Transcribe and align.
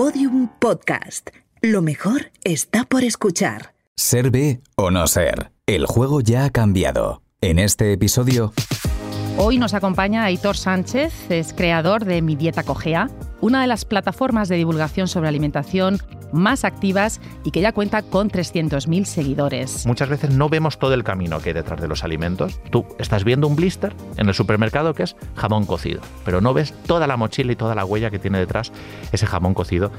Podium 0.00 0.48
Podcast. 0.58 1.28
Lo 1.60 1.82
mejor 1.82 2.32
está 2.42 2.86
por 2.86 3.04
escuchar. 3.04 3.74
Ser 3.98 4.30
B 4.30 4.62
o 4.74 4.90
no 4.90 5.06
ser. 5.06 5.52
El 5.66 5.84
juego 5.84 6.22
ya 6.22 6.46
ha 6.46 6.50
cambiado. 6.50 7.22
En 7.42 7.58
este 7.58 7.92
episodio... 7.92 8.54
Hoy 9.36 9.58
nos 9.58 9.74
acompaña 9.74 10.24
Aitor 10.24 10.56
Sánchez, 10.56 11.12
es 11.30 11.52
creador 11.52 12.06
de 12.06 12.22
Mi 12.22 12.34
Dieta 12.34 12.62
Cogea, 12.62 13.10
una 13.40 13.60
de 13.60 13.66
las 13.66 13.84
plataformas 13.84 14.48
de 14.48 14.56
divulgación 14.56 15.08
sobre 15.08 15.28
alimentación 15.28 15.98
más 16.32 16.64
activas 16.64 17.20
y 17.44 17.50
que 17.50 17.60
ya 17.60 17.72
cuenta 17.72 18.02
con 18.02 18.30
300.000 18.30 19.04
seguidores. 19.04 19.86
Muchas 19.86 20.08
veces 20.08 20.30
no 20.30 20.48
vemos 20.48 20.78
todo 20.78 20.94
el 20.94 21.04
camino 21.04 21.40
que 21.40 21.50
hay 21.50 21.54
detrás 21.54 21.80
de 21.80 21.88
los 21.88 22.04
alimentos. 22.04 22.60
Tú 22.70 22.86
estás 22.98 23.24
viendo 23.24 23.48
un 23.48 23.56
blister 23.56 23.92
en 24.16 24.28
el 24.28 24.34
supermercado 24.34 24.94
que 24.94 25.04
es 25.04 25.16
jamón 25.36 25.66
cocido, 25.66 26.00
pero 26.24 26.40
no 26.40 26.54
ves 26.54 26.72
toda 26.86 27.06
la 27.06 27.16
mochila 27.16 27.52
y 27.52 27.56
toda 27.56 27.74
la 27.74 27.84
huella 27.84 28.10
que 28.10 28.18
tiene 28.18 28.38
detrás 28.38 28.72
ese 29.12 29.26
jamón 29.26 29.54
cocido 29.54 29.90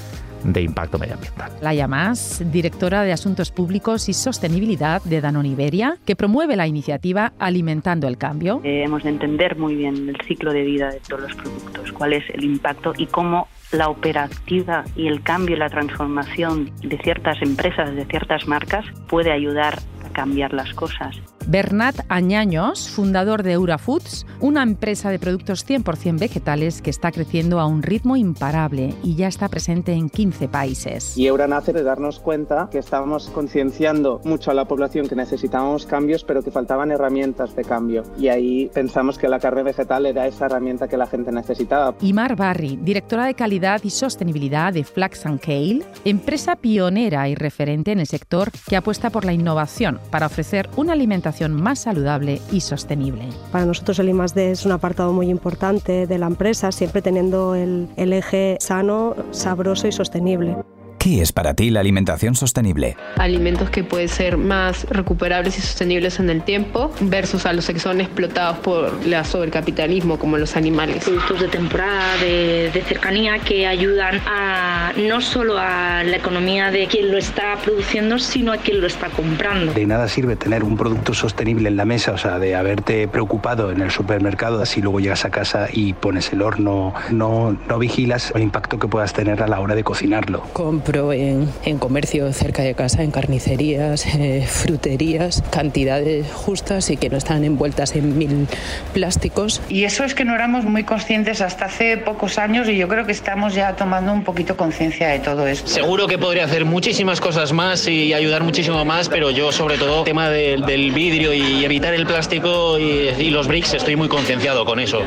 de 0.44 0.62
impacto 0.62 0.98
medioambiental. 0.98 1.52
Laia 1.62 1.88
Mas, 1.88 2.44
directora 2.52 3.04
de 3.04 3.12
Asuntos 3.12 3.52
Públicos 3.52 4.10
y 4.10 4.14
Sostenibilidad 4.14 5.02
de 5.04 5.22
Danone 5.22 5.50
Iberia, 5.50 5.98
que 6.06 6.16
promueve 6.16 6.56
la 6.56 6.66
iniciativa 6.66 7.34
Alimentando 7.38 8.08
el 8.08 8.18
Cambio. 8.18 8.62
Eh, 8.64 8.84
hemos 8.84 9.04
de 9.04 9.10
entender 9.10 9.58
muy 9.58 9.76
bien 9.76 10.10
el 10.10 10.18
ciclo 10.26 10.52
de 10.52 10.64
vida 10.64 10.90
de 10.90 11.00
todos 11.00 11.22
los 11.22 11.36
productos, 11.36 11.92
cuál 11.92 12.14
es 12.14 12.24
el 12.34 12.44
impacto 12.44 12.94
y 12.98 13.06
cómo 13.06 13.31
la 13.72 13.90
operativa 13.90 14.84
y 14.96 15.08
el 15.08 15.24
cambio 15.24 15.56
y 15.56 15.60
la 15.60 15.70
transformación 15.70 16.72
de 16.82 16.98
ciertas 16.98 17.42
empresas, 17.42 17.96
de 17.96 18.06
ciertas 18.06 18.48
marcas, 18.48 18.86
puede 19.08 19.32
ayudar 19.32 19.80
a 20.06 20.10
cambiar 20.10 20.54
las 20.54 20.74
cosas. 20.74 21.22
Bernat 21.48 21.96
Añaños, 22.10 22.90
fundador 22.90 23.44
de 23.44 23.54
Eura 23.54 23.78
Foods, 23.78 24.26
una 24.40 24.64
empresa 24.64 25.10
de 25.10 25.20
productos 25.20 25.68
100% 25.68 26.20
vegetales 26.20 26.82
que 26.82 26.90
está 26.90 27.12
creciendo 27.12 27.60
a 27.60 27.66
un 27.66 27.82
ritmo 27.82 28.16
imparable 28.16 28.94
y 29.04 29.16
ya 29.16 29.28
está 29.28 29.50
presente 29.50 29.94
en 29.94 30.10
15 30.10 30.48
países. 30.48 31.18
Y 31.18 31.28
Eura 31.28 31.48
nace 31.48 31.74
de 31.74 31.84
darnos 31.84 32.20
cuenta 32.20 32.70
que 32.72 32.78
estábamos 32.78 33.30
concienciando 33.30 34.22
mucho 34.24 34.52
a 34.52 34.54
la 34.54 34.66
población 34.66 35.08
que 35.08 35.16
necesitábamos 35.16 35.86
cambios, 35.86 36.24
pero 36.24 36.44
que 36.44 36.52
faltaban 36.52 36.92
herramientas 36.92 37.56
de 37.56 37.64
cambio. 37.64 38.04
Y 38.18 38.28
ahí 38.28 38.70
pensamos 38.74 39.18
que 39.18 39.28
la 39.28 39.40
carne 39.40 39.64
vegetal 39.64 40.06
era 40.06 40.28
esa 40.28 40.46
herramienta 40.46 40.88
que 40.88 40.98
la 40.98 41.08
gente 41.08 41.32
necesitaba. 41.32 41.96
Imar 42.02 42.36
Barry, 42.36 42.78
directora 42.82 43.26
de 43.26 43.34
calidad 43.34 43.82
y 43.84 43.90
sostenibilidad 43.90 44.74
de 44.74 44.84
Flax 44.84 45.26
and 45.26 45.40
Kale, 45.40 45.84
empresa 46.06 46.56
pionera 46.56 47.28
y 47.30 47.36
referente 47.36 47.92
en 47.92 48.00
el 48.00 48.08
sector 48.08 48.52
que 48.68 48.76
apuesta 48.76 49.10
por 49.10 49.26
la 49.26 49.34
innovación 49.34 50.00
para 50.12 50.28
ofrecer 50.28 50.70
una 50.78 50.94
alimentación 50.94 51.31
más 51.50 51.80
saludable 51.80 52.42
y 52.52 52.62
sostenible. 52.62 53.30
Para 53.52 53.66
nosotros 53.66 54.00
el 54.00 54.10
I+D 54.10 54.52
es 54.52 54.66
un 54.66 54.72
apartado 54.72 55.14
muy 55.14 55.30
importante 55.30 56.08
de 56.08 56.18
la 56.18 56.28
empresa, 56.28 56.72
siempre 56.72 57.02
teniendo 57.02 57.56
el, 57.56 57.90
el 57.98 58.14
eje 58.14 58.58
sano, 58.60 59.16
sabroso 59.32 59.88
y 59.88 59.92
sostenible. 59.92 60.56
¿Qué 61.02 61.20
es 61.20 61.32
para 61.32 61.56
ti 61.56 61.72
la 61.72 61.80
alimentación 61.80 62.36
sostenible? 62.36 62.96
Alimentos 63.18 63.72
que 63.72 63.84
pueden 63.84 64.08
ser 64.08 64.38
más 64.38 64.88
recuperables 64.88 65.58
y 65.58 65.62
sostenibles 65.62 66.20
en 66.20 66.30
el 66.30 66.44
tiempo 66.44 66.92
versus 67.02 67.48
a 67.48 67.54
los 67.54 67.66
que 67.66 67.80
son 67.80 68.02
explotados 68.02 68.60
por 68.60 69.04
la 69.08 69.24
sobrecapitalismo 69.24 70.20
como 70.20 70.38
los 70.38 70.56
animales. 70.56 71.04
Productos 71.04 71.40
de 71.40 71.48
temporada, 71.48 72.18
de, 72.18 72.70
de 72.72 72.82
cercanía 72.84 73.40
que 73.40 73.66
ayudan 73.66 74.22
a 74.28 74.94
no 74.96 75.22
solo 75.22 75.58
a 75.58 76.04
la 76.04 76.18
economía 76.18 76.70
de 76.70 76.86
quien 76.86 77.12
lo 77.12 77.18
está 77.18 77.58
produciendo, 77.64 78.20
sino 78.20 78.52
a 78.52 78.58
quien 78.58 78.80
lo 78.80 78.86
está 78.86 79.10
comprando. 79.10 79.74
De 79.74 79.88
nada 79.88 80.08
sirve 80.08 80.36
tener 80.36 80.64
un 80.64 80.78
producto 80.78 81.16
sostenible 81.16 81.68
en 81.70 81.78
la 81.78 81.86
mesa, 81.86 82.12
o 82.12 82.20
sea, 82.20 82.38
de 82.38 82.54
haberte 82.54 83.08
preocupado 83.08 83.72
en 83.72 83.82
el 83.82 83.90
supermercado, 83.90 84.62
así 84.62 84.84
luego 84.84 85.00
llegas 85.00 85.26
a 85.26 85.32
casa 85.32 85.68
y 85.74 85.94
pones 85.94 86.32
el 86.32 86.44
horno, 86.44 86.94
no, 87.10 87.58
no 87.68 87.80
vigilas 87.80 88.32
el 88.36 88.44
impacto 88.44 88.78
que 88.78 88.88
puedas 88.88 89.14
tener 89.14 89.42
a 89.42 89.48
la 89.48 89.60
hora 89.60 89.74
de 89.74 89.84
cocinarlo. 89.84 90.44
Compro 90.92 91.14
en, 91.14 91.48
en, 91.64 91.80
comercio 91.80 92.34
cerca 92.34 92.64
de 92.64 92.74
casa, 92.74 93.02
en 93.02 93.12
carnicerías, 93.12 94.06
eh, 94.08 94.46
fruterías, 94.46 95.42
cantidades 95.50 96.30
justas 96.30 96.90
y 96.90 96.98
que 96.98 97.10
no 97.10 97.16
están 97.16 97.46
envueltas 97.46 97.96
en 97.96 98.18
mil 98.18 98.46
plásticos. 98.94 99.62
Y 99.70 99.86
eso 99.86 100.04
es 100.04 100.14
que 100.14 100.26
no 100.26 100.36
éramos 100.36 100.66
muy 100.66 100.84
conscientes 100.84 101.40
hasta 101.40 101.64
hace 101.64 101.96
pocos 101.96 102.38
años 102.38 102.68
y 102.68 102.76
yo 102.76 102.90
creo 102.90 103.06
que 103.06 103.14
estamos 103.14 103.56
ya 103.56 103.78
tomando 103.78 104.12
un 104.12 104.26
poquito 104.26 104.58
conciencia 104.58 105.08
de 105.08 105.20
todo 105.20 105.48
esto. 105.48 105.70
Seguro 105.70 106.08
que 106.08 106.18
podría 106.18 106.44
hacer 106.44 106.66
muchísimas 106.66 107.22
cosas 107.22 107.54
más 107.54 107.88
y 107.88 108.14
ayudar 108.14 108.44
muchísimo 108.44 108.84
más, 108.84 109.08
pero 109.08 109.32
yo 109.32 109.54
sobre 109.54 109.78
todo 109.78 110.00
el 110.00 110.04
tema 110.04 110.30
del, 110.30 110.66
del 110.66 110.92
vidrio 110.92 111.34
y 111.34 111.64
evitar 111.64 111.94
el 111.94 112.06
plástico 112.06 112.78
y, 112.78 113.08
y 113.18 113.30
los 113.30 113.48
bricks 113.48 113.76
estoy 113.76 113.96
muy 113.96 114.10
concienciado 114.10 114.66
con 114.66 114.78
eso. 114.78 115.00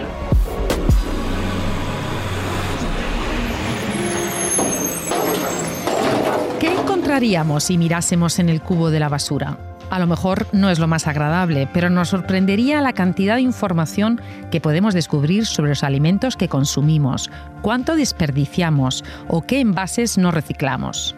Haríamos 7.14 7.64
si 7.64 7.78
mirásemos 7.78 8.38
en 8.38 8.48
el 8.48 8.60
cubo 8.60 8.90
de 8.90 9.00
la 9.00 9.08
basura? 9.08 9.56
A 9.90 9.98
lo 9.98 10.06
mejor 10.06 10.46
no 10.52 10.70
es 10.70 10.78
lo 10.78 10.88
más 10.88 11.06
agradable, 11.06 11.68
pero 11.72 11.90
nos 11.90 12.08
sorprendería 12.08 12.80
la 12.80 12.92
cantidad 12.92 13.36
de 13.36 13.42
información 13.42 14.20
que 14.50 14.60
podemos 14.60 14.94
descubrir 14.94 15.46
sobre 15.46 15.70
los 15.70 15.84
alimentos 15.84 16.36
que 16.36 16.48
consumimos, 16.48 17.30
cuánto 17.62 17.94
desperdiciamos 17.94 19.04
o 19.28 19.42
qué 19.42 19.60
envases 19.60 20.18
no 20.18 20.30
reciclamos. 20.30 21.14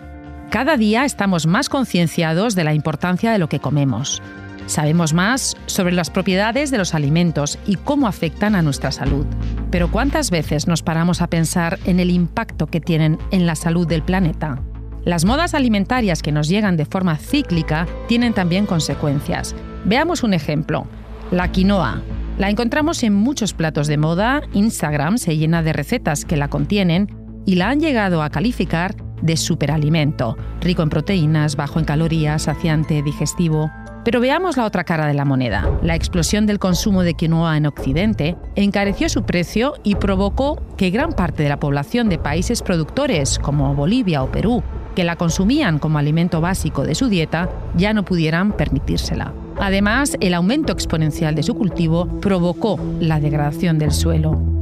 Cada 0.50 0.76
día 0.76 1.04
estamos 1.04 1.46
más 1.46 1.68
concienciados 1.68 2.54
de 2.54 2.64
la 2.64 2.74
importancia 2.74 3.32
de 3.32 3.38
lo 3.38 3.48
que 3.48 3.60
comemos. 3.60 4.22
Sabemos 4.66 5.14
más 5.14 5.56
sobre 5.66 5.94
las 5.94 6.10
propiedades 6.10 6.70
de 6.70 6.78
los 6.78 6.94
alimentos 6.94 7.58
y 7.66 7.76
cómo 7.76 8.08
afectan 8.08 8.54
a 8.54 8.62
nuestra 8.62 8.90
salud. 8.90 9.26
Pero 9.70 9.90
¿cuántas 9.90 10.30
veces 10.30 10.66
nos 10.66 10.82
paramos 10.82 11.22
a 11.22 11.28
pensar 11.28 11.78
en 11.84 12.00
el 12.00 12.10
impacto 12.10 12.66
que 12.66 12.80
tienen 12.80 13.18
en 13.30 13.46
la 13.46 13.54
salud 13.54 13.86
del 13.86 14.02
planeta? 14.02 14.60
Las 15.06 15.24
modas 15.24 15.54
alimentarias 15.54 16.20
que 16.20 16.32
nos 16.32 16.48
llegan 16.48 16.76
de 16.76 16.84
forma 16.84 17.16
cíclica 17.16 17.86
tienen 18.08 18.34
también 18.34 18.66
consecuencias. 18.66 19.54
Veamos 19.84 20.24
un 20.24 20.34
ejemplo. 20.34 20.88
La 21.30 21.52
quinoa. 21.52 22.02
La 22.38 22.50
encontramos 22.50 23.04
en 23.04 23.14
muchos 23.14 23.54
platos 23.54 23.86
de 23.86 23.98
moda, 23.98 24.42
Instagram 24.52 25.18
se 25.18 25.36
llena 25.36 25.62
de 25.62 25.72
recetas 25.72 26.24
que 26.24 26.36
la 26.36 26.48
contienen 26.48 27.14
y 27.46 27.54
la 27.54 27.68
han 27.68 27.78
llegado 27.78 28.20
a 28.20 28.30
calificar 28.30 28.96
de 29.22 29.36
superalimento, 29.36 30.36
rico 30.60 30.82
en 30.82 30.88
proteínas, 30.88 31.54
bajo 31.54 31.78
en 31.78 31.84
calorías, 31.84 32.42
saciante, 32.42 33.00
digestivo. 33.04 33.70
Pero 34.06 34.20
veamos 34.20 34.56
la 34.56 34.66
otra 34.66 34.84
cara 34.84 35.08
de 35.08 35.14
la 35.14 35.24
moneda. 35.24 35.68
La 35.82 35.96
explosión 35.96 36.46
del 36.46 36.60
consumo 36.60 37.02
de 37.02 37.14
quinoa 37.14 37.56
en 37.56 37.66
Occidente 37.66 38.36
encareció 38.54 39.08
su 39.08 39.24
precio 39.24 39.74
y 39.82 39.96
provocó 39.96 40.62
que 40.76 40.90
gran 40.90 41.10
parte 41.10 41.42
de 41.42 41.48
la 41.48 41.58
población 41.58 42.08
de 42.08 42.16
países 42.16 42.62
productores 42.62 43.40
como 43.40 43.74
Bolivia 43.74 44.22
o 44.22 44.30
Perú 44.30 44.62
que 44.94 45.02
la 45.02 45.16
consumían 45.16 45.80
como 45.80 45.98
alimento 45.98 46.40
básico 46.40 46.84
de 46.84 46.94
su 46.94 47.08
dieta 47.08 47.50
ya 47.76 47.92
no 47.94 48.04
pudieran 48.04 48.52
permitírsela. 48.52 49.34
Además, 49.58 50.16
el 50.20 50.34
aumento 50.34 50.72
exponencial 50.72 51.34
de 51.34 51.42
su 51.42 51.56
cultivo 51.56 52.06
provocó 52.20 52.78
la 53.00 53.18
degradación 53.18 53.76
del 53.80 53.90
suelo. 53.90 54.55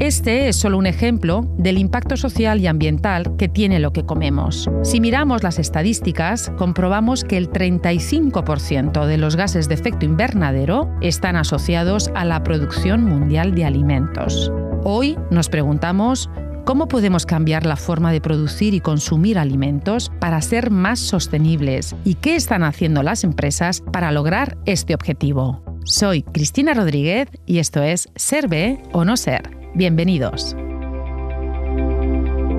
Este 0.00 0.48
es 0.48 0.56
solo 0.56 0.76
un 0.76 0.86
ejemplo 0.86 1.46
del 1.56 1.78
impacto 1.78 2.16
social 2.16 2.60
y 2.60 2.66
ambiental 2.66 3.36
que 3.36 3.48
tiene 3.48 3.78
lo 3.78 3.92
que 3.92 4.04
comemos. 4.04 4.68
Si 4.82 5.00
miramos 5.00 5.44
las 5.44 5.60
estadísticas, 5.60 6.50
comprobamos 6.58 7.22
que 7.22 7.36
el 7.36 7.48
35% 7.48 9.06
de 9.06 9.18
los 9.18 9.36
gases 9.36 9.68
de 9.68 9.74
efecto 9.74 10.04
invernadero 10.04 10.90
están 11.00 11.36
asociados 11.36 12.10
a 12.14 12.24
la 12.24 12.42
producción 12.42 13.04
mundial 13.04 13.54
de 13.54 13.64
alimentos. 13.64 14.50
Hoy 14.82 15.16
nos 15.30 15.48
preguntamos 15.48 16.28
¿Cómo 16.64 16.88
podemos 16.88 17.26
cambiar 17.26 17.66
la 17.66 17.76
forma 17.76 18.10
de 18.10 18.22
producir 18.22 18.72
y 18.72 18.80
consumir 18.80 19.38
alimentos 19.38 20.10
para 20.18 20.40
ser 20.40 20.70
más 20.70 20.98
sostenibles? 20.98 21.94
¿Y 22.04 22.14
qué 22.14 22.36
están 22.36 22.62
haciendo 22.62 23.02
las 23.02 23.22
empresas 23.22 23.82
para 23.92 24.10
lograr 24.12 24.56
este 24.64 24.94
objetivo? 24.94 25.62
Soy 25.84 26.22
Cristina 26.22 26.72
Rodríguez 26.72 27.28
y 27.44 27.58
esto 27.58 27.82
es 27.82 28.08
Ser 28.16 28.48
B 28.48 28.80
o 28.92 29.04
No 29.04 29.18
Ser. 29.18 29.53
Bienvenidos. 29.76 30.54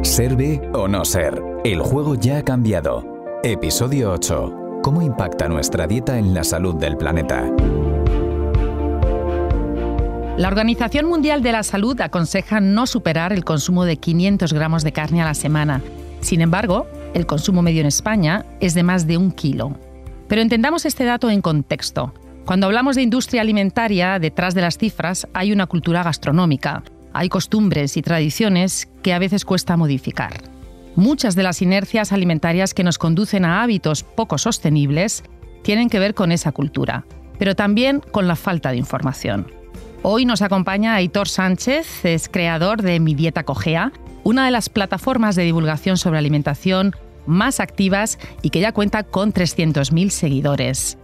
Ser 0.02 0.36
B 0.36 0.60
o 0.74 0.90
No 0.90 1.06
Ser. 1.06 1.42
El 1.64 1.80
juego 1.80 2.16
ya 2.16 2.40
ha 2.40 2.44
cambiado. 2.44 3.06
Episodio 3.42 4.12
8. 4.12 4.82
¿Cómo 4.84 5.02
impacta 5.02 5.48
nuestra 5.48 5.88
dieta 5.88 6.20
en 6.20 6.34
la 6.34 6.44
salud 6.44 6.76
del 6.76 6.98
planeta? 6.98 7.50
La 10.38 10.50
Organización 10.50 11.06
Mundial 11.06 11.42
de 11.42 11.54
la 11.54 11.64
Salud 11.64 12.02
aconseja 12.02 12.60
no 12.60 12.86
superar 12.86 13.32
el 13.32 13.46
consumo 13.46 13.86
de 13.86 13.96
500 13.96 14.52
gramos 14.52 14.84
de 14.84 14.92
carne 14.92 15.22
a 15.22 15.26
la 15.26 15.36
semana. 15.36 15.82
Sin 16.20 16.42
embargo, 16.42 16.86
el 17.14 17.26
consumo 17.26 17.62
medio 17.62 17.80
en 17.80 17.88
España 17.88 18.46
es 18.60 18.74
de 18.74 18.84
más 18.84 19.08
de 19.08 19.16
un 19.16 19.32
kilo. 19.32 19.78
Pero 20.28 20.42
entendamos 20.42 20.86
este 20.86 21.06
dato 21.06 21.30
en 21.30 21.42
contexto. 21.42 22.14
Cuando 22.44 22.66
hablamos 22.66 22.98
de 22.98 23.04
industria 23.04 23.42
alimentaria, 23.42 24.20
detrás 24.20 24.54
de 24.54 24.62
las 24.62 24.78
cifras 24.78 25.28
hay 25.34 25.54
una 25.54 25.66
cultura 25.66 26.04
gastronómica, 26.04 26.84
hay 27.16 27.30
costumbres 27.30 27.96
y 27.96 28.02
tradiciones 28.02 28.90
que 29.02 29.14
a 29.14 29.20
veces 29.20 29.46
cuesta 29.46 29.78
modificar. 29.78 30.34
Muchas 30.98 31.34
de 31.36 31.44
las 31.44 31.62
inercias 31.62 32.12
alimentarias 32.12 32.74
que 32.74 32.84
nos 32.84 32.98
conducen 32.98 33.46
a 33.46 33.64
hábitos 33.64 34.04
poco 34.04 34.38
sostenibles 34.38 35.24
tienen 35.64 35.90
que 35.90 36.00
ver 36.00 36.14
con 36.14 36.34
esa 36.34 36.52
cultura, 36.52 37.06
pero 37.40 37.56
también 37.56 38.02
con 38.12 38.28
la 38.28 38.36
falta 38.36 38.72
de 38.72 38.78
información. 38.78 39.48
Hoy 40.04 40.26
nos 40.26 40.42
acompaña 40.42 40.96
Aitor 40.96 41.30
Sánchez, 41.30 42.04
es 42.04 42.28
creador 42.28 42.82
de 42.82 43.00
Mi 43.00 43.16
Dieta 43.16 43.44
Cogea, 43.44 43.94
una 44.26 44.44
de 44.44 44.52
las 44.52 44.68
plataformas 44.68 45.38
de 45.38 45.44
divulgación 45.44 45.96
sobre 45.96 46.20
alimentación 46.20 46.94
más 47.26 47.62
activas 47.62 48.20
y 48.42 48.50
que 48.50 48.60
ya 48.60 48.74
cuenta 48.74 49.04
con 49.04 49.34
300.000 49.34 50.10
seguidores. 50.10 50.98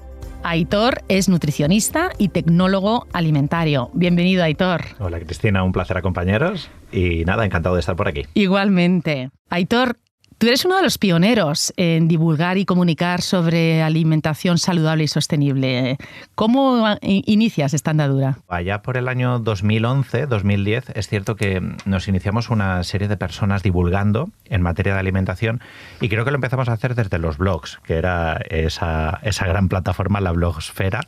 Aitor 0.44 1.04
es 1.08 1.30
nutricionista 1.30 2.12
y 2.18 2.30
tecnólogo 2.30 3.08
alimentario. 3.14 3.92
Bienvenido, 3.94 4.44
Aitor. 4.44 4.82
Hola, 5.00 5.20
Cristina, 5.20 5.64
un 5.64 5.72
placer 5.72 5.98
acompañaros 5.98 6.70
y 6.92 7.24
nada, 7.26 7.46
encantado 7.46 7.76
de 7.76 7.82
estar 7.82 7.96
por 7.96 8.08
aquí. 8.08 8.24
Igualmente. 8.34 9.30
Aitor, 9.50 9.98
Tú 10.42 10.48
eres 10.48 10.66
uno 10.66 10.78
de 10.78 10.82
los 10.82 10.98
pioneros 10.98 11.72
en 11.78 12.08
divulgar 12.08 12.58
y 12.58 12.66
comunicar 12.66 13.22
sobre 13.22 13.84
alimentación 13.84 14.58
saludable 14.58 15.04
y 15.04 15.08
sostenible. 15.08 15.98
¿Cómo 16.34 16.98
inicias 17.04 17.76
esta 17.76 17.92
andadura? 17.92 18.40
Allá 18.48 18.82
por 18.82 18.98
el 18.98 19.08
año 19.08 19.38
2011, 19.38 20.26
2010, 20.26 20.94
es 20.96 21.08
cierto 21.08 21.36
que 21.36 21.62
nos 21.86 22.08
iniciamos 22.08 22.50
una 22.50 22.84
serie 22.84 23.08
de 23.08 23.18
personas 23.18 23.62
divulgando 23.62 24.32
en 24.46 24.64
materia 24.64 24.96
de 24.96 25.00
alimentación 25.02 25.62
y 26.00 26.10
creo 26.10 26.26
que 26.26 26.32
lo 26.32 26.38
empezamos 26.38 26.70
a 26.70 26.74
hacer 26.74 26.96
desde 26.96 27.20
los 27.20 27.38
blogs, 27.38 27.80
que 27.84 27.98
era 27.98 28.42
esa, 28.50 29.20
esa 29.22 29.46
gran 29.46 29.70
plataforma, 29.70 30.22
la 30.22 30.32
blogosfera, 30.32 31.02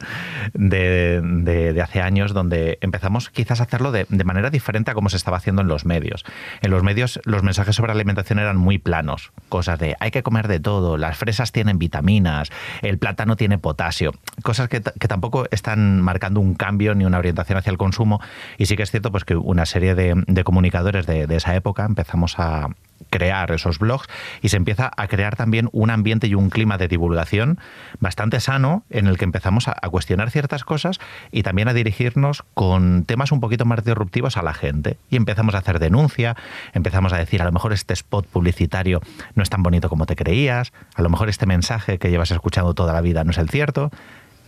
de, 0.54 1.82
hace 1.84 2.02
años, 2.02 2.34
donde 2.36 2.78
empezamos 2.82 3.32
quizás 3.32 3.62
a 3.62 3.64
hacerlo 3.64 3.92
de, 3.92 4.06
de 4.10 4.24
manera 4.26 4.52
diferente 4.52 4.92
a 4.92 4.94
como 4.94 5.10
se 5.10 5.18
estaba 5.18 5.38
haciendo 5.38 5.64
en 5.64 5.70
los 5.70 5.86
medios. 5.86 6.24
En 6.62 6.70
los 6.70 6.84
medios 6.84 7.20
los 7.26 7.42
mensajes 7.42 7.76
sobre 7.76 7.94
alimentación 7.94 8.38
eran 8.38 8.58
muy 8.58 8.78
planos 8.78 9.23
cosas 9.50 9.80
de 9.80 9.96
hay 10.00 10.12
que 10.12 10.24
comer 10.24 10.48
de 10.48 10.60
todo, 10.60 10.98
las 10.98 11.18
fresas 11.18 11.52
tienen 11.52 11.78
vitaminas, 11.80 12.50
el 12.82 12.98
plátano 12.98 13.36
tiene 13.36 13.58
potasio, 13.58 14.14
cosas 14.44 14.68
que, 14.70 14.82
tampoco 14.82 15.46
están 15.52 16.02
marcando 16.02 16.40
un 16.40 16.56
cambio 16.56 16.96
ni 16.96 17.06
una 17.06 17.20
orientación 17.20 17.58
hacia 17.58 17.72
el 17.72 17.78
consumo. 17.78 18.20
Y 18.58 18.66
sí 18.66 18.76
que 18.76 18.84
es 18.84 18.92
cierto 18.92 19.12
pues, 19.12 19.26
que 19.26 19.36
una 19.36 19.66
serie 19.66 19.96
de, 19.96 20.44
comunicadores 20.44 21.06
de 21.06 21.36
esa 21.36 21.56
época 21.56 21.86
empezamos 21.86 22.40
a, 22.40 22.70
crear 23.14 23.52
esos 23.52 23.78
blogs 23.78 24.08
y 24.42 24.50
se 24.50 24.58
empieza 24.58 24.92
a 24.98 25.08
crear 25.08 25.36
también 25.36 25.70
un 25.72 25.92
ambiente 25.92 26.26
y 26.26 26.34
un 26.34 26.50
clima 26.50 26.80
de 26.80 26.88
divulgación 26.88 27.60
bastante 28.00 28.40
sano 28.40 28.84
en 28.90 29.06
el 29.06 29.20
que 29.20 29.24
empezamos 29.24 29.68
a, 29.68 29.76
cuestionar 29.92 30.32
ciertas 30.32 30.64
cosas 30.64 31.00
y 31.32 31.44
también 31.44 31.68
a 31.68 31.74
dirigirnos 31.74 32.44
con 32.56 33.04
temas 33.04 33.32
un 33.32 33.40
poquito 33.40 33.66
más 33.66 33.86
disruptivos 33.86 34.36
a 34.36 34.42
la 34.42 34.56
gente. 34.56 34.98
Y 35.12 35.18
empezamos 35.18 35.54
a 35.54 35.60
hacer 35.60 35.78
denuncia, 35.78 36.36
empezamos 36.74 37.14
a 37.14 37.18
decir 37.18 37.44
a 37.44 37.46
lo 37.46 37.52
mejor 37.52 37.72
este 37.72 37.94
spot 37.94 38.26
publicitario 38.26 39.00
no 39.36 39.44
es 39.44 39.50
tan 39.52 39.62
bonito 39.62 39.90
como 39.90 40.08
te 40.08 40.16
creías, 40.16 40.74
a 40.96 41.04
lo 41.04 41.10
mejor 41.10 41.30
este 41.30 41.46
mensaje 41.46 42.00
que 42.00 42.10
llevas 42.10 42.32
escuchando 42.32 42.74
toda 42.74 42.94
la 42.94 43.02
vida 43.02 43.24
no 43.24 43.30
es 43.30 43.38
el 43.38 43.50
cierto. 43.50 43.92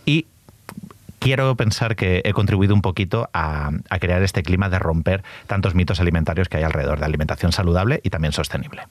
Y 0.04 0.26
quiero 1.26 1.56
pensar 1.56 1.96
que 1.96 2.22
he 2.24 2.32
contribuido 2.32 2.72
un 2.72 2.82
poquito 2.82 3.28
a, 3.32 3.72
crear 3.98 4.22
este 4.22 4.44
clima 4.44 4.68
de 4.68 4.78
romper 4.78 5.24
tantos 5.48 5.74
mitos 5.74 5.98
alimentarios 5.98 6.48
que 6.48 6.58
hay 6.58 6.62
alrededor 6.62 7.00
de 7.00 7.04
alimentación 7.04 7.50
saludable 7.50 8.00
y 8.04 8.10
también 8.10 8.30
sostenible. 8.32 8.82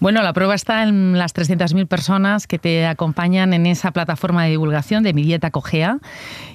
Bueno, 0.00 0.22
la 0.22 0.32
prueba 0.32 0.54
está 0.54 0.84
en 0.84 1.18
las 1.18 1.34
300.000 1.34 1.86
personas 1.86 2.46
que 2.46 2.58
te 2.58 2.86
acompañan 2.86 3.52
en 3.52 3.66
esa 3.66 3.90
plataforma 3.90 4.44
de 4.44 4.50
divulgación 4.50 5.02
de 5.02 5.12
Mi 5.12 5.22
Dieta 5.22 5.50
Cogea. 5.50 5.98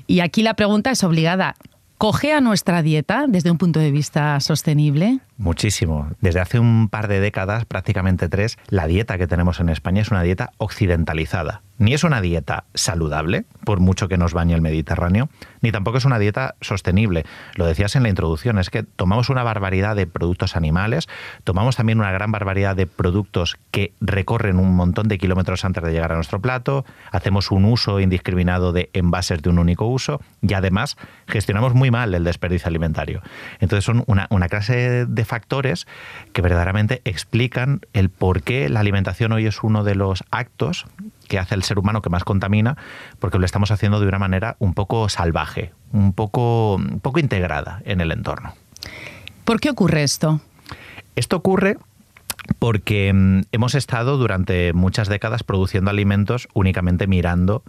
Y 0.07 0.21
aquí 0.21 0.41
la 0.41 0.56
pregunta 0.56 0.89
es 0.89 1.03
obligada. 1.03 1.56
¿Cogea 2.00 2.41
nuestra 2.41 2.81
dieta 2.81 3.25
desde 3.27 3.51
un 3.51 3.59
punto 3.59 3.79
de 3.79 3.91
vista 3.91 4.39
sostenible? 4.39 5.19
Muchísimo. 5.38 6.09
Desde 6.19 6.39
hace 6.39 6.57
un 6.57 6.89
par 6.89 7.07
de 7.07 7.19
décadas, 7.19 7.65
prácticamente 7.65 8.27
tres, 8.27 8.57
la 8.69 8.88
dieta 8.88 9.19
que 9.19 9.27
tenemos 9.27 9.59
en 9.59 9.69
España 9.69 10.01
es 10.01 10.09
una 10.09 10.24
dieta 10.24 10.51
occidentalizada. 10.57 11.62
Ni 11.81 11.95
es 11.95 12.04
una 12.04 12.22
dieta 12.22 12.66
saludable, 12.75 13.45
por 13.66 13.80
mucho 13.80 14.07
que 14.07 14.16
nos 14.16 14.36
bañe 14.36 14.54
el 14.54 14.62
Mediterráneo, 14.62 15.30
ni 15.62 15.72
tampoco 15.72 15.98
es 15.98 16.06
una 16.06 16.19
dieta 16.19 16.54
sostenible. 16.62 17.25
Lo 17.56 17.66
decías 17.66 17.95
en 17.95 18.04
la 18.04 18.10
introducción, 18.10 18.60
es 18.60 18.69
que 18.69 18.83
tomamos 18.83 19.30
una 19.30 19.42
barbaridad 19.42 19.95
de 19.95 20.06
productos 20.06 20.56
animales, 20.56 21.10
tomamos 21.44 21.78
también 21.78 22.00
una 22.00 22.12
gran 22.12 22.31
barbaridad 22.31 22.75
de 22.75 22.86
productos 22.86 23.57
que 23.72 23.94
recorren 24.00 24.60
un 24.60 24.75
montón 24.75 25.07
de 25.07 25.18
kilómetros 25.18 25.66
antes 25.66 25.83
de 25.83 25.92
llegar 25.92 26.12
a 26.12 26.16
nuestro 26.18 26.39
plato, 26.39 26.86
hacemos 27.12 27.50
un 27.50 27.66
uso 27.66 28.00
indiscriminado 28.00 28.74
de 28.74 28.92
envases 28.94 29.42
de 29.42 29.50
un 29.50 29.57
único 29.57 29.88
uso 29.88 30.22
y 30.44 30.54
además 30.54 30.98
gestionamos 31.27 31.74
muy 31.74 31.89
mal 31.89 32.13
el 32.13 32.24
desperdicio 32.24 32.68
alimentario. 32.68 33.24
Entonces 33.60 33.86
son 33.86 34.04
una, 34.06 34.27
una 34.30 34.50
clase 34.50 35.07
de 35.07 35.25
factores 35.25 35.88
que 36.31 36.44
verdaderamente 36.44 37.01
explican 37.06 37.81
el 37.94 38.12
por 38.12 38.44
qué 38.44 38.69
la 38.69 38.81
alimentación 38.81 39.31
hoy 39.31 39.48
es 39.48 39.63
uno 39.63 39.84
de 39.84 39.95
los 39.95 40.24
actos 40.30 40.86
que 41.31 41.39
hace 41.39 41.56
el 41.56 41.63
ser 41.63 41.80
humano 41.80 42.01
que 42.01 42.10
más 42.10 42.25
contamina, 42.25 42.75
porque 43.19 43.39
lo 43.39 43.45
estamos 43.45 43.72
haciendo 43.72 44.01
de 44.01 44.07
una 44.07 44.19
manera 44.19 44.57
un 44.60 44.74
poco 44.74 45.07
salvaje, 45.07 45.72
un 45.94 46.12
poco, 46.12 46.75
un 46.75 47.00
poco 47.00 47.22
integrada 47.22 47.81
en 47.86 48.01
el 48.01 48.12
entorno. 48.12 48.54
¿Por 49.45 49.62
qué 49.62 49.69
ocurre 49.69 50.04
esto? 50.04 50.42
Esto 51.16 51.38
ocurre 51.38 51.78
porque 52.60 53.13
mm, 53.13 53.44
hemos 53.54 53.75
estado 53.75 54.18
durante 54.18 54.74
muchas 54.74 55.07
décadas 55.07 55.44
produciendo 55.44 55.89
alimentos 55.89 56.50
únicamente 56.54 57.07
mirando 57.07 57.63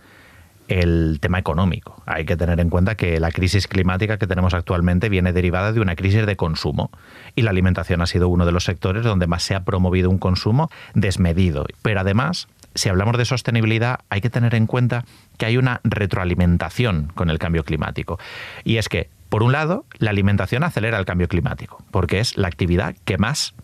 el 0.67 1.19
tema 1.21 1.39
económico. 1.39 2.03
Hay 2.05 2.25
que 2.25 2.37
tener 2.37 2.59
en 2.59 2.69
cuenta 2.69 2.97
que 2.97 3.21
la 3.21 3.31
crisis 3.31 3.69
climática 3.69 4.19
que 4.19 4.27
tenemos 4.27 4.55
actualmente 4.55 5.09
viene 5.09 5.33
derivada 5.33 5.73
de 5.73 5.79
una 5.79 5.95
crisis 5.95 6.27
de 6.27 6.35
consumo 6.35 6.91
y 7.37 7.43
la 7.43 7.51
alimentación 7.51 8.03
ha 8.03 8.07
sido 8.07 8.29
uno 8.29 8.45
de 8.45 8.51
los 8.51 8.65
sectores 8.65 9.05
donde 9.05 9.29
más 9.29 9.45
se 9.45 9.55
ha 9.55 9.65
promovido 9.65 10.11
un 10.11 10.19
consumo 10.19 10.69
desmedido. 10.95 11.65
Pero 11.83 12.01
además, 12.01 12.49
si 12.75 12.89
hablamos 12.89 13.19
de 13.19 13.25
sostenibilidad, 13.25 14.01
hay 14.09 14.21
que 14.21 14.31
tener 14.31 14.55
en 14.55 14.67
cuenta 14.67 15.05
que 15.39 15.47
hay 15.47 15.57
una 15.57 15.81
retroalimentación 15.85 17.11
con 17.15 17.31
el 17.31 17.39
cambio 17.39 17.65
climático. 17.65 18.19
Y 18.65 18.77
es 18.77 18.89
que, 18.89 19.11
por 19.29 19.43
un 19.43 19.53
lado, 19.53 19.85
la 19.99 20.11
alimentación 20.11 20.65
acelera 20.65 20.99
el 20.99 21.05
cambio 21.05 21.29
climático, 21.29 21.83
porque 21.91 22.21
es 22.21 22.37
la 22.37 22.49
actividad 22.49 22.95
que 23.05 23.19
más 23.19 23.55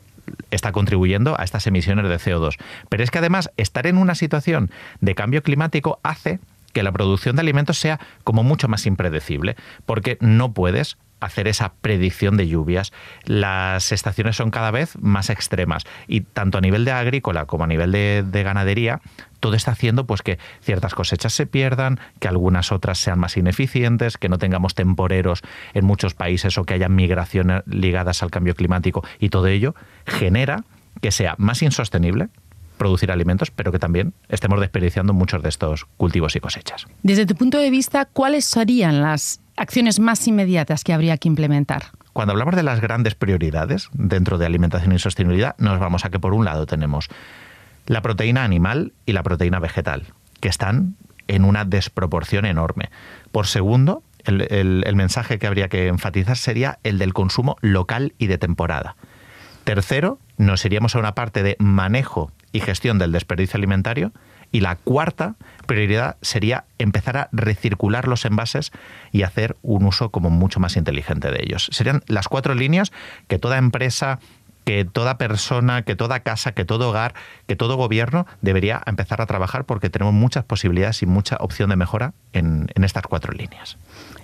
está 0.51 0.73
contribuyendo 0.73 1.39
a 1.39 1.45
estas 1.45 1.67
emisiones 1.67 2.09
de 2.09 2.17
CO2. 2.17 2.57
Pero 2.89 3.03
es 3.03 3.11
que 3.11 3.19
además 3.19 3.51
estar 3.57 3.87
en 3.87 3.97
una 3.97 4.15
situación 4.15 4.71
de 5.01 5.15
cambio 5.15 5.43
climático 5.43 6.01
hace 6.03 6.39
que 6.73 6.83
la 6.83 6.93
producción 6.93 7.37
de 7.37 7.41
alimentos 7.41 7.79
sea 7.79 7.99
como 8.25 8.43
mucho 8.43 8.69
más 8.69 8.87
impredecible, 8.87 9.57
porque 9.87 10.19
no 10.21 10.53
puedes 10.53 10.99
hacer 11.21 11.49
esa 11.49 11.73
predicción 11.81 12.37
de 12.37 12.49
lluvias. 12.49 12.93
Las 13.25 13.93
estaciones 13.93 14.37
son 14.37 14.51
cada 14.51 14.71
vez 14.71 14.97
más 15.01 15.31
extremas 15.31 15.85
y 16.07 16.23
tanto 16.23 16.59
a 16.59 16.61
nivel 16.61 16.85
de 16.85 16.93
agrícola 16.93 17.47
como 17.47 17.65
a 17.65 17.67
nivel 17.67 17.93
de, 17.93 18.43
ganadería, 18.43 19.01
todo 19.41 19.55
está 19.55 19.73
haciendo 19.73 20.07
pues 20.07 20.23
que 20.23 20.39
ciertas 20.61 20.95
cosechas 20.95 21.33
se 21.33 21.47
pierdan, 21.47 22.01
que 22.21 22.29
algunas 22.29 22.73
otras 22.73 22.99
sean 22.99 23.19
más 23.19 23.37
ineficientes, 23.37 24.17
que 24.17 24.29
no 24.29 24.39
tengamos 24.39 24.75
temporeros 24.75 25.43
en 25.75 25.85
muchos 25.85 26.15
países 26.15 26.59
o 26.59 26.65
que 26.65 26.75
haya 26.75 26.89
migraciones 26.89 27.63
ligadas 27.67 28.23
al 28.23 28.31
cambio 28.31 28.55
climático 28.55 29.05
y 29.19 29.29
todo 29.29 29.47
ello 29.47 29.75
genera 30.07 30.65
que 31.01 31.13
sea 31.13 31.35
más 31.39 31.63
insostenible, 31.63 32.29
producir 32.79 33.13
alimentos, 33.13 33.51
pero 33.51 33.73
que 33.73 33.79
también 33.79 34.15
estemos 34.29 34.61
desperdiciando 34.61 35.13
muchos 35.13 35.43
de 35.43 35.49
estos 35.49 35.85
cultivos 35.97 36.37
y 36.37 36.41
cosechas. 36.41 36.87
Desde 37.03 37.27
tu 37.27 37.35
punto 37.35 37.59
de 37.59 37.71
vista, 37.71 38.07
¿cuáles 38.07 38.45
serían 38.45 39.03
las 39.03 39.41
acciones 39.57 40.01
más 40.01 40.27
inmediatas 40.27 40.85
que 40.85 40.93
habría 40.93 41.19
que 41.19 41.29
implementar? 41.29 41.87
Cuando 42.13 42.33
hablamos 42.33 42.57
de 42.57 42.63
las 42.63 42.81
grandes 42.81 43.15
prioridades 43.15 43.91
dentro 43.93 44.39
de 44.39 44.47
alimentación 44.47 44.93
y 44.93 44.99
sostenibilidad, 44.99 45.55
nos 45.59 45.79
vamos 45.79 46.05
a 46.05 46.11
que 46.11 46.19
por 46.19 46.33
un 46.33 46.45
lado 46.45 46.67
tenemos 46.67 47.09
la 47.87 48.03
proteína 48.03 48.45
animal 48.45 48.93
y 49.07 49.13
la 49.13 49.23
proteína 49.23 49.61
vegetal, 49.61 50.07
que 50.41 50.49
están 50.49 50.97
en 51.27 51.45
una 51.45 51.65
desproporción 51.65 52.45
enorme. 52.45 52.91
Por 53.33 53.47
segundo, 53.47 54.03
el, 54.25 54.43
el 54.85 54.97
mensaje 54.97 55.39
que 55.39 55.47
habría 55.47 55.69
que 55.69 55.89
enfatizar 55.89 56.37
sería 56.37 56.79
el 56.83 56.99
del 56.99 57.15
consumo 57.15 57.57
local 57.61 58.15
y 58.19 58.27
de 58.27 58.39
temporada. 58.39 58.97
Tercero, 59.65 60.19
nos 60.39 60.65
iríamos 60.65 60.95
a 60.95 60.99
una 60.99 61.15
parte 61.15 61.43
de 61.43 61.57
manejo 61.59 62.33
y 62.53 62.61
gestión 62.61 62.99
del 62.99 63.13
desperdicio 63.13 63.57
alimentario. 63.57 64.13
Y 64.51 64.61
la 64.61 64.77
cuarta 64.77 65.35
prioridad 65.67 66.17
sería 66.23 66.65
empezar 66.79 67.17
a 67.19 67.29
recircular 67.33 68.09
los 68.09 68.25
envases 68.25 68.73
y 69.13 69.23
hacer 69.23 69.57
un 69.63 69.85
uso 69.85 70.11
como 70.11 70.31
mucho 70.31 70.59
más 70.59 70.77
inteligente 70.77 71.31
de 71.31 71.43
ellos. 71.43 71.69
Serían 71.71 72.03
las 72.07 72.29
cuatro 72.29 72.55
líneas 72.55 72.91
que 73.27 73.39
toda 73.39 73.59
empresa, 73.59 74.21
que 74.69 74.85
toda 74.85 75.17
persona, 75.17 75.81
que 75.81 75.97
toda 75.97 76.21
casa, 76.21 76.53
que 76.53 76.67
todo 76.67 76.91
hogar, 76.91 77.15
que 77.47 77.57
todo 77.57 77.77
gobierno 77.77 78.27
debería 78.43 78.83
empezar 78.85 79.23
a 79.23 79.27
trabajar 79.27 79.65
porque 79.65 79.89
tenemos 79.89 80.13
muchas 80.13 80.45
posibilidades 80.45 81.03
y 81.03 81.07
mucha 81.07 81.37
opción 81.41 81.71
de 81.71 81.77
mejora 81.77 82.13
en, 82.35 82.69
estas 82.75 83.03
cuatro 83.05 83.33
líneas. 83.33 83.79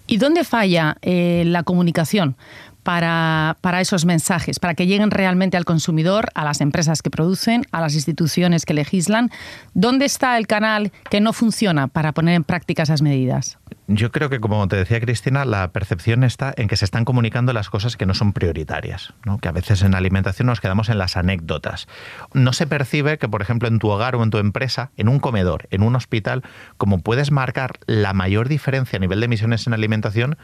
¿Y 0.07 0.19
dónde 0.19 0.45
falla 0.45 0.99
eh, 1.01 1.45
la 1.47 1.63
comunicación? 1.63 2.37
Para, 2.85 3.57
para, 3.61 3.81
esos 3.81 4.05
mensajes, 4.05 4.61
para 4.61 4.75
que 4.75 4.87
lleguen 4.87 5.11
realmente 5.11 5.57
al 5.57 5.65
consumidor, 5.65 6.29
a 6.35 6.45
las 6.45 6.61
empresas 6.61 7.03
que 7.03 7.11
producen, 7.11 7.65
a 7.73 7.81
las 7.81 7.95
instituciones 7.95 8.65
que 8.65 8.75
legislan. 8.75 9.31
¿Dónde 9.73 10.05
está 10.05 10.39
el 10.39 10.47
canal 10.47 10.93
que 11.11 11.21
no 11.21 11.33
funciona 11.33 11.89
para 11.89 12.13
poner 12.13 12.35
en 12.35 12.45
práctica 12.45 12.85
esas 12.85 13.03
medidas? 13.03 13.59
Yo 13.87 14.11
creo 14.13 14.31
que, 14.31 14.41
como 14.41 14.67
te 14.67 14.77
decía 14.77 14.99
Cristina, 15.01 15.45
la 15.45 15.73
percepción 15.73 16.25
está 16.25 16.55
en 16.57 16.69
que 16.69 16.77
se 16.77 16.87
están 16.87 17.05
comunicando 17.05 17.53
las 17.53 17.69
cosas 17.69 17.99
que 17.99 18.07
no 18.07 18.15
son 18.15 18.33
prioritarias, 18.33 19.13
que 19.43 19.49
a 19.49 19.53
veces 19.53 19.83
en 19.83 19.95
alimentación 19.95 20.47
nos 20.47 20.61
quedamos 20.61 20.89
en 20.89 20.97
las 20.97 21.19
anécdotas. 21.19 21.87
No 22.33 22.55
se 22.55 22.67
percibe 22.67 23.19
que, 23.19 23.29
por 23.29 23.43
ejemplo, 23.43 23.69
en 23.69 23.79
tu 23.79 23.89
hogar 23.89 24.17
o 24.17 24.23
en 24.23 24.31
tu 24.31 24.39
empresa, 24.39 24.91
en 24.97 25.09
un 25.09 25.19
comedor, 25.19 25.69
en 25.71 25.83
un 25.83 25.97
hospital, 25.97 26.43
como 26.79 27.01
puedes 27.01 27.31
marcar 27.31 27.73
la 27.87 28.15
mayor 28.15 28.49
diferencia 28.49 28.97
a 28.97 29.01
nivel 29.01 29.21
de 29.21 29.27
emisiones 29.27 29.67
en 29.67 29.75
alimentación, 29.75 30.39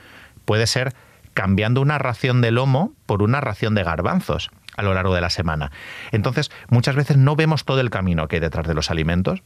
puede 0.44 0.66
ser 0.66 0.94
cambiando 1.34 1.80
una 1.80 1.98
ración 1.98 2.40
de 2.40 2.50
lomo 2.50 2.92
por 3.06 3.22
una 3.22 3.40
ración 3.40 3.74
de 3.74 3.84
garbanzos 3.84 4.50
a 4.76 4.82
lo 4.82 4.94
largo 4.94 5.14
de 5.14 5.20
la 5.20 5.30
semana. 5.30 5.72
Entonces, 6.12 6.50
muchas 6.68 6.96
veces 6.96 7.16
no 7.16 7.36
vemos 7.36 7.64
todo 7.64 7.80
el 7.80 7.90
camino 7.90 8.28
que 8.28 8.36
hay 8.36 8.40
detrás 8.40 8.66
de 8.66 8.74
los 8.74 8.90
alimentos 8.90 9.42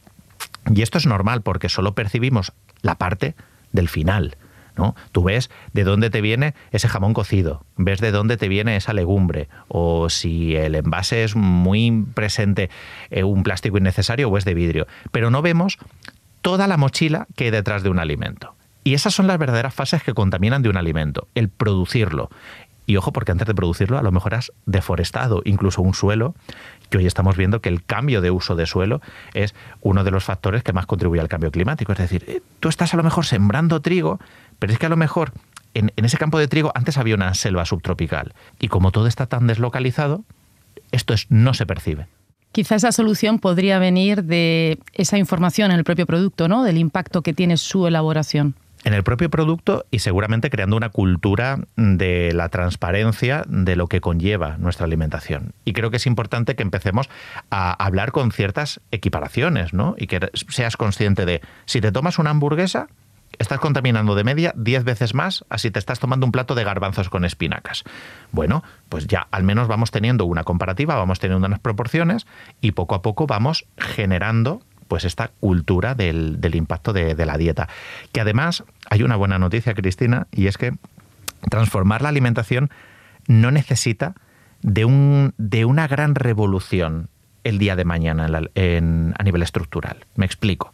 y 0.73 0.81
esto 0.81 0.97
es 0.97 1.05
normal 1.05 1.41
porque 1.41 1.69
solo 1.69 1.93
percibimos 1.93 2.53
la 2.81 2.95
parte 2.95 3.35
del 3.71 3.89
final. 3.89 4.37
¿No? 4.77 4.93
Tú 5.13 5.23
ves 5.23 5.49
de 5.71 5.85
dónde 5.85 6.09
te 6.09 6.19
viene 6.19 6.53
ese 6.71 6.89
jamón 6.89 7.13
cocido, 7.13 7.63
ves 7.77 8.01
de 8.01 8.11
dónde 8.11 8.35
te 8.35 8.49
viene 8.49 8.75
esa 8.75 8.91
legumbre, 8.91 9.47
o 9.69 10.09
si 10.09 10.57
el 10.57 10.75
envase 10.75 11.23
es 11.23 11.37
muy 11.37 12.05
presente, 12.13 12.69
eh, 13.09 13.23
un 13.23 13.43
plástico 13.43 13.77
innecesario 13.77 14.27
o 14.27 14.37
es 14.37 14.43
de 14.43 14.53
vidrio, 14.53 14.85
pero 15.13 15.31
no 15.31 15.41
vemos 15.41 15.77
toda 16.41 16.67
la 16.67 16.75
mochila 16.75 17.25
que 17.37 17.45
hay 17.45 17.51
detrás 17.51 17.83
de 17.83 17.89
un 17.89 17.99
alimento. 17.99 18.54
Y 18.85 18.93
esas 18.93 19.15
son 19.15 19.25
las 19.25 19.39
verdaderas 19.39 19.73
fases 19.73 20.03
que 20.03 20.13
contaminan 20.13 20.61
de 20.61 20.69
un 20.69 20.77
alimento, 20.77 21.27
el 21.33 21.49
producirlo. 21.49 22.29
Y 22.85 22.97
ojo, 22.97 23.11
porque 23.11 23.31
antes 23.31 23.47
de 23.47 23.55
producirlo 23.55 23.97
a 23.97 24.03
lo 24.03 24.11
mejor 24.11 24.35
has 24.35 24.51
deforestado 24.67 25.41
incluso 25.43 25.81
un 25.81 25.95
suelo 25.95 26.35
que 26.91 26.99
hoy 26.99 27.07
estamos 27.07 27.35
viendo 27.35 27.61
que 27.61 27.69
el 27.69 27.83
cambio 27.83 28.21
de 28.21 28.29
uso 28.29 28.55
de 28.55 28.67
suelo 28.67 29.01
es 29.33 29.55
uno 29.81 30.03
de 30.03 30.11
los 30.11 30.23
factores 30.23 30.61
que 30.61 30.71
más 30.71 30.85
contribuye 30.85 31.19
al 31.19 31.29
cambio 31.29 31.49
climático. 31.49 31.93
Es 31.93 31.97
decir, 31.97 32.25
eh, 32.27 32.41
tú 32.59 32.69
estás 32.69 32.93
a 32.93 32.97
lo 32.97 33.01
mejor 33.01 33.25
sembrando 33.25 33.81
trigo, 33.81 34.19
pero 34.59 34.71
es 34.71 34.77
que 34.77 34.85
a 34.85 34.89
lo 34.89 34.97
mejor 34.97 35.31
en, 35.73 35.91
ese 35.95 36.19
campo 36.19 36.37
de 36.37 36.47
trigo 36.47 36.71
antes 36.75 36.99
había 36.99 37.15
una 37.15 37.33
selva 37.33 37.65
subtropical. 37.65 38.35
Y 38.59 38.67
como 38.67 38.91
todo 38.91 39.07
está 39.07 39.25
tan 39.25 39.47
deslocalizado, 39.47 40.23
esto 40.91 41.15
es, 41.15 41.25
no 41.31 41.55
se 41.55 41.65
percibe. 41.65 42.05
Quizá 42.51 42.75
esa 42.75 42.91
solución 42.91 43.39
podría 43.39 43.79
venir 43.79 44.23
de 44.23 44.77
esa 44.93 45.17
información 45.17 45.71
en 45.71 45.79
el 45.79 45.83
propio 45.83 46.05
producto, 46.05 46.47
¿no? 46.47 46.63
Del 46.63 46.77
impacto 46.77 47.23
que 47.23 47.33
tiene 47.33 47.57
su 47.57 47.87
elaboración 47.87 48.53
en 48.85 48.93
el 48.93 49.03
propio 49.03 49.29
producto 49.29 49.85
y 49.91 49.99
seguramente 49.99 50.49
creando 50.49 50.77
una 50.77 50.89
cultura 50.89 51.59
de 51.75 52.31
la 52.33 52.49
transparencia 52.49 53.43
de 53.47 53.75
lo 53.75 53.87
que 53.87 53.99
conlleva 53.99 54.57
nuestra 54.57 54.85
alimentación. 54.85 55.53
Y 55.65 55.73
creo 55.73 55.89
que 55.89 55.97
es 55.97 56.05
importante 56.05 56.55
que 56.55 56.61
empecemos 56.63 57.09
a 57.49 57.73
hablar 57.83 58.11
con 58.11 58.31
ciertas 58.31 58.79
equiparaciones, 58.91 59.73
¿no? 59.73 59.95
Y 59.97 60.05
que 60.05 60.29
seas 60.33 60.77
consciente 60.77 61.25
de 61.25 61.41
si 61.65 61.81
te 61.81 61.91
tomas 61.91 62.19
una 62.19 62.29
hamburguesa, 62.29 62.87
estás 63.39 63.59
contaminando 63.59 64.13
de 64.13 64.23
media 64.23 64.53
10 64.55 64.83
veces 64.83 65.13
más 65.13 65.43
así 65.49 65.71
te 65.71 65.79
estás 65.79 65.99
tomando 65.99 66.25
un 66.25 66.31
plato 66.31 66.53
de 66.53 66.63
garbanzos 66.63 67.09
con 67.09 67.25
espinacas. 67.25 67.83
Bueno, 68.31 68.63
pues 68.87 69.07
ya 69.07 69.27
al 69.31 69.43
menos 69.43 69.67
vamos 69.67 69.89
teniendo 69.89 70.25
una 70.25 70.43
comparativa, 70.43 70.95
vamos 70.95 71.19
teniendo 71.19 71.47
unas 71.47 71.59
proporciones 71.59 72.27
y 72.61 72.73
poco 72.73 72.93
a 72.93 73.01
poco 73.01 73.25
vamos 73.25 73.65
generando 73.77 74.61
pues 74.87 75.05
esta 75.05 75.31
cultura 75.39 75.95
del, 75.95 76.39
impacto 76.53 76.93
de, 76.93 77.25
la 77.25 77.37
dieta. 77.37 77.67
Que 78.11 78.21
además 78.21 78.63
hay 78.89 79.03
una 79.03 79.15
buena 79.15 79.39
noticia, 79.39 79.73
Cristina, 79.73 80.27
y 80.31 80.47
es 80.47 80.57
que 80.57 80.73
transformar 81.49 82.01
la 82.01 82.09
alimentación 82.09 82.69
no 83.27 83.51
necesita 83.51 84.15
de, 84.61 84.85
un, 84.85 85.33
de 85.37 85.65
una 85.65 85.87
gran 85.87 86.15
revolución 86.15 87.09
el 87.43 87.59
día 87.59 87.75
de 87.75 87.85
mañana 87.85 88.25
a 88.25 89.23
nivel 89.23 89.43
estructural. 89.43 90.05
Me 90.15 90.25
explico. 90.25 90.71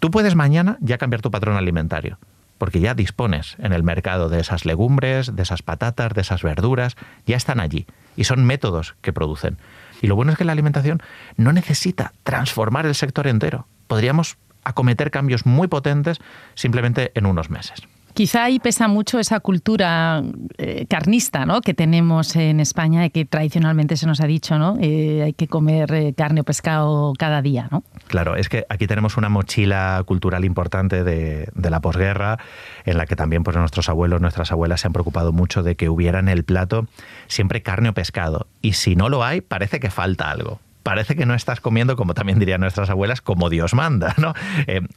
Tú 0.00 0.10
puedes 0.10 0.34
mañana 0.34 0.76
ya 0.80 0.98
cambiar 0.98 1.22
tu 1.22 1.30
patrón 1.30 1.56
alimentario, 1.56 2.18
porque 2.58 2.80
ya 2.80 2.94
dispones 2.94 3.56
en 3.58 3.72
el 3.72 3.82
mercado 3.82 4.28
de 4.28 4.40
esas 4.40 4.64
legumbres, 4.64 5.34
de 5.34 5.42
esas 5.42 5.62
patatas, 5.62 6.14
de 6.14 6.20
esas 6.20 6.42
verduras, 6.42 6.96
ya 7.26 7.36
están 7.36 7.60
allí 7.60 7.86
y 8.16 8.24
son 8.24 8.44
métodos 8.44 8.94
que 9.00 9.12
producen. 9.12 9.58
Y 10.04 10.06
lo 10.06 10.16
bueno 10.16 10.32
es 10.32 10.36
que 10.36 10.44
la 10.44 10.52
alimentación 10.52 11.02
no 11.38 11.54
necesita 11.54 12.12
transformar 12.24 12.84
el 12.84 12.94
sector 12.94 13.26
entero. 13.26 13.66
Podríamos 13.86 14.36
acometer 14.62 15.10
cambios 15.10 15.46
muy 15.46 15.66
potentes 15.66 16.18
simplemente 16.54 17.10
en 17.14 17.24
unos 17.24 17.48
meses. 17.48 17.80
Quizá 18.12 18.44
ahí 18.44 18.58
pesa 18.58 18.86
mucho 18.86 19.18
esa 19.18 19.40
cultura 19.40 20.22
eh, 20.58 20.84
carnista 20.90 21.46
¿no? 21.46 21.62
que 21.62 21.72
tenemos 21.72 22.36
en 22.36 22.60
España 22.60 23.06
y 23.06 23.10
que 23.10 23.24
tradicionalmente 23.24 23.96
se 23.96 24.06
nos 24.06 24.20
ha 24.20 24.26
dicho, 24.26 24.58
¿no? 24.58 24.76
Eh, 24.78 25.22
hay 25.22 25.32
que 25.32 25.48
comer 25.48 25.94
eh, 25.94 26.12
carne 26.12 26.42
o 26.42 26.44
pescado 26.44 27.14
cada 27.18 27.40
día. 27.40 27.68
¿no? 27.72 27.82
Claro, 28.08 28.36
es 28.36 28.48
que 28.48 28.64
aquí 28.68 28.86
tenemos 28.86 29.16
una 29.16 29.28
mochila 29.28 30.02
cultural 30.06 30.44
importante 30.44 31.04
de, 31.04 31.48
la 31.54 31.80
posguerra 31.80 32.38
en 32.84 32.98
la 32.98 33.06
que 33.06 33.16
también 33.16 33.42
pues, 33.42 33.56
nuestros 33.56 33.88
abuelos, 33.88 34.20
nuestras 34.20 34.52
abuelas 34.52 34.82
se 34.82 34.86
han 34.86 34.92
preocupado 34.92 35.32
mucho 35.32 35.62
de 35.62 35.74
que 35.74 35.88
hubiera 35.88 36.18
en 36.18 36.28
el 36.28 36.44
plato 36.44 36.86
siempre 37.26 37.62
carne 37.62 37.88
o 37.88 37.94
pescado. 37.94 38.46
Y 38.62 38.74
si 38.74 38.94
no 38.94 39.08
lo 39.08 39.24
hay, 39.24 39.40
parece 39.40 39.80
que 39.80 39.90
falta 39.90 40.30
algo 40.30 40.60
parece 40.84 41.16
que 41.16 41.26
no 41.26 41.34
estás 41.34 41.60
comiendo, 41.60 41.96
como 41.96 42.14
también 42.14 42.38
dirían 42.38 42.60
nuestras 42.60 42.90
abuelas, 42.90 43.20
como 43.20 43.48
Dios 43.48 43.74
manda, 43.74 44.14
¿no? 44.18 44.34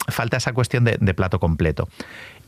falta 0.09 0.37
esa 0.37 0.53
cuestión 0.53 0.83
de, 0.83 1.13
plato 1.13 1.39
completo. 1.39 1.87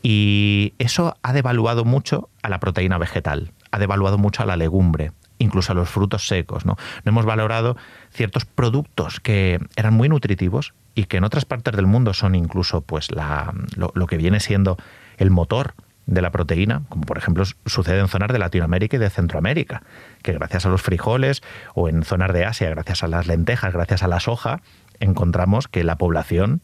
Y 0.04 0.74
eso 0.78 1.18
ha 1.24 1.34
devaluado 1.34 1.86
mucho 1.86 2.30
a 2.44 2.50
la 2.50 2.60
proteína 2.60 2.98
vegetal, 2.98 3.54
ha 3.72 3.80
devaluado 3.80 4.18
mucho 4.18 4.44
a 4.44 4.46
la 4.46 4.58
legumbre, 4.58 5.14
incluso 5.40 5.72
a 5.72 5.76
los 5.76 5.90
frutos 5.90 6.28
secos. 6.28 6.66
¿no? 6.66 6.78
no 7.04 7.10
hemos 7.10 7.26
valorado 7.26 7.76
ciertos 8.12 8.46
productos 8.46 9.20
que 9.20 9.60
eran 9.76 9.94
muy 9.94 10.10
nutritivos 10.10 10.74
y 10.96 11.06
que 11.06 11.18
en 11.18 11.24
otras 11.24 11.46
partes 11.46 11.76
del 11.76 11.88
mundo 11.88 12.14
son 12.14 12.36
incluso 12.36 12.82
pues, 12.82 13.12
la, 13.12 13.54
lo, 13.76 14.08
que 14.08 14.18
viene 14.18 14.40
siendo 14.40 14.78
el 15.18 15.32
motor 15.32 15.74
de 16.06 16.22
la 16.22 16.32
proteína, 16.32 16.84
como 16.90 17.04
por 17.04 17.18
ejemplo 17.18 17.44
sucede 17.66 18.00
en 18.00 18.08
zonas 18.08 18.32
de 18.32 18.40
Latinoamérica 18.40 18.98
y 18.98 19.00
de 19.00 19.10
Centroamérica, 19.10 19.84
que 20.24 20.34
gracias 20.34 20.66
a 20.66 20.70
los 20.70 20.82
frijoles 20.82 21.42
o 21.76 21.88
en 21.88 22.04
zonas 22.04 22.34
de 22.34 22.46
Asia, 22.46 22.70
gracias 22.70 23.04
a 23.04 23.08
las 23.08 23.28
lentejas, 23.28 23.74
gracias 23.74 24.04
a 24.04 24.08
la 24.08 24.20
soja, 24.20 24.62
encontramos 25.00 25.68
que 25.68 25.84
la 25.84 25.98
población 25.98 26.62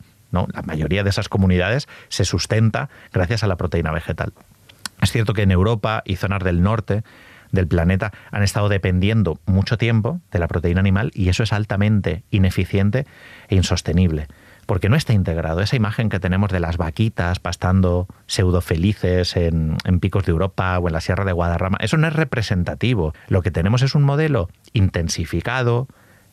la 0.53 0.61
mayoría 0.63 1.03
de 1.03 1.09
esas 1.09 1.29
comunidades 1.29 1.87
se 2.09 2.25
sustenta 2.25 2.89
gracias 3.13 3.43
a 3.43 3.47
la 3.47 3.55
proteína 3.55 3.91
vegetal. 3.91 4.33
Es 5.01 5.11
cierto 5.11 5.33
que 5.33 5.43
en 5.43 5.51
Europa 5.51 6.03
y 6.05 6.15
zonas 6.15 6.43
del 6.43 6.61
norte 6.61 7.03
del 7.55 7.67
planeta 7.67 8.11
han 8.31 8.43
estado 8.43 8.69
dependiendo 8.69 9.39
mucho 9.45 9.77
tiempo 9.77 10.21
de 10.31 10.39
la 10.39 10.47
proteína 10.47 10.79
animal 10.79 11.11
y 11.15 11.29
eso 11.29 11.43
es 11.43 11.53
altamente 11.53 12.23
ineficiente 12.29 13.05
e 13.47 13.55
insostenible 13.55 14.27
porque 14.65 14.89
no 14.89 14.95
está 14.95 15.13
integrado. 15.13 15.61
Esa 15.61 15.75
imagen 15.75 16.09
que 16.09 16.19
tenemos 16.19 16.51
de 16.51 16.59
las 16.59 16.77
vaquitas 16.77 17.39
pastando 17.39 18.07
pseudo 18.25 18.61
felices 18.61 19.35
en, 19.35 19.77
en, 19.85 19.99
picos 19.99 20.25
de 20.25 20.31
Europa 20.31 20.77
o 20.79 20.87
en 20.87 20.93
la 20.93 21.01
Sierra 21.01 21.25
de 21.25 21.31
Guadarrama, 21.31 21.77
eso 21.81 21.97
no 21.97 22.07
es 22.07 22.13
representativo. 22.13 23.13
Lo 23.27 23.41
que 23.41 23.51
tenemos 23.51 23.83
es 23.83 23.93
un 23.93 24.03
modelo 24.03 24.49
intensificado, 24.73 25.87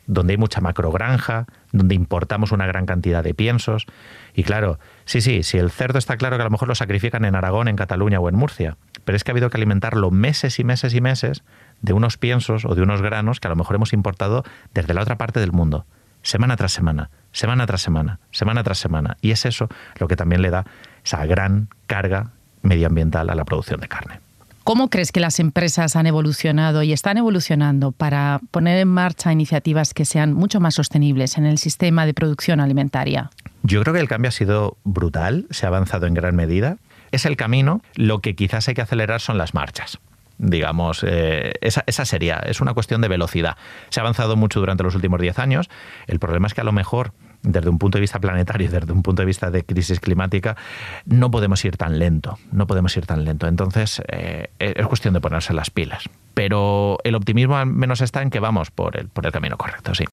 donde 0.05 0.33
hay 0.33 0.37
mucha 0.37 0.61
macrogranja, 0.61 1.45
donde 1.71 1.95
importamos 1.95 2.51
una 2.51 2.65
gran 2.65 2.85
cantidad 2.85 3.23
de 3.23 3.33
piensos. 3.33 3.85
Y 4.33 4.43
claro, 4.43 4.79
sí, 5.05 5.21
sí, 5.21 5.43
si 5.43 5.57
el 5.57 5.71
cerdo 5.71 5.99
está 5.99 6.17
claro 6.17 6.37
que 6.37 6.41
a 6.41 6.45
lo 6.45 6.51
mejor 6.51 6.67
lo 6.67 6.75
sacrifican 6.75 7.25
en 7.25 7.35
Aragón, 7.35 7.67
en 7.67 7.75
Cataluña 7.75 8.19
o 8.19 8.29
en 8.29 8.35
Murcia, 8.35 8.77
pero 9.05 9.15
es 9.15 9.23
que 9.23 9.31
ha 9.31 9.33
habido 9.33 9.49
que 9.49 9.57
alimentarlo 9.57 10.11
meses 10.11 10.59
y 10.59 10.63
meses 10.63 10.93
y 10.93 11.01
meses 11.01 11.43
de 11.81 11.93
unos 11.93 12.17
piensos 12.17 12.65
o 12.65 12.75
de 12.75 12.81
unos 12.81 13.01
granos 13.01 13.39
que 13.39 13.47
a 13.47 13.49
lo 13.49 13.55
mejor 13.55 13.75
hemos 13.75 13.93
importado 13.93 14.43
desde 14.73 14.93
la 14.93 15.01
otra 15.01 15.17
parte 15.17 15.39
del 15.39 15.51
mundo, 15.51 15.85
semana 16.21 16.55
tras 16.55 16.71
semana, 16.71 17.09
semana 17.31 17.65
tras 17.65 17.81
semana, 17.81 18.19
semana 18.31 18.63
tras 18.63 18.77
semana. 18.77 19.17
Y 19.21 19.31
es 19.31 19.45
eso 19.45 19.69
lo 19.99 20.07
que 20.07 20.15
también 20.15 20.41
le 20.41 20.49
da 20.49 20.65
esa 21.03 21.25
gran 21.25 21.69
carga 21.87 22.31
medioambiental 22.61 23.29
a 23.29 23.35
la 23.35 23.45
producción 23.45 23.79
de 23.79 23.87
carne. 23.87 24.19
¿Cómo 24.63 24.89
crees 24.89 25.11
que 25.11 25.19
las 25.19 25.41
empresas 25.41 25.97
han 25.97 26.07
evolucionado 26.07 26.83
y 26.83 26.93
están 26.93 27.17
evolucionando 27.17 27.91
para 27.91 28.39
poner 28.49 28.79
en 28.79 28.87
marcha 28.87 29.33
iniciativas 29.33 29.93
que 29.93 30.05
sean 30.05 30.31
mucho 30.31 30.61
más 30.61 30.75
sostenibles 30.75 31.37
en 31.37 31.45
el 31.45 31.57
sistema 31.57 32.05
de 32.05 32.13
producción 32.13 32.61
alimentaria? 32.61 33.29
Yo 33.63 33.81
creo 33.81 33.93
que 33.93 33.99
el 33.99 34.07
cambio 34.07 34.29
ha 34.29 34.31
sido 34.31 34.77
brutal, 34.85 35.47
se 35.49 35.65
ha 35.65 35.69
avanzado 35.69 36.07
en 36.07 36.13
gran 36.13 36.37
medida. 36.37 36.77
Es 37.13 37.25
el 37.25 37.37
camino, 37.37 37.81
lo 37.95 38.19
que 38.19 38.35
quizás 38.35 38.67
hay 38.67 38.73
que 38.73 38.81
acelerar 38.81 39.21
son 39.21 39.37
las 39.37 39.53
marchas 39.53 39.99
digamos, 40.39 41.05
eh, 41.07 41.53
esa, 41.61 41.83
esa, 41.85 42.05
sería, 42.05 42.39
es 42.39 42.59
una 42.59 42.73
cuestión 42.73 42.99
de 42.99 43.07
velocidad. 43.07 43.55
Se 43.89 43.99
ha 43.99 44.03
avanzado 44.03 44.35
mucho 44.35 44.59
durante 44.59 44.83
los 44.83 44.93
últimos 44.95 45.21
10 45.21 45.39
años, 45.39 45.69
el 46.07 46.19
problema 46.19 46.47
es 46.47 46.53
que 46.53 46.59
a 46.59 46.63
lo 46.65 46.73
mejor 46.73 47.13
desde 47.43 47.69
un 47.69 47.77
punto 47.77 47.97
de 47.97 48.01
vista 48.01 48.19
planetario, 48.19 48.69
desde 48.71 48.91
un 48.91 49.03
punto 49.03 49.21
de 49.21 49.25
vista 49.25 49.51
de 49.51 49.63
crisis 49.63 49.99
climática, 49.99 50.57
no 51.05 51.29
podemos 51.29 51.63
ir 51.65 51.77
tan 51.77 51.99
lento, 51.99 52.39
no 52.51 52.65
podemos 52.67 52.95
ir 52.97 53.05
tan 53.05 53.23
lento. 53.25 53.47
Entonces, 53.47 54.01
eh, 54.07 54.49
es 54.59 54.87
cuestión 54.87 55.13
de 55.13 55.21
ponerse 55.21 55.53
las 55.53 55.69
pilas. 55.69 56.09
Pero 56.33 56.97
el 57.03 57.15
optimismo 57.15 57.57
al 57.57 57.67
menos 57.67 58.01
está 58.01 58.21
en 58.21 58.29
que 58.29 58.39
vamos 58.39 58.71
por 58.71 58.97
el, 58.97 59.09
por 59.09 59.25
el 59.25 59.31
camino 59.31 59.57
correcto, 59.57 59.93
sí. 59.93 60.05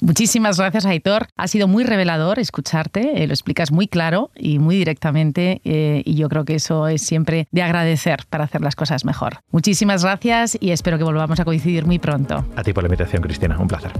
Muchísimas 0.00 0.58
gracias, 0.58 0.86
Aitor. 0.86 1.28
Ha 1.36 1.48
sido 1.48 1.68
muy 1.68 1.84
revelador 1.84 2.38
escucharte, 2.38 3.22
eh, 3.22 3.26
lo 3.26 3.32
explicas 3.32 3.70
muy 3.70 3.86
claro 3.86 4.30
y 4.34 4.58
muy 4.58 4.76
directamente 4.76 5.60
eh, 5.64 6.02
y 6.04 6.14
yo 6.14 6.28
creo 6.28 6.44
que 6.44 6.54
eso 6.54 6.88
es 6.88 7.02
siempre 7.02 7.48
de 7.50 7.62
agradecer 7.62 8.24
para 8.28 8.44
hacer 8.44 8.60
las 8.60 8.76
cosas 8.76 9.04
mejor. 9.04 9.38
Muchísimas 9.50 10.02
gracias 10.02 10.56
y 10.60 10.70
espero 10.70 10.98
que 10.98 11.04
volvamos 11.04 11.38
a 11.40 11.44
coincidir 11.44 11.84
muy 11.86 11.98
pronto. 11.98 12.44
A 12.56 12.62
ti 12.62 12.72
por 12.72 12.82
la 12.82 12.88
invitación, 12.88 13.22
Cristina. 13.22 13.58
Un 13.58 13.68
placer. 13.68 13.92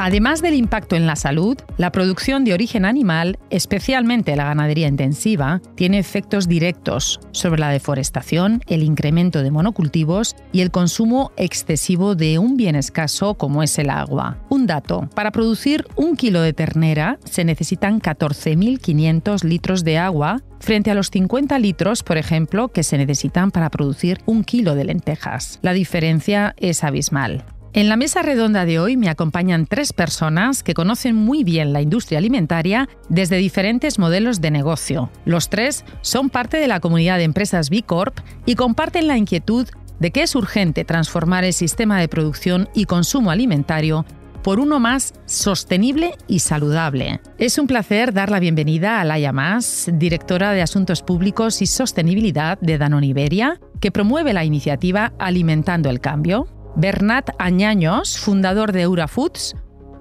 Además 0.00 0.42
del 0.42 0.54
impacto 0.54 0.94
en 0.94 1.06
la 1.06 1.16
salud, 1.16 1.58
la 1.76 1.90
producción 1.90 2.44
de 2.44 2.54
origen 2.54 2.84
animal, 2.84 3.36
especialmente 3.50 4.36
la 4.36 4.44
ganadería 4.44 4.86
intensiva, 4.86 5.60
tiene 5.74 5.98
efectos 5.98 6.46
directos 6.46 7.18
sobre 7.32 7.58
la 7.58 7.70
deforestación, 7.70 8.62
el 8.68 8.84
incremento 8.84 9.42
de 9.42 9.50
monocultivos 9.50 10.36
y 10.52 10.60
el 10.60 10.70
consumo 10.70 11.32
excesivo 11.36 12.14
de 12.14 12.38
un 12.38 12.56
bien 12.56 12.76
escaso 12.76 13.34
como 13.34 13.64
es 13.64 13.76
el 13.80 13.90
agua. 13.90 14.38
Un 14.50 14.68
dato, 14.68 15.10
para 15.16 15.32
producir 15.32 15.84
un 15.96 16.14
kilo 16.14 16.42
de 16.42 16.52
ternera 16.52 17.18
se 17.24 17.44
necesitan 17.44 18.00
14.500 18.00 19.42
litros 19.42 19.82
de 19.82 19.98
agua 19.98 20.42
frente 20.60 20.92
a 20.92 20.94
los 20.94 21.10
50 21.10 21.58
litros, 21.58 22.04
por 22.04 22.18
ejemplo, 22.18 22.68
que 22.68 22.84
se 22.84 22.98
necesitan 22.98 23.50
para 23.50 23.68
producir 23.68 24.20
un 24.26 24.44
kilo 24.44 24.76
de 24.76 24.84
lentejas. 24.84 25.58
La 25.60 25.72
diferencia 25.72 26.54
es 26.56 26.84
abismal. 26.84 27.44
En 27.74 27.90
la 27.90 27.96
mesa 27.96 28.22
redonda 28.22 28.64
de 28.64 28.78
hoy 28.78 28.96
me 28.96 29.10
acompañan 29.10 29.66
tres 29.66 29.92
personas 29.92 30.62
que 30.62 30.72
conocen 30.72 31.14
muy 31.14 31.44
bien 31.44 31.74
la 31.74 31.82
industria 31.82 32.18
alimentaria 32.18 32.88
desde 33.10 33.36
diferentes 33.36 33.98
modelos 33.98 34.40
de 34.40 34.50
negocio. 34.50 35.10
Los 35.26 35.50
tres 35.50 35.84
son 36.00 36.30
parte 36.30 36.56
de 36.56 36.66
la 36.66 36.80
comunidad 36.80 37.18
de 37.18 37.24
empresas 37.24 37.68
B 37.68 37.82
Corp 37.82 38.20
y 38.46 38.54
comparten 38.54 39.06
la 39.06 39.18
inquietud 39.18 39.68
de 40.00 40.10
que 40.10 40.22
es 40.22 40.34
urgente 40.34 40.84
transformar 40.84 41.44
el 41.44 41.52
sistema 41.52 42.00
de 42.00 42.08
producción 42.08 42.70
y 42.74 42.86
consumo 42.86 43.30
alimentario 43.30 44.06
por 44.42 44.60
uno 44.60 44.80
más 44.80 45.12
sostenible 45.26 46.14
y 46.26 46.38
saludable. 46.38 47.20
Es 47.36 47.58
un 47.58 47.66
placer 47.66 48.14
dar 48.14 48.30
la 48.30 48.40
bienvenida 48.40 49.00
a 49.00 49.04
Laia 49.04 49.32
Mas, 49.32 49.90
directora 49.92 50.52
de 50.52 50.62
Asuntos 50.62 51.02
Públicos 51.02 51.60
y 51.60 51.66
Sostenibilidad 51.66 52.58
de 52.60 52.78
Danone 52.78 53.08
Iberia, 53.08 53.60
que 53.80 53.90
promueve 53.90 54.32
la 54.32 54.44
iniciativa 54.44 55.12
Alimentando 55.18 55.90
el 55.90 56.00
Cambio. 56.00 56.48
Bernat 56.78 57.30
Añaños, 57.40 58.20
fundador 58.20 58.70
de 58.70 58.82
Eurafoods, 58.82 59.56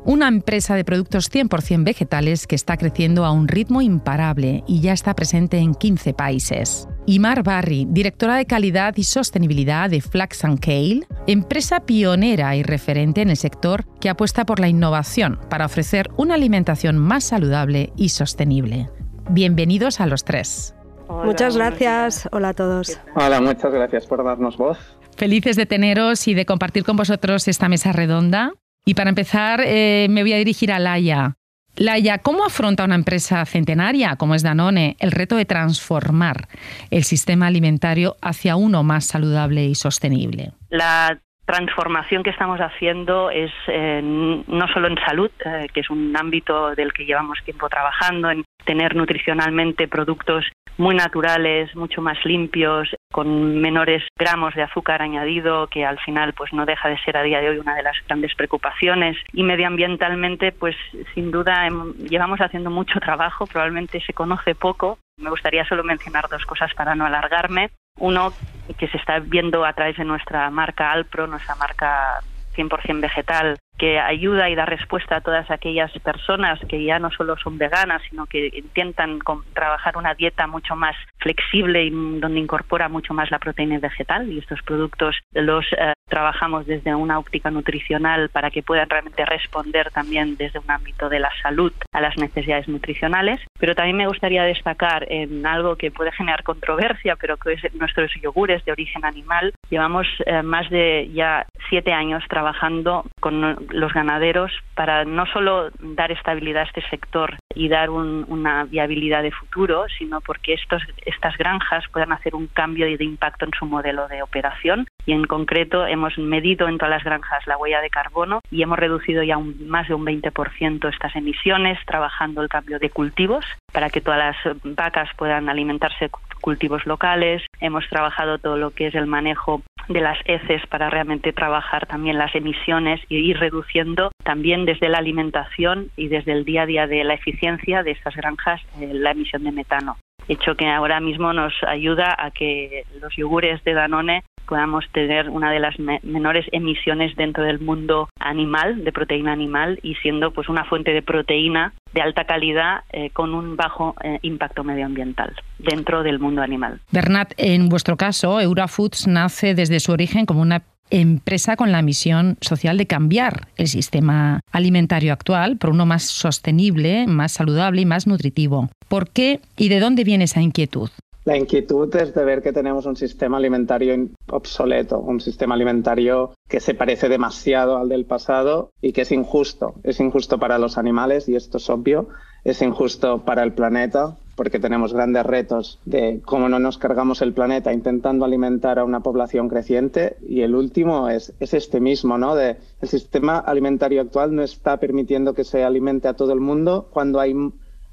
una 0.05 0.27
empresa 0.27 0.75
de 0.75 0.86
productos 0.86 1.31
100% 1.31 1.84
vegetales 1.84 2.46
que 2.46 2.53
está 2.53 2.77
creciendo 2.77 3.25
a 3.25 3.31
un 3.31 3.48
ritmo 3.48 3.81
imparable 3.81 4.63
y 4.67 4.79
ya 4.79 4.93
está 4.93 5.15
presente 5.15 5.57
en 5.57 5.74
15 5.74 6.13
países. 6.13 6.88
Y 7.07 7.17
Mar 7.17 7.41
Barry, 7.41 7.88
directora 7.89 8.36
de 8.36 8.46
calidad 8.46 8.93
y 8.96 9.05
sostenibilidad 9.05 9.89
de 9.89 10.01
Flax 10.01 10.46
and 10.46 10.60
Kale, 10.60 11.07
empresa 11.25 11.79
pionera 11.79 12.55
y 12.55 12.62
referente 12.62 13.24
en 13.24 13.31
el 13.31 13.38
sector 13.38 13.86
que 14.00 14.10
apuesta 14.10 14.46
por 14.46 14.60
la 14.60 14.67
innovación 14.67 15.39
para 15.50 15.65
ofrecer 15.65 16.12
una 16.15 16.36
alimentación 16.36 17.00
más 17.00 17.24
saludable 17.24 17.91
y 17.98 18.10
sostenible. 18.10 18.91
Bienvenidos 19.31 20.00
a 20.00 20.05
los 20.05 20.24
tres. 20.24 20.75
muchas 21.10 21.57
gracias. 21.57 22.29
Hola 22.31 22.50
a 22.50 22.53
todos. 22.53 23.00
Hola, 23.15 23.41
muchas 23.41 23.74
gracias 23.74 24.05
por 24.05 24.24
darnos 24.24 24.57
voz. 24.57 24.77
Felices 25.17 25.55
de 25.55 25.65
teneros 25.65 26.27
y 26.27 26.36
de 26.36 26.45
compartir 26.45 26.83
con 26.83 26.95
vosotros 26.95 27.47
esta 27.47 27.67
mesa 27.67 27.91
redonda. 27.91 28.53
Y 28.86 28.93
para 28.93 29.09
empezar, 29.09 29.62
eh, 29.65 30.07
me 30.09 30.21
voy 30.21 30.33
a 30.33 30.38
dirigir 30.38 30.71
a 30.71 30.79
Laia. 30.79 31.36
Laia, 31.75 32.19
¿cómo 32.19 32.45
afronta 32.45 32.86
una 32.86 32.95
empresa 32.95 33.45
centenaria 33.45 34.15
como 34.15 34.36
es 34.36 34.43
Danone 34.43 34.95
el 35.00 35.12
reto 35.12 35.36
de 35.36 35.45
transformar 35.45 36.47
el 36.91 37.03
sistema 37.03 37.47
alimentario 37.47 38.15
hacia 38.21 38.55
uno 38.55 38.83
más 38.83 39.05
saludable 39.05 39.65
y 39.65 39.75
sostenible? 39.75 40.53
La 40.69 41.19
transformación 41.48 42.24
que 42.24 42.30
estamos 42.30 42.60
haciendo 42.60 43.32
es 43.32 43.51
eh, 43.68 44.01
no 44.04 44.68
solo 44.68 44.89
en 44.89 44.98
salud, 44.98 45.32
eh, 45.46 45.68
que 45.74 45.80
es 45.80 45.89
un 45.89 46.16
ámbito 46.16 46.75
del 46.75 46.92
que 46.92 47.06
llevamos 47.06 47.39
tiempo 47.46 47.70
trabajando, 47.70 48.30
en 48.30 48.44
tener 48.66 48.96
nutricionalmente 48.96 49.88
productos 49.88 50.46
muy 50.77 50.94
naturales, 50.94 51.74
mucho 51.74 52.01
más 52.01 52.18
limpios, 52.25 52.94
con 53.12 53.62
menores 53.62 54.04
gramos 54.20 54.54
de 54.56 54.63
azúcar 54.63 55.01
añadido, 55.01 55.68
que 55.68 55.86
al 55.86 55.98
final 56.00 56.34
pues 56.34 56.51
no 56.51 56.66
deja 56.66 56.89
de 56.89 57.00
ser 57.00 57.16
a 57.16 57.24
día 57.24 57.39
de 57.39 57.50
hoy 57.50 57.58
una 57.58 57.75
de 57.75 57.84
las 57.84 57.96
grandes 58.06 58.36
preocupaciones. 58.36 59.16
Y 59.32 59.44
medioambientalmente, 59.44 60.51
pues 60.51 60.75
sin 61.16 61.32
duda 61.32 61.70
llevamos 62.10 62.42
haciendo 62.42 62.70
mucho 62.70 63.00
trabajo, 63.00 63.48
probablemente 63.48 64.01
se 64.01 64.13
conoce 64.13 64.54
poco. 64.54 65.00
Me 65.18 65.30
gustaría 65.30 65.66
solo 65.66 65.86
mencionar 65.86 66.27
dos 66.30 66.46
cosas 66.46 66.74
para 66.75 66.94
no 66.94 67.06
alargarme. 67.06 67.70
Uno, 67.98 68.34
que 68.77 68.88
se 68.88 68.98
está 68.98 69.20
viendo 69.20 69.66
a 69.66 69.74
través 69.74 69.98
de 69.98 70.06
nuestra 70.06 70.50
marca 70.50 70.92
Alpro, 70.92 71.27
nuestra 71.27 71.56
marca 71.56 72.22
100% 72.56 73.01
vegetal, 73.01 73.58
que 73.77 74.00
ayuda 74.00 74.50
y 74.50 74.55
da 74.55 74.65
respuesta 74.65 75.17
a 75.17 75.22
todas 75.22 75.50
aquellas 75.51 75.91
personas 76.00 76.60
que 76.67 76.84
ya 76.84 77.00
no 77.00 77.12
solo 77.12 77.38
son 77.38 77.57
veganas, 77.57 78.01
sino 78.10 78.25
que 78.25 78.50
intentan 78.53 79.19
trabajar 79.53 79.98
una 79.98 80.15
dieta 80.15 80.48
mucho 80.48 80.75
más 80.75 80.96
flexible 81.19 81.86
y 81.86 81.89
donde 81.89 82.39
incorpora 82.39 82.89
mucho 82.89 83.13
más 83.13 83.29
la 83.31 83.39
proteína 83.39 83.79
vegetal. 83.79 84.31
Y 84.31 84.39
estos 84.39 84.62
productos 84.63 85.15
los 85.34 85.65
eh, 85.74 85.93
trabajamos 86.07 86.65
desde 86.65 86.96
una 86.96 87.19
óptica 87.19 87.51
nutricional 87.51 88.29
para 88.29 88.50
que 88.50 88.63
puedan 88.63 88.89
realmente 88.89 89.25
responder 89.25 89.91
también 89.91 90.38
desde 90.38 90.60
un 90.60 90.72
ámbito 90.72 91.09
de 91.09 91.20
la 91.20 91.29
salud 91.42 91.74
a 91.92 92.01
las 92.01 92.18
necesidades 92.18 92.68
nutricionales. 92.68 93.40
Pero 93.59 93.75
también 93.75 93.98
me 93.98 94.07
gustaría 94.07 94.44
destacar 94.44 95.05
en 95.11 95.46
algo 95.46 95.75
que 95.75 95.92
puede 95.92 96.11
generar 96.11 96.44
controversia, 96.44 97.16
pero 97.16 97.37
que 97.37 97.53
es 97.53 97.74
nuestros 97.75 98.11
yogures 98.22 98.63
de 98.66 98.72
origen 98.72 99.05
animal. 99.05 99.53
Llevamos 99.70 100.07
eh, 100.25 100.42
más 100.42 100.70
de 100.70 101.09
ya 101.13 101.46
siete 101.70 101.92
años 101.94 102.24
trabajando 102.29 103.05
con 103.20 103.67
los 103.72 103.94
ganaderos 103.94 104.51
para 104.75 105.06
no 105.06 105.25
solo 105.27 105.70
dar 105.80 106.12
estabilidad 106.12 106.64
a 106.64 106.66
este 106.66 106.82
sector 106.90 107.38
y 107.53 107.70
dar 107.70 107.90
una 107.90 108.66
viabilidad 108.66 109.24
de 109.24 109.32
futuro, 109.32 109.86
sino 109.98 110.22
porque 110.22 110.53
estos, 110.53 110.84
estas 111.06 111.38
granjas 111.38 111.84
puedan 111.92 112.12
hacer 112.12 112.36
un 112.36 112.48
cambio 112.48 112.86
de 112.86 113.03
impacto 113.03 113.46
en 113.46 113.51
su 113.58 113.66
modelo 113.66 114.08
de 114.08 114.22
operación. 114.22 114.88
Y 115.06 115.14
en 115.14 115.25
concreto 115.25 115.86
hemos 115.88 116.18
medido 116.18 116.68
en 116.68 116.77
todas 116.77 116.92
las 116.92 117.03
granjas 117.03 117.46
la 117.48 117.58
huella 117.58 117.82
de 117.82 117.90
carbono 117.90 118.42
y 118.51 118.62
hemos 118.62 118.77
reducido 118.77 119.24
ya 119.24 119.38
un, 119.38 119.68
más 119.68 119.88
de 119.88 119.96
un 119.96 120.06
20% 120.06 120.90
estas 120.90 121.16
emisiones 121.16 121.80
trabajando 121.86 122.42
el 122.42 122.50
cambio 122.50 122.80
de 122.80 122.90
cultivos 122.90 123.46
para 123.72 123.90
que 123.90 124.01
todas 124.01 124.20
las 124.20 124.58
vacas 124.64 125.10
puedan 125.18 125.50
alimentarse 125.50 126.10
cultivos 126.42 126.86
locales. 126.86 127.44
Hemos 127.60 127.88
trabajado 127.90 128.38
todo 128.38 128.58
lo 128.58 128.72
que 128.72 128.88
es 128.88 128.96
el 128.96 129.08
manejo 129.08 129.62
de 129.87 130.01
las 130.01 130.17
heces 130.25 130.65
para 130.67 130.89
realmente 130.89 131.33
trabajar 131.33 131.85
también 131.87 132.17
las 132.17 132.33
emisiones 132.35 133.01
y 133.09 133.17
ir 133.17 133.39
reduciendo 133.39 134.11
también 134.23 134.65
desde 134.65 134.89
la 134.89 134.97
alimentación 134.97 135.89
y 135.95 136.07
desde 136.07 136.33
el 136.33 136.45
día 136.45 136.63
a 136.63 136.65
día 136.65 136.87
de 136.87 137.03
la 137.03 137.13
eficiencia 137.13 137.83
de 137.83 137.91
estas 137.91 138.15
granjas 138.15 138.61
eh, 138.79 138.89
la 138.93 139.11
emisión 139.11 139.43
de 139.43 139.51
metano. 139.51 139.97
Hecho 140.27 140.55
que 140.55 140.67
ahora 140.67 141.00
mismo 141.00 141.31
nos 141.31 141.53
ayuda 141.65 142.13
a 142.17 142.31
que 142.31 142.83
los 143.01 143.15
yogures 143.15 143.63
de 143.63 143.73
Danone 143.73 144.23
podamos 144.48 144.86
tener 144.94 145.29
una 145.29 145.51
de 145.51 145.60
las 145.60 145.77
menores 146.03 146.46
emisiones 146.51 147.16
dentro 147.16 147.44
del 147.44 147.60
mundo 147.60 148.10
animal, 148.20 148.83
de 148.83 148.92
proteína 148.92 149.33
animal, 149.33 149.79
y 149.83 149.96
siendo 149.96 150.31
pues 150.31 150.50
una 150.50 150.66
fuente 150.66 150.92
de 150.92 151.01
proteína 151.01 151.74
de 151.94 152.01
alta 152.01 152.25
calidad 152.25 152.81
eh, 152.92 153.10
con 153.12 153.33
un 153.33 153.55
bajo 153.55 153.96
eh, 154.03 154.20
impacto 154.22 154.64
medioambiental 154.64 155.33
dentro 155.60 156.03
del 156.03 156.20
mundo 156.20 156.42
animal. 156.42 156.79
Bernat, 156.92 157.33
en 157.38 157.70
vuestro 157.70 157.98
caso, 157.98 158.40
Eurafoods 158.40 159.07
nace 159.07 159.53
desde 159.53 159.79
su 159.79 159.92
origen 159.92 160.25
como 160.25 160.42
una 160.42 160.64
empresa 160.90 161.55
con 161.55 161.72
la 161.72 161.81
misión 161.81 162.38
social 162.42 162.77
de 162.77 162.88
cambiar 162.88 163.48
el 163.57 163.68
sistema 163.68 164.40
alimentario 164.51 165.12
actual 165.14 165.57
por 165.57 165.72
uno 165.72 165.86
más 165.86 166.03
sostenible, 166.03 167.07
más 167.07 167.33
saludable 167.33 167.81
y 167.81 167.86
más 167.86 168.07
nutritivo. 168.07 168.70
¿Por 168.88 169.10
qué 169.10 169.42
y 169.57 169.70
de 169.70 169.79
dónde 169.79 170.03
viene 170.03 170.25
esa 170.25 170.42
inquietud? 170.42 170.90
La 171.27 171.35
inquietud 171.35 171.94
es 171.98 172.13
de 172.13 172.24
ver 172.24 172.42
que 172.42 172.53
tenemos 172.53 172.85
un 172.85 172.96
sistema 172.96 173.35
alimentario 173.35 173.94
obsoleto, 174.31 174.98
un 174.98 175.20
sistema 175.20 175.55
alimentario 175.55 176.31
que 176.48 176.61
se 176.61 176.74
parece 176.74 177.09
demasiado 177.09 177.75
al 177.75 177.90
del 177.90 178.05
pasado 178.05 178.70
y 178.81 178.94
que 178.94 179.01
es 179.01 179.11
injusto. 179.11 179.74
Es 179.83 180.00
injusto 180.00 180.40
para 180.40 180.57
los 180.57 180.77
animales 180.77 181.27
y 181.27 181.35
esto 181.35 181.57
es 181.57 181.70
obvio. 181.70 182.07
Es 182.46 182.61
injusto 182.61 183.25
para 183.25 183.44
el 183.44 183.51
planeta 183.51 184.16
porque 184.37 184.59
tenemos 184.59 184.94
grandes 184.94 185.25
retos 185.25 185.81
de 185.83 186.22
cómo 186.24 186.48
no 186.48 186.59
nos 186.59 186.77
cargamos 186.77 187.22
el 187.22 187.33
planeta 187.33 187.74
intentando 187.74 188.24
alimentar 188.24 188.79
a 188.79 188.85
una 188.85 189.01
población 189.01 189.50
creciente 189.50 190.16
y 190.25 190.44
el 190.44 190.55
último 190.55 191.09
es, 191.09 191.33
es 191.42 191.53
este 191.53 191.81
mismo, 191.81 192.18
¿no? 192.18 192.35
De 192.35 192.55
el 192.79 192.87
sistema 192.87 193.37
alimentario 193.37 194.00
actual 194.00 194.33
no 194.33 194.44
está 194.44 194.77
permitiendo 194.77 195.33
que 195.33 195.44
se 195.44 195.66
alimente 195.66 196.07
a 196.07 196.13
todo 196.13 196.31
el 196.31 196.40
mundo 196.40 196.87
cuando 196.90 197.20
hay 197.20 197.35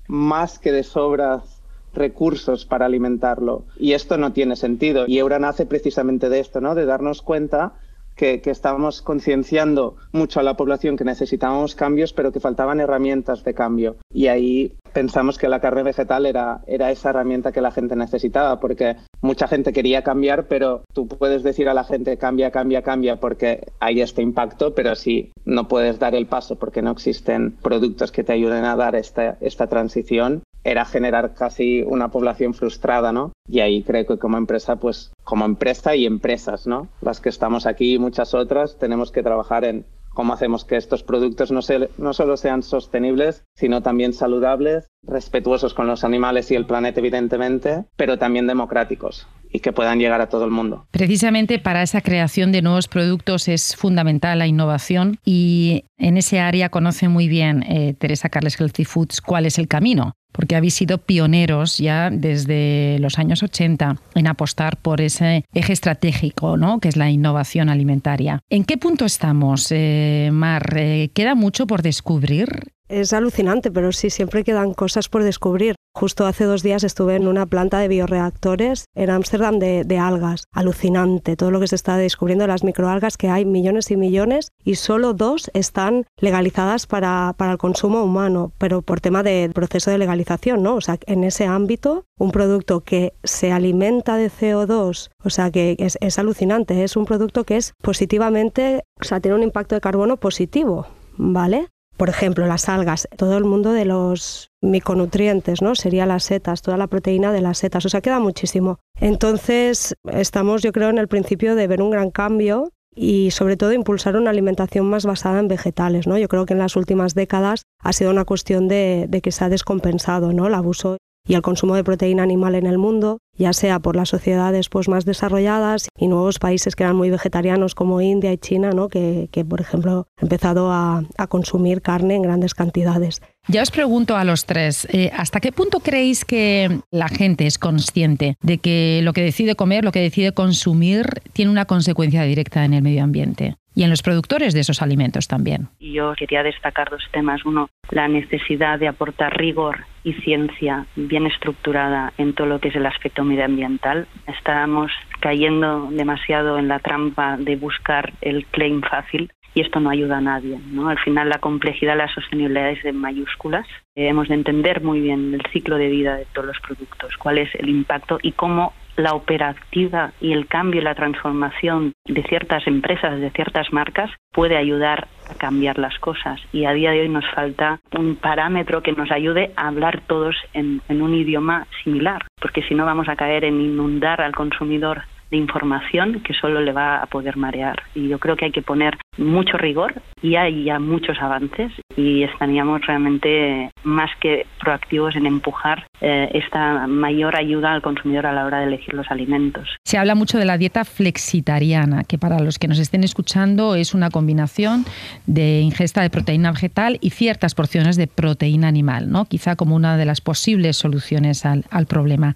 más 0.07 0.61
que 0.61 0.70
de 0.70 0.85
sobras 0.85 1.54
recursos 1.94 2.66
para 2.66 2.87
alimentarlo. 2.87 3.64
Y 3.78 3.92
esto 3.92 4.18
no 4.18 4.33
tiene 4.33 4.57
sentido. 4.57 5.04
Y 5.07 5.18
Eura 5.18 5.38
nace 5.38 5.66
precisamente 5.66 6.28
de 6.28 6.40
esto, 6.40 6.61
¿no? 6.61 6.74
De 6.74 6.87
darnos 6.87 7.22
cuenta 7.22 7.74
que, 8.16 8.40
que 8.40 8.50
estábamos 8.50 9.02
concienciando 9.02 9.96
mucho 10.12 10.40
a 10.40 10.42
la 10.42 10.57
población 10.57 10.96
que 10.96 11.04
necesitábamos 11.04 11.74
cambios, 11.74 12.12
pero 12.12 12.33
que 12.33 12.40
faltaban 12.40 12.80
herramientas 12.80 13.44
de 13.44 13.54
cambio. 13.54 13.96
Y 14.12 14.28
ahí 14.28 14.76
pensamos 14.94 15.37
que 15.37 15.48
la 15.48 15.61
carne 15.61 15.83
vegetal 15.83 16.24
era, 16.24 16.62
era 16.66 16.90
esa 16.90 17.11
herramienta 17.11 17.52
que 17.52 17.61
la 17.61 17.72
gente 17.72 17.96
necesitaba, 17.96 18.61
porque 18.61 18.96
mucha 19.20 19.48
gente 19.48 19.72
quería 19.72 20.02
cambiar, 20.02 20.46
pero 20.46 20.85
tú 20.94 21.09
puedes 21.09 21.42
decir 21.42 21.68
a 21.68 21.74
la 21.74 21.85
gente 21.85 22.16
cambia, 22.16 22.50
cambia, 22.50 22.83
cambia, 22.83 23.16
porque 23.16 23.66
hay 23.80 24.00
este 24.00 24.22
impacto, 24.22 24.74
pero 24.74 24.94
si 24.94 25.33
no 25.44 25.68
puedes 25.68 25.98
dar 25.98 26.14
el 26.14 26.26
paso 26.26 26.57
porque 26.57 26.80
no 26.80 26.92
existen 26.92 27.57
productos 27.61 28.12
que 28.12 28.24
te 28.24 28.33
ayuden 28.33 28.64
a 28.64 28.76
dar 28.76 28.94
esta, 28.94 29.37
esta 29.40 29.66
transición, 29.66 30.44
era 30.64 30.85
generar 30.85 31.35
casi 31.35 31.83
una 31.83 32.09
población 32.09 32.55
frustrada, 32.55 33.12
¿no? 33.12 33.33
Y 33.48 33.61
ahí 33.61 33.83
creo 33.83 34.07
que 34.07 34.18
como 34.18 34.38
empresa, 34.38 34.77
pues 34.77 35.12
como 35.22 35.44
empresa 35.44 35.94
y 35.94 36.07
empresas, 36.07 36.66
¿no? 36.66 36.88
Las 37.03 37.20
que 37.20 37.29
estamos 37.29 37.66
aquí 37.66 37.94
y 37.94 37.98
muchas 37.98 38.35
otras, 38.35 38.79
tenemos 38.79 39.12
que 39.12 39.22
trabajar 39.22 39.64
en 39.64 39.85
cómo 40.14 40.33
hacemos 40.33 40.64
que 40.64 40.77
estos 40.77 41.03
productos 41.03 41.50
no, 41.50 41.61
no 41.98 42.14
solo 42.14 42.37
sean 42.37 42.62
sostenibles, 42.62 43.44
sino 43.57 43.83
también 43.83 44.12
saludables, 44.12 44.87
respetuosos 45.03 45.74
con 45.74 45.87
los 45.87 46.05
animales 46.05 46.50
y 46.50 46.55
el 46.55 46.66
planeta, 46.66 47.00
evidentemente, 47.00 47.85
pero 47.96 48.18
también 48.18 48.46
democráticos 48.46 49.27
y 49.55 49.61
que 49.61 49.73
puedan 49.73 50.01
llegar 50.01 50.21
a 50.21 50.29
todo 50.29 50.45
el 50.45 50.51
mundo. 50.51 50.85
Precisamente 50.90 51.61
para 51.61 51.83
esa 51.83 52.01
creación 52.01 52.51
de 52.51 52.61
nuevos 52.61 52.88
productos 52.88 53.47
es 53.47 53.77
fundamental 53.77 54.40
la 54.40 54.49
innovación 54.49 55.21
y 55.25 55.85
en 55.97 56.17
ese 56.17 56.40
área 56.40 56.71
conoce 56.71 57.09
muy 57.09 57.29
bien 57.29 57.62
eh, 57.62 57.95
Teresa 57.97 58.29
Carles 58.29 58.61
Healthy 58.61 58.85
Foods 58.85 59.21
cuál 59.21 59.47
es 59.47 59.59
el 59.59 59.69
camino 59.69 60.17
porque 60.33 60.57
habéis 60.57 60.75
sido 60.75 60.99
pioneros 60.99 61.79
ya 61.79 62.11
desde 62.11 62.99
los 62.99 63.21
años 63.21 63.45
80 63.45 63.97
en 64.17 64.27
apostar 64.27 64.77
por 64.77 65.01
ese 65.01 65.45
eje 65.55 65.73
estratégico, 65.73 66.57
¿no? 66.57 66.81
que 66.81 66.88
es 66.88 66.97
la 66.97 67.09
innovación 67.09 67.69
alimentaria. 67.69 68.40
¿En 68.51 68.64
qué 68.64 68.77
punto 68.77 69.05
estamos, 69.05 69.69
eh, 69.71 70.31
Mar? 70.33 70.75
Eh, 70.77 71.11
¿Queda 71.14 71.37
mucho 71.37 71.69
por 71.69 71.83
descubrir? 71.83 72.74
Es 72.88 73.14
alucinante, 73.14 73.70
pero 73.70 73.92
sí, 73.92 74.11
siempre 74.11 74.44
quedan 74.44 74.75
cosas 74.75 75.09
por 75.09 75.25
descubrir. 75.25 75.75
Justo 75.97 76.27
hace 76.27 76.44
dos 76.44 76.62
días 76.62 76.85
estuve 76.85 77.14
en 77.14 77.29
una 77.29 77.47
planta 77.47 77.79
de 77.79 77.88
bioreactores 77.88 78.85
en 78.94 79.11
Ámsterdam 79.11 79.59
de, 79.59 79.99
algas. 79.99 80.44
Alucinante 80.53 81.37
todo 81.37 81.51
lo 81.51 81.61
que 81.61 81.68
se 81.68 81.77
está 81.77 81.97
descubriendo 81.97 82.42
de 82.42 82.49
las 82.49 82.64
microalgas, 82.64 83.16
que 83.16 83.31
hay 83.31 83.44
millones 83.44 83.90
y 83.90 83.97
millones 83.97 84.49
y 84.64 84.75
solo 84.75 85.14
dos 85.14 85.51
están 85.55 86.05
legalizadas 86.20 86.87
para, 86.87 87.35
para 87.38 87.53
el 87.53 87.59
consumo 87.59 88.03
humano, 88.03 88.53
pero 88.59 88.83
por 88.83 89.01
tema 89.01 89.23
del 89.23 89.53
proceso 89.53 89.90
de 89.90 89.99
legalización, 89.99 90.62
¿no? 90.62 90.75
O 90.75 90.81
sea, 90.81 90.99
en 91.07 91.25
ese 91.25 91.47
ámbito, 91.47 92.05
un 92.18 92.33
producto 92.33 92.81
que 92.81 93.14
se 93.23 93.53
alimenta 93.53 94.16
de 94.16 94.31
CO2, 94.31 95.11
o 95.23 95.31
sea, 95.31 95.51
que 95.51 95.77
es, 95.79 95.97
es 96.01 96.18
alucinante, 96.18 96.83
es 96.83 96.97
un 96.97 97.07
producto 97.07 97.44
que 97.44 97.57
es 97.57 97.73
positivamente, 97.81 98.83
o 99.01 99.05
sea, 99.05 99.20
tiene 99.20 99.37
un 99.37 99.42
impacto 99.44 99.75
de 99.75 99.81
carbono 99.81 100.16
positivo, 100.16 100.87
¿vale? 101.16 101.68
Por 101.96 102.09
ejemplo, 102.09 102.46
las 102.46 102.68
algas, 102.68 103.09
todo 103.16 103.38
el 103.38 103.44
mundo 103.44 103.72
de 103.72 103.85
los 103.85 104.50
micronutrientes, 104.61 105.62
¿no? 105.62 105.74
Sería 105.74 106.07
las 106.07 106.24
setas, 106.24 106.62
toda 106.62 106.76
la 106.76 106.88
proteína 106.88 107.33
de 107.33 107.40
las 107.40 107.59
setas, 107.59 107.87
o 107.87 107.88
sea, 107.88 108.00
queda 108.00 108.18
muchísimo. 108.18 108.78
Entonces, 108.98 109.94
estamos, 110.11 110.62
yo 110.62 110.72
creo, 110.72 110.90
en 110.90 110.98
el 110.98 111.09
principio 111.09 111.54
de 111.54 111.66
ver 111.66 111.83
un 111.83 111.90
gran 111.90 112.11
cambio 112.11 112.70
y 112.96 113.30
sobre 113.30 113.57
todo 113.57 113.72
impulsar 113.72 114.16
una 114.16 114.30
alimentación 114.30 114.87
más 114.87 115.04
basada 115.04 115.38
en 115.38 115.48
vegetales, 115.48 116.07
¿no? 116.07 116.18
Yo 116.18 116.28
creo 116.28 116.46
que 116.46 116.54
en 116.54 116.61
las 116.61 116.76
últimas 116.76 117.14
décadas 117.14 117.62
ha 117.80 117.92
sido 117.92 118.11
una 118.11 118.24
cuestión 118.24 118.68
de, 118.68 119.07
de 119.09 119.20
que 119.20 119.33
se 119.33 119.44
ha 119.44 119.48
descompensado, 119.48 120.33
¿no? 120.33 120.46
El 120.46 120.54
abuso 120.54 120.98
y 121.26 121.35
el 121.35 121.42
consumo 121.42 121.74
de 121.74 121.85
proteína 121.85 122.22
animal 122.22 122.54
en 122.54 122.66
el 122.66 122.78
mundo, 122.78 123.18
ya 123.37 123.53
sea 123.53 123.79
por 123.81 123.97
las 123.97 124.09
sociedades 124.09 124.68
pues, 124.68 124.88
más 124.88 125.05
desarrolladas 125.05 125.88
y 125.99 126.09
nuevos 126.09 126.38
países 126.38 126.77
que 126.77 126.85
eran 126.85 126.97
muy 126.97 127.11
vegetarianos 127.11 127.75
como 127.75 128.01
India 128.01 128.33
y 128.33 128.38
China, 128.38 128.70
¿no? 128.70 128.88
que, 128.88 129.29
que 129.33 129.44
por 129.44 129.61
ejemplo 129.61 130.07
han 130.16 130.25
empezado 130.25 130.70
a, 130.70 131.03
a, 131.16 131.27
consumir 131.27 131.83
carne 131.83 132.16
en 132.16 132.23
grandes 132.23 132.55
cantidades. 132.55 133.20
Ya 133.49 133.62
os 133.62 133.70
pregunto 133.70 134.16
a 134.16 134.25
los 134.25 134.47
tres, 134.47 134.87
eh, 134.90 135.11
¿hasta 135.14 135.40
qué 135.40 135.53
punto 135.53 135.81
creéis 135.81 136.25
que 136.25 136.81
la 136.90 137.09
gente 137.09 137.47
es 137.47 137.59
consciente 137.59 138.37
de 138.40 138.59
que 138.59 139.01
lo 139.03 139.12
que 139.12 139.23
decide 139.23 139.55
comer, 139.55 139.85
lo 139.85 139.92
que 139.92 140.01
decide 140.01 140.33
consumir, 140.33 141.07
tiene 141.33 141.51
una 141.51 141.66
consecuencia 141.66 142.23
directa 142.23 142.64
en 142.64 142.75
el 142.75 142.83
medio 142.83 143.05
ambiente? 143.05 143.57
y 143.75 143.83
en 143.83 143.90
los 143.90 144.03
productores 144.03 144.55
de 144.55 144.61
esos 144.61 144.83
alimentos 144.83 145.29
también. 145.29 145.68
Yo 145.81 146.14
quería 146.16 146.42
destacar 146.42 146.90
dos 146.90 147.03
temas. 147.11 147.44
Uno, 147.44 147.68
la 147.90 148.09
necesidad 148.09 148.79
de 148.79 148.88
aportar 148.88 149.37
rigor 149.37 149.85
y 150.05 150.12
ciencia 150.14 150.87
bien 150.97 151.27
estructurada 151.27 152.12
en 152.18 152.35
todo 152.35 152.47
lo 152.47 152.61
que 152.61 152.68
es 152.68 152.77
el 152.77 152.87
aspecto 152.87 153.24
medioambiental. 153.25 154.07
Estamos 154.27 154.93
cayendo 155.21 155.89
demasiado 155.91 156.59
en 156.59 156.69
la 156.69 156.79
trampa 156.79 157.37
de 157.37 157.57
buscar 157.57 158.13
el 158.21 158.47
claim 158.47 158.83
fácil 158.83 159.33
y 159.55 159.61
esto 159.61 159.81
no 159.81 159.90
ayuda 159.90 160.19
a 160.19 160.21
nadie. 160.21 160.59
¿no? 160.73 160.88
Al 160.88 160.99
final 160.99 161.29
la 161.29 161.38
complejidad, 161.38 161.97
la 161.97 162.12
sostenibilidad 162.12 162.71
es 162.71 162.83
de 162.83 162.93
mayúsculas. 162.93 163.67
Debemos 163.95 164.29
de 164.29 164.35
entender 164.35 164.83
muy 164.83 165.01
bien 165.01 165.35
el 165.35 165.43
ciclo 165.53 165.77
de 165.77 165.88
vida 165.88 166.17
de 166.17 166.27
todos 166.33 166.49
los 166.49 166.61
productos, 166.61 167.17
cuál 167.17 167.38
es 167.38 167.55
el 167.55 167.69
impacto 167.69 168.19
y 168.21 168.33
cómo 168.33 168.73
la 168.97 169.14
operativa 169.14 170.12
y 170.21 170.33
el 170.33 170.47
cambio 170.47 170.81
y 170.81 170.85
la 170.85 170.95
transformación 170.95 171.93
de 172.05 172.23
ciertas 172.23 172.67
empresas, 172.67 173.21
de 173.21 173.31
ciertas 173.31 173.73
marcas, 173.73 174.11
puede 174.33 174.57
ayudar 174.57 175.09
a 175.29 175.35
cambiar 175.35 175.79
las 175.79 175.99
cosas. 175.99 176.40
Y 176.53 176.64
a 176.64 176.73
día 176.73 176.93
de 176.93 177.01
hoy 177.01 177.09
nos 177.09 177.29
falta 177.31 177.81
un 177.97 178.17
parámetro 178.17 178.83
que 178.83 178.93
nos 178.93 179.11
ayude 179.11 179.53
a 179.57 179.69
hablar 179.69 180.01
todos 180.07 180.37
en, 180.53 180.81
en 180.88 181.03
un 181.03 181.14
idioma 181.14 181.67
similar, 181.83 182.25
porque 182.40 182.62
si 182.62 182.75
no 182.75 182.85
vamos 182.85 183.09
a 183.09 183.17
caer 183.17 183.45
en 183.45 183.61
inundar 183.61 184.21
al 184.21 184.35
consumidor 184.35 185.03
información 185.37 186.20
que 186.20 186.35
solo 186.35 186.61
le 186.61 186.73
va 186.73 187.03
a 187.03 187.07
poder 187.07 187.37
marear. 187.37 187.83
Y 187.94 188.09
yo 188.09 188.18
creo 188.18 188.37
que 188.37 188.47
hay 188.47 188.53
que 188.53 188.62
poner 188.62 188.97
mucho 189.18 189.57
rigor 189.57 189.94
y 190.23 190.37
hay 190.37 190.64
ya 190.64 190.79
muchos 190.79 191.18
avances 191.20 191.73
y 191.97 192.23
estaríamos 192.23 192.81
realmente 192.87 193.70
más 193.85 194.11
que 194.20 194.47
proactivos 194.61 195.14
en 195.16 195.27
empujar 195.27 195.87
eh, 196.01 196.31
esta 196.35 196.87
mayor 196.87 197.37
ayuda 197.37 197.73
al 197.73 197.83
consumidor 197.83 198.27
a 198.27 198.33
la 198.33 198.44
hora 198.44 198.61
de 198.61 198.66
elegir 198.66 198.94
los 198.94 199.11
alimentos. 199.11 199.68
Se 199.85 199.99
habla 199.99 200.14
mucho 200.14 200.38
de 200.38 200.44
la 200.44 200.59
dieta 200.59 200.85
flexitariana, 200.85 202.05
que 202.05 202.18
para 202.18 202.40
los 202.40 202.59
que 202.59 202.68
nos 202.68 202.79
estén 202.79 203.05
escuchando 203.05 203.75
es 203.75 203.94
una 203.94 204.11
combinación 204.11 204.85
de 205.27 205.61
ingesta 205.61 206.03
de 206.03 206.11
proteína 206.11 206.53
vegetal 206.53 206.99
y 207.01 207.11
ciertas 207.11 207.55
porciones 207.55 207.97
de 207.97 208.07
proteína 208.07 208.68
animal, 208.68 209.11
¿no? 209.11 209.27
quizá 209.27 209.57
como 209.57 209.77
una 209.77 209.97
de 209.97 210.05
las 210.05 210.20
posibles 210.20 210.77
soluciones 210.77 211.44
al 211.44 211.87
problema. 211.87 212.35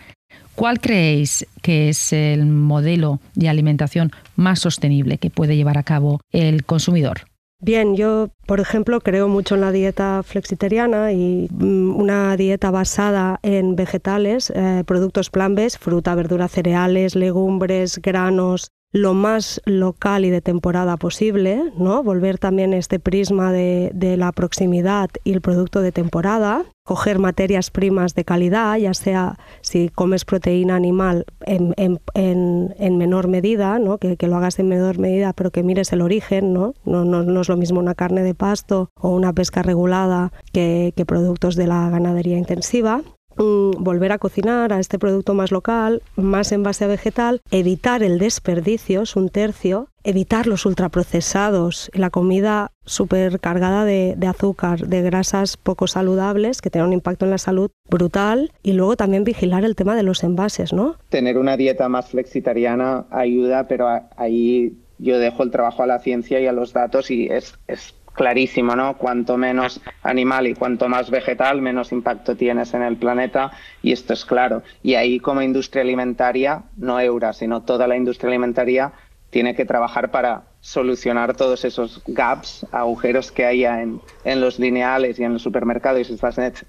¿Cuál 0.59 0.81
creéis 0.81 1.47
que 1.63 1.89
es 1.89 2.13
el 2.13 2.45
modelo 2.45 3.21
de 3.37 3.49
alimentación 3.49 4.11
más 4.35 4.59
sostenible 4.59 5.19
que 5.19 5.31
puede 5.31 5.55
llevar 5.55 5.79
a 5.79 5.85
cabo 5.85 6.21
el 6.33 6.65
consumidor? 6.65 7.21
Bien, 7.61 7.95
yo, 7.95 8.31
por 8.45 8.59
ejemplo, 8.59 9.01
creo 9.01 9.29
mucho 9.29 9.55
en 9.55 9.61
la 9.61 9.71
dieta 9.71 10.25
flexitariana 10.25 11.13
y 11.13 11.47
mm, 11.53 11.95
una 11.95 12.37
dieta 12.37 12.73
basada 12.73 13.39
en 13.43 13.77
vegetales, 13.77 14.51
eh, 14.51 14.83
productos 14.85 15.31
plambes, 15.31 15.79
fruta, 15.79 16.17
verdura, 16.17 16.49
cereales, 16.49 17.15
legumbres, 17.15 18.01
granos, 18.03 18.73
lo 18.93 19.13
más 19.13 19.61
local 19.67 20.25
y 20.25 20.31
de 20.31 20.41
temporada 20.41 20.97
posible, 20.97 21.73
¿no? 21.77 22.03
Volver 22.03 22.39
también 22.39 22.73
este 22.73 22.99
prisma 22.99 23.53
de, 23.53 23.93
la 24.17 24.33
proximidad 24.33 25.11
y 25.25 25.33
el 25.33 25.43
producto 25.43 25.83
de 25.83 25.93
temporada, 25.93 26.65
coger 26.85 27.19
materias 27.19 27.71
primas 27.71 28.15
de 28.15 28.25
calidad, 28.25 28.77
ya 28.79 28.95
sea 28.95 29.39
si 29.61 29.91
comes 29.91 30.25
proteína 30.25 30.77
animal 30.77 31.27
en, 31.45 32.99
menor 32.99 33.29
medida, 33.29 33.79
¿no? 33.79 33.99
Que, 33.99 34.17
lo 34.21 34.37
hagas 34.37 34.59
en 34.59 34.69
menor 34.69 34.99
medida, 34.99 35.35
pero 35.35 35.51
que 35.51 35.63
mires 35.63 35.93
el 35.93 36.01
origen, 36.01 36.55
¿no? 36.55 36.75
No, 36.85 37.05
no, 37.05 37.41
es 37.41 37.49
lo 37.49 37.57
mismo 37.57 37.81
una 37.81 37.95
carne 37.95 38.23
de 38.23 38.35
pasto 38.35 38.91
o 38.99 39.11
una 39.11 39.35
pesca 39.35 39.63
regulada 39.63 40.33
que, 40.53 40.95
que 40.97 41.05
productos 41.05 41.57
de 41.57 41.67
la 41.67 41.91
ganadería 41.91 42.39
intensiva. 42.39 43.03
Mm, 43.39 43.83
volver 43.83 44.13
a 44.13 44.19
cocinar 44.19 44.73
a 44.73 44.81
este 44.81 44.99
producto 44.99 45.35
más 45.35 45.53
local, 45.53 46.03
más 46.17 46.53
en 46.53 46.63
base 46.63 46.85
a 46.85 46.89
vegetal, 46.89 47.41
evitar 47.51 48.03
el 48.03 48.19
desperdicio, 48.19 49.03
es 49.03 49.17
un 49.17 49.29
tercio, 49.29 49.89
evitar 50.03 50.47
los 50.47 50.67
ultraprocesados, 50.67 51.91
la 51.95 52.11
comida 52.11 52.73
supercargada 52.85 53.85
de, 53.85 54.15
de 54.17 54.27
azúcar, 54.27 54.87
de 54.87 55.03
grasas 55.03 55.57
poco 55.57 55.87
saludables 55.87 56.61
que 56.61 56.71
tienen 56.71 56.89
un 56.89 56.95
impacto 56.95 57.25
en 57.27 57.31
la 57.31 57.39
salud 57.39 57.71
brutal 57.89 58.51
y 58.63 58.73
luego 58.73 58.97
también 58.97 59.25
vigilar 59.25 59.65
el 59.65 59.77
tema 59.77 59.95
de 59.95 60.03
los 60.03 60.25
envases, 60.25 60.73
¿no? 60.73 60.97
Tener 61.09 61.39
una 61.39 61.57
dieta 61.57 61.89
más 61.89 62.09
flexitariana 62.09 63.07
ayuda, 63.11 63.69
pero 63.69 63.89
ahí 64.17 64.79
yo 64.99 65.19
dejo 65.19 65.43
el 65.43 65.51
trabajo 65.51 65.83
a 65.83 65.87
la 65.87 66.01
ciencia 66.01 66.41
y 66.41 66.47
a 66.47 66.53
los 66.53 66.73
datos 66.73 67.11
y 67.11 67.27
es, 67.27 67.59
es 67.69 67.95
clarísimo, 68.19 68.75
¿no? 68.75 68.99
Cuanto 68.99 69.39
menos 69.39 69.81
animal 70.03 70.49
y 70.49 70.55
cuanto 70.55 70.89
más 70.89 71.09
vegetal, 71.09 71.63
menos 71.63 71.93
impacto 71.93 72.37
tienes 72.37 72.75
en 72.75 72.83
el 72.83 72.97
planeta 72.97 73.53
y 73.81 73.93
esto 73.93 74.13
es 74.13 74.25
claro. 74.25 74.63
Y 74.83 74.97
ahí 74.97 75.21
como 75.21 75.41
industria 75.41 75.83
alimentaria, 75.83 76.65
no 76.77 77.01
Eura, 77.01 77.33
sino 77.33 77.63
toda 77.63 77.87
la 77.87 77.97
industria 77.97 78.29
alimentaria 78.29 78.93
tiene 79.31 79.55
que 79.55 79.65
trabajar 79.65 80.11
para 80.11 80.43
solucionar 80.61 81.37
todos 81.37 81.65
esos 81.65 82.03
gaps, 82.07 82.67
agujeros 82.73 83.31
que 83.31 83.45
haya 83.45 83.83
en, 83.83 84.01
en 84.25 84.41
los 84.41 84.59
lineales 84.59 85.21
y 85.21 85.25
en 85.25 85.35
los 85.35 85.43
supermercados 85.43 86.11
y 86.11 86.17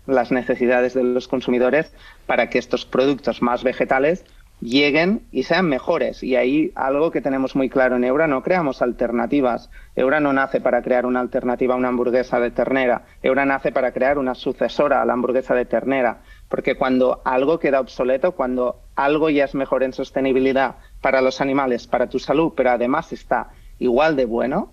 las 0.05 0.31
necesidades 0.31 0.93
de 0.93 1.03
los 1.03 1.27
consumidores 1.27 1.91
para 2.27 2.49
que 2.49 2.59
estos 2.59 2.85
productos 2.85 3.41
más 3.41 3.63
vegetales 3.63 4.23
lleguen 4.61 5.27
y 5.31 5.43
sean 5.43 5.67
mejores. 5.67 6.23
Y 6.23 6.35
ahí 6.35 6.71
algo 6.75 7.11
que 7.11 7.21
tenemos 7.21 7.55
muy 7.55 7.69
claro 7.69 7.95
en 7.95 8.03
Eura, 8.03 8.27
no 8.27 8.43
creamos 8.43 8.81
alternativas. 8.81 9.69
Eura 9.95 10.19
no 10.19 10.33
nace 10.33 10.61
para 10.61 10.81
crear 10.81 11.05
una 11.05 11.19
alternativa 11.19 11.73
a 11.73 11.77
una 11.77 11.89
hamburguesa 11.89 12.39
de 12.39 12.51
ternera. 12.51 13.03
Eura 13.23 13.45
nace 13.45 13.71
para 13.71 13.91
crear 13.91 14.17
una 14.17 14.35
sucesora 14.35 15.01
a 15.01 15.05
la 15.05 15.13
hamburguesa 15.13 15.55
de 15.55 15.65
ternera. 15.65 16.21
Porque 16.49 16.75
cuando 16.75 17.21
algo 17.25 17.59
queda 17.59 17.79
obsoleto, 17.79 18.33
cuando 18.33 18.81
algo 18.95 19.29
ya 19.29 19.45
es 19.45 19.55
mejor 19.55 19.83
en 19.83 19.93
sostenibilidad 19.93 20.75
para 21.01 21.21
los 21.21 21.41
animales, 21.41 21.87
para 21.87 22.07
tu 22.07 22.19
salud, 22.19 22.53
pero 22.55 22.71
además 22.71 23.13
está 23.13 23.49
igual 23.79 24.15
de 24.15 24.25
bueno, 24.25 24.71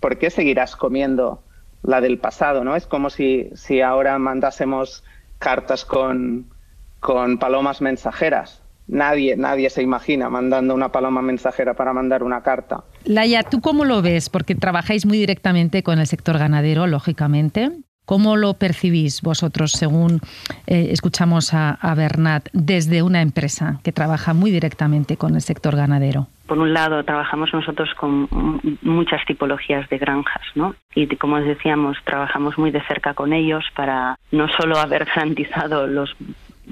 ¿por 0.00 0.18
qué 0.18 0.30
seguirás 0.30 0.74
comiendo 0.74 1.42
la 1.82 2.00
del 2.00 2.18
pasado? 2.18 2.64
¿no? 2.64 2.74
Es 2.74 2.86
como 2.86 3.10
si, 3.10 3.50
si 3.54 3.80
ahora 3.82 4.18
mandásemos 4.18 5.04
cartas 5.38 5.84
con, 5.84 6.46
con 6.98 7.38
palomas 7.38 7.80
mensajeras 7.80 8.62
nadie, 8.88 9.36
nadie 9.36 9.70
se 9.70 9.82
imagina 9.82 10.28
mandando 10.28 10.74
una 10.74 10.90
paloma 10.90 11.22
mensajera 11.22 11.74
para 11.74 11.92
mandar 11.92 12.22
una 12.22 12.42
carta. 12.42 12.84
Laia, 13.04 13.42
¿tú 13.44 13.60
cómo 13.60 13.84
lo 13.84 14.02
ves? 14.02 14.28
Porque 14.28 14.54
trabajáis 14.54 15.06
muy 15.06 15.18
directamente 15.18 15.82
con 15.82 15.98
el 15.98 16.06
sector 16.06 16.38
ganadero, 16.38 16.86
lógicamente. 16.86 17.70
¿Cómo 18.08 18.36
lo 18.36 18.54
percibís 18.54 19.20
vosotros, 19.20 19.72
según 19.72 20.20
eh, 20.66 20.88
escuchamos 20.92 21.52
a, 21.52 21.72
a, 21.72 21.94
Bernat, 21.94 22.48
desde 22.54 23.02
una 23.02 23.20
empresa 23.20 23.80
que 23.84 23.92
trabaja 23.92 24.32
muy 24.32 24.50
directamente 24.50 25.18
con 25.18 25.34
el 25.34 25.42
sector 25.42 25.76
ganadero? 25.76 26.26
Por 26.46 26.58
un 26.58 26.72
lado, 26.72 27.04
trabajamos 27.04 27.52
nosotros 27.52 27.90
con 27.98 28.26
muchas 28.80 29.22
tipologías 29.26 29.86
de 29.90 29.98
granjas, 29.98 30.40
¿no? 30.54 30.74
Y 30.94 31.06
como 31.16 31.36
os 31.36 31.44
decíamos, 31.44 31.98
trabajamos 32.04 32.56
muy 32.56 32.70
de 32.70 32.80
cerca 32.86 33.12
con 33.12 33.34
ellos 33.34 33.62
para 33.76 34.16
no 34.32 34.48
solo 34.58 34.78
haber 34.78 35.04
garantizado 35.14 35.86
los 35.86 36.16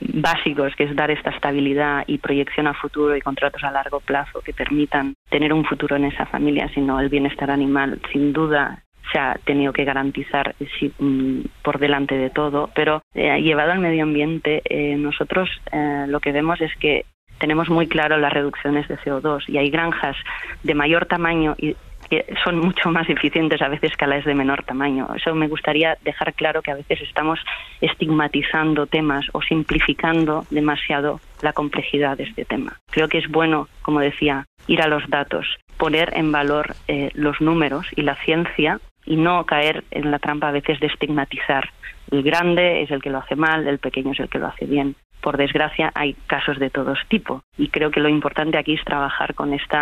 básicos, 0.01 0.75
que 0.77 0.85
es 0.85 0.97
dar 0.97 1.11
esta 1.11 1.31
estabilidad 1.31 2.05
y 2.07 2.19
proyección 2.19 2.67
a 2.67 2.75
futuro 2.75 3.17
y 3.17 3.21
contratos 3.21 3.63
a 3.65 3.71
largo 3.71 4.01
plazo 4.01 4.41
que 4.41 4.53
permitan 4.53 5.15
tener 5.31 5.53
un 5.53 5.65
futuro 5.65 5.97
en 5.97 6.05
esa 6.05 6.27
familia, 6.27 6.69
sino 6.75 7.01
el 7.01 7.09
bienestar 7.09 7.51
animal, 7.51 8.01
sin 8.13 8.33
duda 8.33 8.83
se 9.13 9.19
ha 9.19 9.39
tenido 9.45 9.73
que 9.73 9.85
garantizar 9.85 10.55
mm, 10.99 11.41
por 11.63 11.79
delante 11.79 12.17
de 12.17 12.31
todo, 12.31 12.71
pero 12.75 13.03
eh, 13.15 13.41
llevado 13.41 13.73
al 13.73 13.79
medio 13.79 14.03
ambiente, 14.03 14.63
eh, 14.65 14.97
nosotros 14.97 15.49
eh, 15.73 16.07
lo 16.09 16.21
que 16.21 16.33
vemos 16.33 16.61
es 16.61 16.75
que 16.77 17.05
tenemos 17.39 17.69
muy 17.69 17.87
claro 17.87 18.17
las 18.17 18.33
reducciones 18.33 18.89
de 18.89 18.99
CO2 18.99 19.45
y 19.49 19.59
hay 19.59 19.71
granjas 19.71 20.17
de 20.63 20.75
mayor 20.75 21.07
tamaño 21.07 21.55
y 21.59 21.77
que 22.09 22.25
son 22.45 22.59
mucho 22.59 22.91
más 22.91 23.09
eficientes 23.09 23.61
a 23.63 23.69
veces 23.69 23.97
que 23.97 24.07
las 24.07 24.25
de 24.25 24.35
menor 24.35 24.65
tamaño. 24.65 25.09
Eso 25.15 25.35
me 25.35 25.49
gustaría 25.49 25.97
dejar 26.03 26.35
claro 26.35 26.63
que 26.63 26.71
a 26.71 26.77
veces 26.77 27.01
estamos 27.03 27.39
estigmatizando 27.81 28.87
temas 28.87 29.27
o 29.33 29.43
simplificando 29.43 30.45
demasiado 30.51 31.21
la 31.43 31.53
complejidad 31.53 32.17
de 32.17 32.25
este 32.25 32.45
tema. 32.45 32.79
Creo 32.91 33.09
que 33.09 33.19
es 33.19 33.29
bueno, 33.29 33.69
como 33.83 34.01
decía, 34.01 34.47
ir 34.67 34.83
a 34.83 34.89
los 34.89 35.09
datos, 35.09 35.47
poner 35.77 36.13
en 36.17 36.33
valor 36.33 36.75
los 37.15 37.41
números 37.41 37.87
y 37.97 38.03
la 38.03 38.17
ciencia 38.17 38.81
y 39.05 39.17
no 39.17 39.45
caer 39.45 39.85
en 39.91 40.11
la 40.11 40.19
trampa 40.19 40.49
a 40.49 40.53
veces 40.53 40.81
de 40.81 40.89
estigmatizar. 40.89 41.71
El 42.11 42.23
grande 42.23 42.83
es 42.83 42.91
el 42.91 43.03
que 43.03 43.11
lo 43.11 43.19
hace 43.19 43.37
mal, 43.37 43.67
el 43.67 43.79
pequeño 43.79 44.13
es 44.13 44.21
el 44.21 44.29
que 44.29 44.39
lo 44.39 44.47
hace 44.47 44.65
bien. 44.65 44.97
Por 45.27 45.39
desgracia 45.39 45.91
hay 45.97 46.15
casos 46.29 46.57
de 46.61 46.71
todos 46.71 47.01
tipo. 47.09 47.43
Y 47.59 47.67
creo 47.71 47.91
que 47.91 47.99
lo 47.99 48.09
importante 48.09 48.59
aquí 48.59 48.75
es 48.75 48.85
trabajar 48.85 49.35
con 49.35 49.53
este 49.55 49.77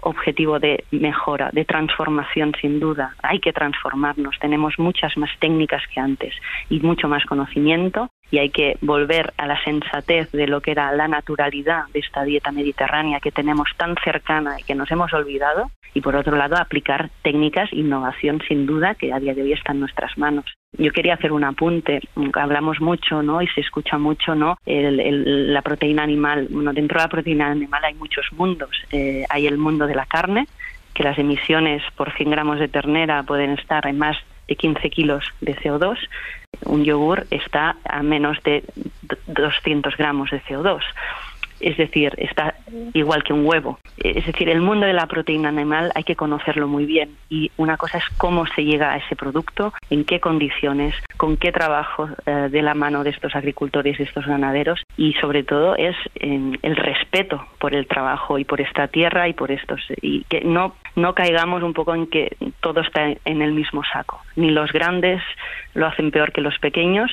objetivo 0.00 0.58
de 0.58 0.82
mejora, 0.92 1.50
de 1.52 1.66
transformación 1.66 2.54
sin 2.58 2.80
duda. 2.80 3.14
Hay 3.22 3.38
que 3.38 3.52
transformarnos, 3.52 4.38
tenemos 4.38 4.78
muchas 4.78 5.14
más 5.18 5.28
técnicas 5.40 5.82
que 5.92 6.00
antes 6.00 6.32
y 6.70 6.80
mucho 6.80 7.06
más 7.06 7.22
conocimiento 7.26 8.08
y 8.30 8.38
hay 8.38 8.50
que 8.50 8.76
volver 8.80 9.32
a 9.36 9.46
la 9.46 9.62
sensatez 9.64 10.30
de 10.32 10.46
lo 10.46 10.60
que 10.60 10.72
era 10.72 10.92
la 10.92 11.08
naturalidad 11.08 11.84
de 11.92 12.00
esta 12.00 12.24
dieta 12.24 12.52
mediterránea 12.52 13.20
que 13.20 13.32
tenemos 13.32 13.70
tan 13.76 13.94
cercana 14.04 14.60
y 14.60 14.62
que 14.64 14.74
nos 14.74 14.90
hemos 14.90 15.12
olvidado 15.12 15.70
y 15.94 16.00
por 16.00 16.16
otro 16.16 16.36
lado 16.36 16.56
aplicar 16.56 17.10
técnicas, 17.22 17.72
innovación 17.72 18.42
sin 18.46 18.66
duda 18.66 18.94
que 18.94 19.12
a 19.12 19.18
día 19.18 19.34
de 19.34 19.42
hoy 19.42 19.52
está 19.52 19.72
en 19.72 19.80
nuestras 19.80 20.16
manos. 20.18 20.44
Yo 20.76 20.92
quería 20.92 21.14
hacer 21.14 21.32
un 21.32 21.44
apunte, 21.44 22.00
hablamos 22.34 22.80
mucho 22.80 23.22
¿no? 23.22 23.40
y 23.40 23.48
se 23.48 23.62
escucha 23.62 23.96
mucho 23.96 24.34
¿no? 24.34 24.58
la 24.66 25.62
proteína 25.62 26.02
animal. 26.02 26.48
Bueno, 26.50 26.72
dentro 26.72 26.98
de 26.98 27.04
la 27.04 27.08
proteína 27.08 27.50
animal 27.50 27.84
hay 27.84 27.94
muchos 27.94 28.26
mundos. 28.32 28.70
Eh, 28.92 29.24
hay 29.30 29.46
el 29.46 29.56
mundo 29.56 29.86
de 29.86 29.94
la 29.94 30.04
carne, 30.04 30.46
que 30.94 31.04
las 31.04 31.18
emisiones 31.18 31.82
por 31.96 32.12
100 32.12 32.30
gramos 32.30 32.58
de 32.58 32.68
ternera 32.68 33.22
pueden 33.22 33.52
estar 33.52 33.86
en 33.86 33.98
más 33.98 34.16
de 34.46 34.56
15 34.56 34.90
kilos 34.90 35.24
de 35.40 35.56
CO2. 35.56 35.96
Un 36.66 36.84
yogur 36.84 37.26
está 37.30 37.76
a 37.84 38.02
menos 38.02 38.42
de 38.42 38.64
200 39.26 39.96
gramos 39.96 40.30
de 40.30 40.40
CO2 40.42 40.82
es 41.60 41.76
decir, 41.76 42.14
está 42.18 42.54
igual 42.94 43.22
que 43.22 43.32
un 43.32 43.46
huevo. 43.46 43.78
Es 43.98 44.26
decir, 44.26 44.48
el 44.48 44.60
mundo 44.60 44.86
de 44.86 44.92
la 44.92 45.06
proteína 45.06 45.48
animal 45.48 45.90
hay 45.94 46.04
que 46.04 46.16
conocerlo 46.16 46.68
muy 46.68 46.86
bien 46.86 47.16
y 47.28 47.50
una 47.56 47.76
cosa 47.76 47.98
es 47.98 48.04
cómo 48.16 48.46
se 48.46 48.64
llega 48.64 48.92
a 48.92 48.96
ese 48.98 49.16
producto, 49.16 49.72
en 49.90 50.04
qué 50.04 50.20
condiciones, 50.20 50.94
con 51.16 51.36
qué 51.36 51.52
trabajo 51.52 52.08
eh, 52.26 52.48
de 52.50 52.62
la 52.62 52.74
mano 52.74 53.04
de 53.04 53.10
estos 53.10 53.34
agricultores, 53.34 53.98
de 53.98 54.04
estos 54.04 54.26
ganaderos 54.26 54.82
y 54.96 55.14
sobre 55.14 55.42
todo 55.42 55.76
es 55.76 55.96
el 56.14 56.76
respeto 56.76 57.46
por 57.58 57.74
el 57.74 57.86
trabajo 57.86 58.38
y 58.38 58.44
por 58.44 58.60
esta 58.60 58.88
tierra 58.88 59.28
y 59.28 59.32
por 59.32 59.50
estos 59.50 59.80
y 60.00 60.24
que 60.24 60.42
no 60.42 60.74
no 60.98 61.14
caigamos 61.14 61.62
un 61.62 61.74
poco 61.74 61.94
en 61.94 62.08
que 62.08 62.36
todo 62.60 62.80
está 62.80 63.06
en 63.24 63.42
el 63.42 63.52
mismo 63.52 63.82
saco. 63.92 64.20
Ni 64.34 64.50
los 64.50 64.72
grandes 64.72 65.22
lo 65.74 65.86
hacen 65.86 66.10
peor 66.10 66.32
que 66.32 66.40
los 66.40 66.58
pequeños, 66.58 67.10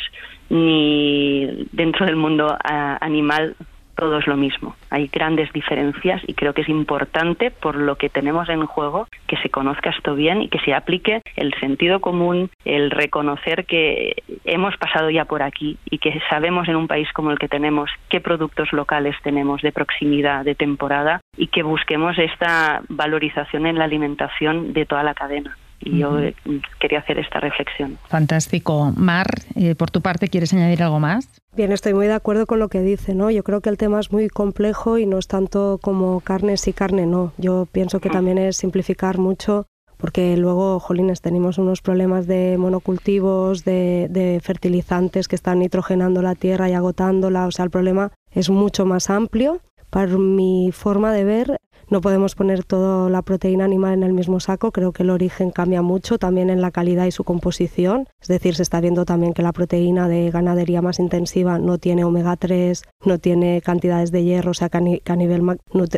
ni 0.49 1.67
dentro 1.71 2.05
del 2.05 2.15
mundo 2.15 2.57
animal 2.63 3.55
todo 3.95 4.19
es 4.19 4.27
lo 4.27 4.37
mismo. 4.37 4.75
Hay 4.89 5.07
grandes 5.07 5.51
diferencias 5.53 6.21
y 6.27 6.33
creo 6.33 6.53
que 6.53 6.61
es 6.61 6.69
importante, 6.69 7.51
por 7.51 7.75
lo 7.75 7.95
que 7.95 8.09
tenemos 8.09 8.49
en 8.49 8.65
juego, 8.65 9.07
que 9.27 9.37
se 9.37 9.49
conozca 9.49 9.89
esto 9.89 10.15
bien 10.15 10.41
y 10.41 10.49
que 10.49 10.59
se 10.59 10.73
aplique 10.73 11.21
el 11.35 11.53
sentido 11.59 11.99
común, 11.99 12.49
el 12.63 12.91
reconocer 12.91 13.65
que 13.65 14.23
hemos 14.43 14.75
pasado 14.77 15.09
ya 15.09 15.25
por 15.25 15.43
aquí 15.43 15.77
y 15.85 15.97
que 15.97 16.19
sabemos 16.29 16.67
en 16.67 16.75
un 16.75 16.87
país 16.87 17.11
como 17.13 17.31
el 17.31 17.39
que 17.39 17.47
tenemos 17.47 17.89
qué 18.09 18.19
productos 18.19 18.71
locales 18.73 19.15
tenemos 19.23 19.61
de 19.61 19.71
proximidad, 19.71 20.45
de 20.45 20.55
temporada 20.55 21.21
y 21.37 21.47
que 21.47 21.63
busquemos 21.63 22.17
esta 22.17 22.81
valorización 22.89 23.65
en 23.65 23.77
la 23.77 23.85
alimentación 23.85 24.73
de 24.73 24.85
toda 24.85 25.03
la 25.03 25.13
cadena 25.13 25.57
y 25.85 25.99
yo 25.99 26.17
quería 26.79 26.99
hacer 26.99 27.19
esta 27.19 27.39
reflexión. 27.39 27.97
Fantástico. 28.09 28.91
Mar, 28.97 29.27
eh, 29.55 29.75
por 29.75 29.91
tu 29.91 30.01
parte, 30.01 30.27
¿quieres 30.27 30.53
añadir 30.53 30.83
algo 30.83 30.99
más? 30.99 31.41
Bien, 31.55 31.71
estoy 31.71 31.93
muy 31.93 32.07
de 32.07 32.13
acuerdo 32.13 32.47
con 32.47 32.59
lo 32.59 32.67
que 32.67 32.81
dice, 32.81 33.15
¿no? 33.15 33.31
Yo 33.31 33.43
creo 33.43 33.61
que 33.61 33.69
el 33.69 33.77
tema 33.77 33.99
es 33.99 34.11
muy 34.11 34.27
complejo 34.27 34.97
y 34.97 35.05
no 35.05 35.17
es 35.17 35.27
tanto 35.27 35.79
como 35.81 36.19
carne 36.19 36.57
sí, 36.57 36.73
carne 36.73 37.05
no. 37.05 37.31
Yo 37.37 37.67
pienso 37.71 38.01
que 38.01 38.09
también 38.09 38.37
es 38.37 38.57
simplificar 38.57 39.19
mucho 39.19 39.67
porque 39.97 40.35
luego, 40.35 40.79
jolines, 40.79 41.21
tenemos 41.21 41.57
unos 41.57 41.81
problemas 41.81 42.27
de 42.27 42.57
monocultivos, 42.57 43.63
de, 43.63 44.07
de 44.09 44.41
fertilizantes 44.43 45.27
que 45.27 45.35
están 45.35 45.59
nitrogenando 45.59 46.21
la 46.21 46.35
tierra 46.35 46.69
y 46.69 46.73
agotándola. 46.73 47.47
O 47.47 47.51
sea, 47.51 47.63
el 47.63 47.71
problema 47.71 48.11
es 48.31 48.49
mucho 48.49 48.85
más 48.85 49.09
amplio. 49.09 49.61
Para 49.89 50.17
mi 50.17 50.71
forma 50.73 51.13
de 51.13 51.23
ver, 51.23 51.57
no 51.89 52.01
podemos 52.01 52.35
poner 52.35 52.63
toda 52.63 53.09
la 53.09 53.21
proteína 53.21 53.65
animal 53.65 53.93
en 53.93 54.03
el 54.03 54.13
mismo 54.13 54.39
saco, 54.39 54.71
creo 54.71 54.91
que 54.91 55.03
el 55.03 55.09
origen 55.09 55.51
cambia 55.51 55.81
mucho 55.81 56.17
también 56.17 56.49
en 56.49 56.61
la 56.61 56.71
calidad 56.71 57.05
y 57.05 57.11
su 57.11 57.23
composición. 57.23 58.07
Es 58.21 58.27
decir, 58.27 58.55
se 58.55 58.63
está 58.63 58.81
viendo 58.81 59.05
también 59.05 59.33
que 59.33 59.41
la 59.41 59.53
proteína 59.53 60.07
de 60.07 60.31
ganadería 60.31 60.81
más 60.81 60.99
intensiva 60.99 61.59
no 61.59 61.77
tiene 61.77 62.03
omega 62.03 62.35
3, 62.35 62.83
no 63.05 63.19
tiene 63.19 63.61
cantidades 63.61 64.11
de 64.11 64.23
hierro, 64.23 64.51
o 64.51 64.53
sea 64.53 64.69
que 64.69 64.77
a, 65.05 65.15
nivel 65.15 65.41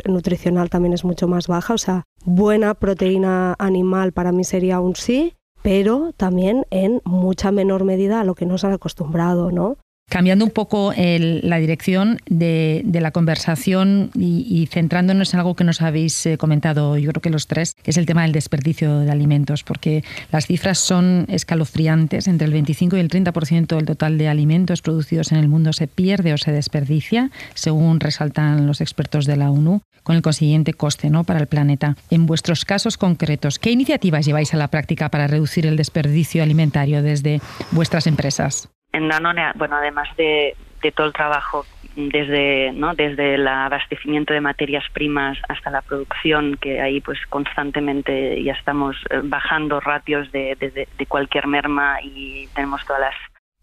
nutricional 0.06 0.70
también 0.70 0.92
es 0.92 1.04
mucho 1.04 1.28
más 1.28 1.46
baja. 1.46 1.74
O 1.74 1.78
sea, 1.78 2.04
buena 2.24 2.74
proteína 2.74 3.54
animal 3.58 4.12
para 4.12 4.32
mí 4.32 4.44
sería 4.44 4.80
un 4.80 4.96
sí, 4.96 5.34
pero 5.62 6.12
también 6.16 6.66
en 6.70 7.00
mucha 7.04 7.50
menor 7.52 7.84
medida 7.84 8.20
a 8.20 8.24
lo 8.24 8.34
que 8.34 8.46
nos 8.46 8.64
han 8.64 8.72
acostumbrado, 8.72 9.50
¿no? 9.50 9.76
Cambiando 10.08 10.46
un 10.46 10.50
poco 10.50 10.94
la 10.96 11.58
dirección 11.58 12.18
de, 12.26 12.82
la 12.94 13.10
conversación 13.10 14.10
y, 14.14 14.66
centrándonos 14.72 15.34
en 15.34 15.40
algo 15.40 15.54
que 15.54 15.64
nos 15.64 15.82
habéis 15.82 16.24
eh, 16.24 16.38
comentado, 16.38 16.96
yo 16.96 17.10
creo 17.10 17.20
que 17.20 17.28
los 17.30 17.46
tres, 17.46 17.74
que 17.82 17.90
es 17.90 17.96
el 17.98 18.06
tema 18.06 18.22
del 18.22 18.32
desperdicio 18.32 19.00
de 19.00 19.10
alimentos, 19.10 19.64
porque 19.64 20.04
las 20.32 20.46
cifras 20.46 20.78
son 20.78 21.26
escalofriantes. 21.28 22.26
Entre 22.26 22.46
el 22.46 22.52
25 22.52 22.96
y 22.96 23.00
el 23.00 23.10
30% 23.10 23.76
del 23.76 23.84
total 23.84 24.16
de 24.16 24.28
alimentos 24.28 24.80
producidos 24.80 25.30
en 25.32 25.38
el 25.38 25.48
mundo 25.48 25.74
se 25.74 25.88
pierde 25.88 26.32
o 26.32 26.38
se 26.38 26.52
desperdicia, 26.52 27.30
según 27.54 28.00
resaltan 28.00 28.66
los 28.66 28.80
expertos 28.80 29.26
de 29.26 29.36
la 29.36 29.50
ONU, 29.50 29.82
con 30.02 30.16
el 30.16 30.22
consiguiente 30.22 30.72
coste 30.72 31.10
¿no? 31.10 31.24
para 31.24 31.40
el 31.40 31.48
planeta. 31.48 31.96
En 32.10 32.24
vuestros 32.24 32.64
casos 32.64 32.96
concretos, 32.96 33.58
¿qué 33.58 33.70
iniciativas 33.70 34.24
lleváis 34.24 34.54
a 34.54 34.56
la 34.56 34.68
práctica 34.68 35.10
para 35.10 35.26
reducir 35.26 35.66
el 35.66 35.76
desperdicio 35.76 36.42
alimentario 36.42 37.02
desde 37.02 37.42
vuestras 37.72 38.06
empresas? 38.06 38.70
En 38.92 39.08
Danone, 39.08 39.52
bueno, 39.56 39.76
además 39.76 40.08
de, 40.16 40.56
todo 40.94 41.06
el 41.06 41.12
trabajo 41.12 41.66
desde 41.96 42.70
no 42.72 42.94
desde 42.94 43.34
el 43.34 43.48
abastecimiento 43.48 44.32
de 44.32 44.40
materias 44.40 44.84
primas 44.92 45.36
hasta 45.48 45.70
la 45.70 45.82
producción 45.82 46.56
que 46.56 46.80
ahí 46.80 47.00
pues 47.00 47.18
constantemente 47.28 48.40
ya 48.44 48.52
estamos 48.52 48.96
eh, 49.10 49.20
bajando 49.24 49.80
ratios 49.80 50.30
de, 50.30 50.54
de 50.54 51.06
cualquier 51.06 51.48
merma 51.48 51.98
y 52.00 52.46
tenemos 52.54 52.86
todas 52.86 53.00
las 53.00 53.14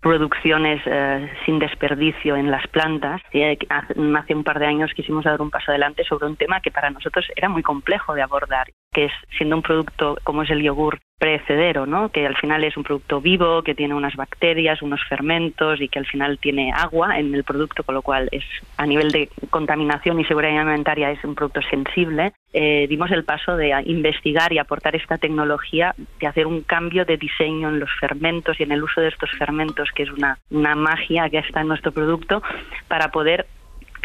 producciones 0.05 0.79
eh, 0.85 1.31
sin 1.47 1.57
desperdicio 1.57 2.35
en 2.35 2.51
las 2.51 2.67
plantas. 2.67 3.23
Eh, 3.33 3.57
hace 3.69 4.35
un 4.35 4.43
par 4.43 4.59
de 4.59 4.67
años 4.67 4.91
quisimos 4.95 5.23
dar 5.25 5.41
un 5.41 5.49
paso 5.49 5.71
adelante 5.71 6.03
sobre 6.03 6.27
un 6.27 6.35
tema 6.35 6.61
que 6.61 6.69
para 6.69 6.91
nosotros 6.91 7.25
era 7.35 7.49
muy 7.49 7.63
complejo 7.63 8.13
de 8.13 8.21
abordar, 8.21 8.67
que 8.93 9.05
es 9.05 9.11
siendo 9.35 9.55
un 9.55 9.63
producto 9.63 10.15
como 10.23 10.43
es 10.43 10.51
el 10.51 10.61
yogur 10.61 10.99
precedero, 11.17 11.86
¿no? 11.86 12.10
que 12.10 12.25
al 12.25 12.36
final 12.36 12.63
es 12.63 12.75
un 12.75 12.84
producto 12.84 13.21
vivo, 13.21 13.63
que 13.63 13.73
tiene 13.73 13.93
unas 13.93 14.15
bacterias, 14.15 14.82
unos 14.82 15.01
fermentos 15.08 15.80
y 15.80 15.88
que 15.88 15.99
al 15.99 16.06
final 16.06 16.38
tiene 16.39 16.71
agua 16.73 17.17
en 17.19 17.34
el 17.34 17.43
producto, 17.43 17.84
con 17.84 17.95
lo 17.95 18.01
cual 18.01 18.28
es 18.32 18.43
a 18.78 18.86
nivel 18.86 19.12
de 19.12 19.30
contaminación 19.49 20.19
y 20.19 20.25
seguridad 20.25 20.60
alimentaria 20.60 21.12
es 21.12 21.23
un 21.23 21.36
producto 21.36 21.62
sensible. 21.69 22.34
Eh, 22.51 22.88
dimos 22.89 23.12
el 23.12 23.23
paso 23.23 23.56
de 23.56 23.73
investigar 23.86 24.51
y 24.51 24.60
aportar 24.60 24.95
esta 24.95 25.17
tecnología, 25.17 25.95
de 26.19 26.28
hacer 26.28 26.47
un 26.47 26.62
cambio 26.62 27.06
de 27.06 27.17
diseño 27.17 27.69
en 27.69 27.80
los 27.80 27.89
fermentos 27.99 28.60
y 28.60 28.63
en 28.63 28.71
el 28.71 28.84
uso 28.84 29.01
de 29.01 29.10
estos 29.10 29.32
fermentos, 29.38 29.89
que 29.95 30.04
es 30.04 30.12
una, 30.12 30.38
una 30.49 30.75
magia 30.75 31.30
que 31.30 31.39
está 31.39 31.62
en 31.62 31.69
nuestro 31.69 31.91
producto, 31.91 32.41
para 32.88 33.10
poder 33.10 33.47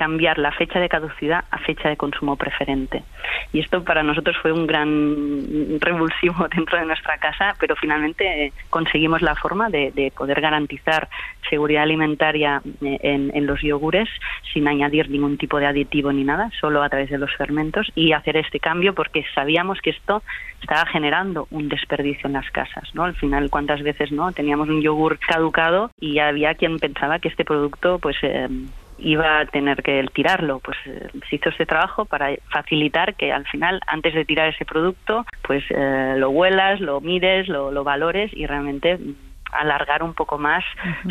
cambiar 0.00 0.38
la 0.38 0.50
fecha 0.52 0.80
de 0.80 0.88
caducidad 0.88 1.44
a 1.50 1.58
fecha 1.58 1.90
de 1.90 1.98
consumo 1.98 2.34
preferente. 2.36 3.02
Y 3.52 3.60
esto 3.60 3.84
para 3.84 4.02
nosotros 4.02 4.34
fue 4.40 4.50
un 4.50 4.66
gran 4.66 5.78
revulsivo 5.78 6.48
dentro 6.56 6.78
de 6.78 6.86
nuestra 6.86 7.18
casa, 7.18 7.54
pero 7.60 7.76
finalmente 7.76 8.46
eh, 8.46 8.52
conseguimos 8.70 9.20
la 9.20 9.34
forma 9.34 9.68
de, 9.68 10.10
poder 10.16 10.40
garantizar 10.40 11.10
seguridad 11.50 11.82
alimentaria 11.82 12.62
eh, 12.80 12.98
en, 13.02 13.46
los 13.46 13.60
yogures 13.60 14.08
sin 14.54 14.68
añadir 14.68 15.10
ningún 15.10 15.36
tipo 15.36 15.58
de 15.58 15.66
aditivo 15.66 16.10
ni 16.12 16.24
nada, 16.24 16.50
solo 16.58 16.82
a 16.82 16.88
través 16.88 17.10
de 17.10 17.18
los 17.18 17.34
fermentos 17.36 17.92
y 17.94 18.12
hacer 18.12 18.38
este 18.38 18.58
cambio 18.58 18.94
porque 18.94 19.26
sabíamos 19.34 19.82
que 19.82 19.90
esto 19.90 20.22
estaba 20.62 20.86
generando 20.86 21.46
un 21.50 21.68
desperdicio 21.68 22.26
en 22.26 22.32
las 22.32 22.50
casas, 22.50 22.88
¿no? 22.94 23.04
Al 23.04 23.16
final, 23.16 23.50
¿cuántas 23.50 23.82
veces 23.82 24.12
no 24.12 24.32
teníamos 24.32 24.70
un 24.70 24.80
yogur 24.80 25.18
caducado 25.18 25.90
y 26.00 26.20
había 26.20 26.54
quien 26.54 26.78
pensaba 26.78 27.18
que 27.18 27.28
este 27.28 27.44
producto, 27.44 27.98
pues 27.98 28.16
eh, 28.22 28.48
iba 29.00 29.40
a 29.40 29.46
tener 29.46 29.82
que 29.82 30.04
tirarlo. 30.12 30.60
Pues 30.60 30.76
eh, 30.86 31.08
se 31.28 31.36
hizo 31.36 31.50
este 31.50 31.66
trabajo 31.66 32.04
para 32.04 32.34
facilitar 32.52 33.14
que 33.14 33.32
al 33.32 33.46
final, 33.46 33.80
antes 33.86 34.14
de 34.14 34.24
tirar 34.24 34.48
ese 34.48 34.64
producto, 34.64 35.24
pues 35.42 35.64
eh, 35.70 36.14
lo 36.16 36.30
huelas, 36.30 36.80
lo 36.80 37.00
mires, 37.00 37.48
lo, 37.48 37.70
lo, 37.70 37.84
valores 37.84 38.30
y 38.34 38.46
realmente 38.46 38.98
alargar 39.52 40.02
un 40.04 40.14
poco 40.14 40.38
más 40.38 40.64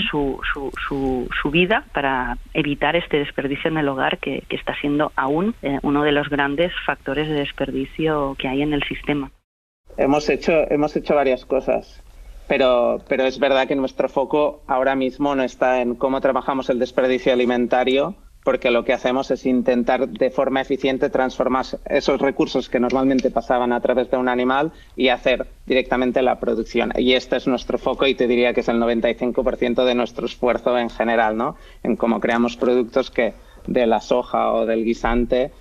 su, 0.10 0.40
su, 0.54 0.72
su, 0.88 1.28
su, 1.42 1.52
vida 1.52 1.84
para 1.94 2.38
evitar 2.54 2.96
este 2.96 3.18
desperdicio 3.18 3.70
en 3.70 3.78
el 3.78 3.90
hogar 3.90 4.18
que, 4.18 4.44
que 4.48 4.56
está 4.56 4.74
siendo 4.80 5.12
aún 5.18 5.56
uno 5.82 6.04
de 6.04 6.14
los 6.14 6.30
grandes 6.30 6.72
factores 6.86 7.28
de 7.28 7.34
desperdicio 7.34 8.36
que 8.40 8.48
hay 8.48 8.62
en 8.62 8.72
el 8.72 8.84
sistema. 8.84 9.30
Hemos 9.98 10.30
hecho, 10.30 10.54
hemos 10.72 10.96
hecho 10.96 11.16
varias 11.16 11.46
cosas, 11.46 12.02
pero, 12.50 13.00
pero 13.08 13.26
es 13.26 13.38
verdad 13.38 13.68
que 13.68 13.76
nuestro 13.76 14.10
foco 14.10 14.64
ahora 14.66 14.96
mismo 14.96 15.36
no 15.36 15.44
está 15.44 15.82
en 15.82 15.94
cómo 15.94 16.20
trabajamos 16.20 16.68
el 16.72 16.80
desperdicio 16.80 17.32
alimentario, 17.32 18.16
porque 18.44 18.72
lo 18.72 18.84
que 18.84 18.92
hacemos 18.92 19.30
es 19.30 19.46
intentar 19.46 20.10
de 20.10 20.32
forma 20.32 20.60
eficiente 20.60 21.12
transformar 21.12 21.66
esos 21.86 22.20
recursos 22.20 22.68
que 22.68 22.80
normalmente 22.80 23.30
pasaban 23.30 23.72
a 23.72 23.80
través 23.82 24.10
de 24.10 24.18
un 24.18 24.28
animal 24.28 24.72
y 24.96 25.10
hacer 25.10 25.46
directamente 25.68 26.24
la 26.24 26.40
producción. 26.40 26.92
Y 26.98 27.14
este 27.14 27.36
es 27.36 27.46
nuestro 27.46 27.78
foco 27.78 28.08
y 28.08 28.16
te 28.16 28.28
diría 28.28 28.52
que 28.52 28.62
es 28.62 28.68
el 28.68 28.78
95% 28.78 29.86
de 29.86 29.94
nuestro 29.94 30.26
esfuerzo 30.26 30.76
en 30.76 30.90
general, 30.90 31.38
¿no? 31.38 31.56
En 31.84 31.98
cómo 31.98 32.20
creamos 32.20 32.58
productos 32.58 33.12
que 33.12 33.36
de 33.68 33.86
la 33.86 34.02
soja 34.02 34.54
o 34.54 34.66
del 34.66 34.86
guisante 34.86 35.52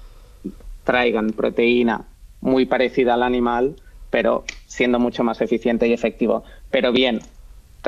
traigan 0.84 1.32
proteína 1.32 2.06
muy 2.40 2.64
parecida 2.64 3.12
al 3.12 3.24
animal 3.24 3.76
pero 4.10 4.44
siendo 4.66 4.98
mucho 4.98 5.24
más 5.24 5.40
eficiente 5.40 5.86
y 5.86 5.92
efectivo. 5.92 6.44
Pero 6.70 6.92
bien, 6.92 7.20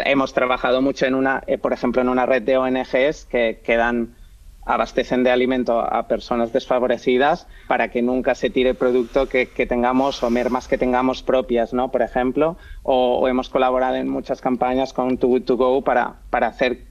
hemos 0.04 0.32
trabajado 0.32 0.82
mucho 0.82 1.06
en 1.06 1.14
una, 1.14 1.42
eh, 1.46 1.58
por 1.58 1.72
ejemplo, 1.72 2.02
en 2.02 2.08
una 2.08 2.26
red 2.26 2.42
de 2.42 2.56
ONGs 2.56 3.26
que, 3.26 3.60
que 3.64 3.76
dan 3.76 4.16
abastecen 4.64 5.24
de 5.24 5.30
alimento 5.30 5.80
a 5.80 6.06
personas 6.06 6.52
desfavorecidas 6.52 7.46
para 7.66 7.88
que 7.88 8.02
nunca 8.02 8.34
se 8.34 8.50
tire 8.50 8.74
producto 8.74 9.26
que, 9.26 9.46
que 9.48 9.66
tengamos 9.66 10.22
o 10.22 10.30
mermas 10.30 10.68
que 10.68 10.78
tengamos 10.78 11.22
propias, 11.22 11.72
¿no? 11.72 11.90
Por 11.90 12.02
ejemplo, 12.02 12.56
o, 12.82 13.26
hemos 13.26 13.48
colaborado 13.48 13.96
en 13.96 14.08
muchas 14.08 14.40
campañas 14.40 14.92
con 14.92 15.18
Too 15.18 15.28
Good 15.28 15.42
To 15.42 15.56
Go 15.56 15.82
para, 15.82 16.20
para 16.30 16.48
hacer 16.48 16.84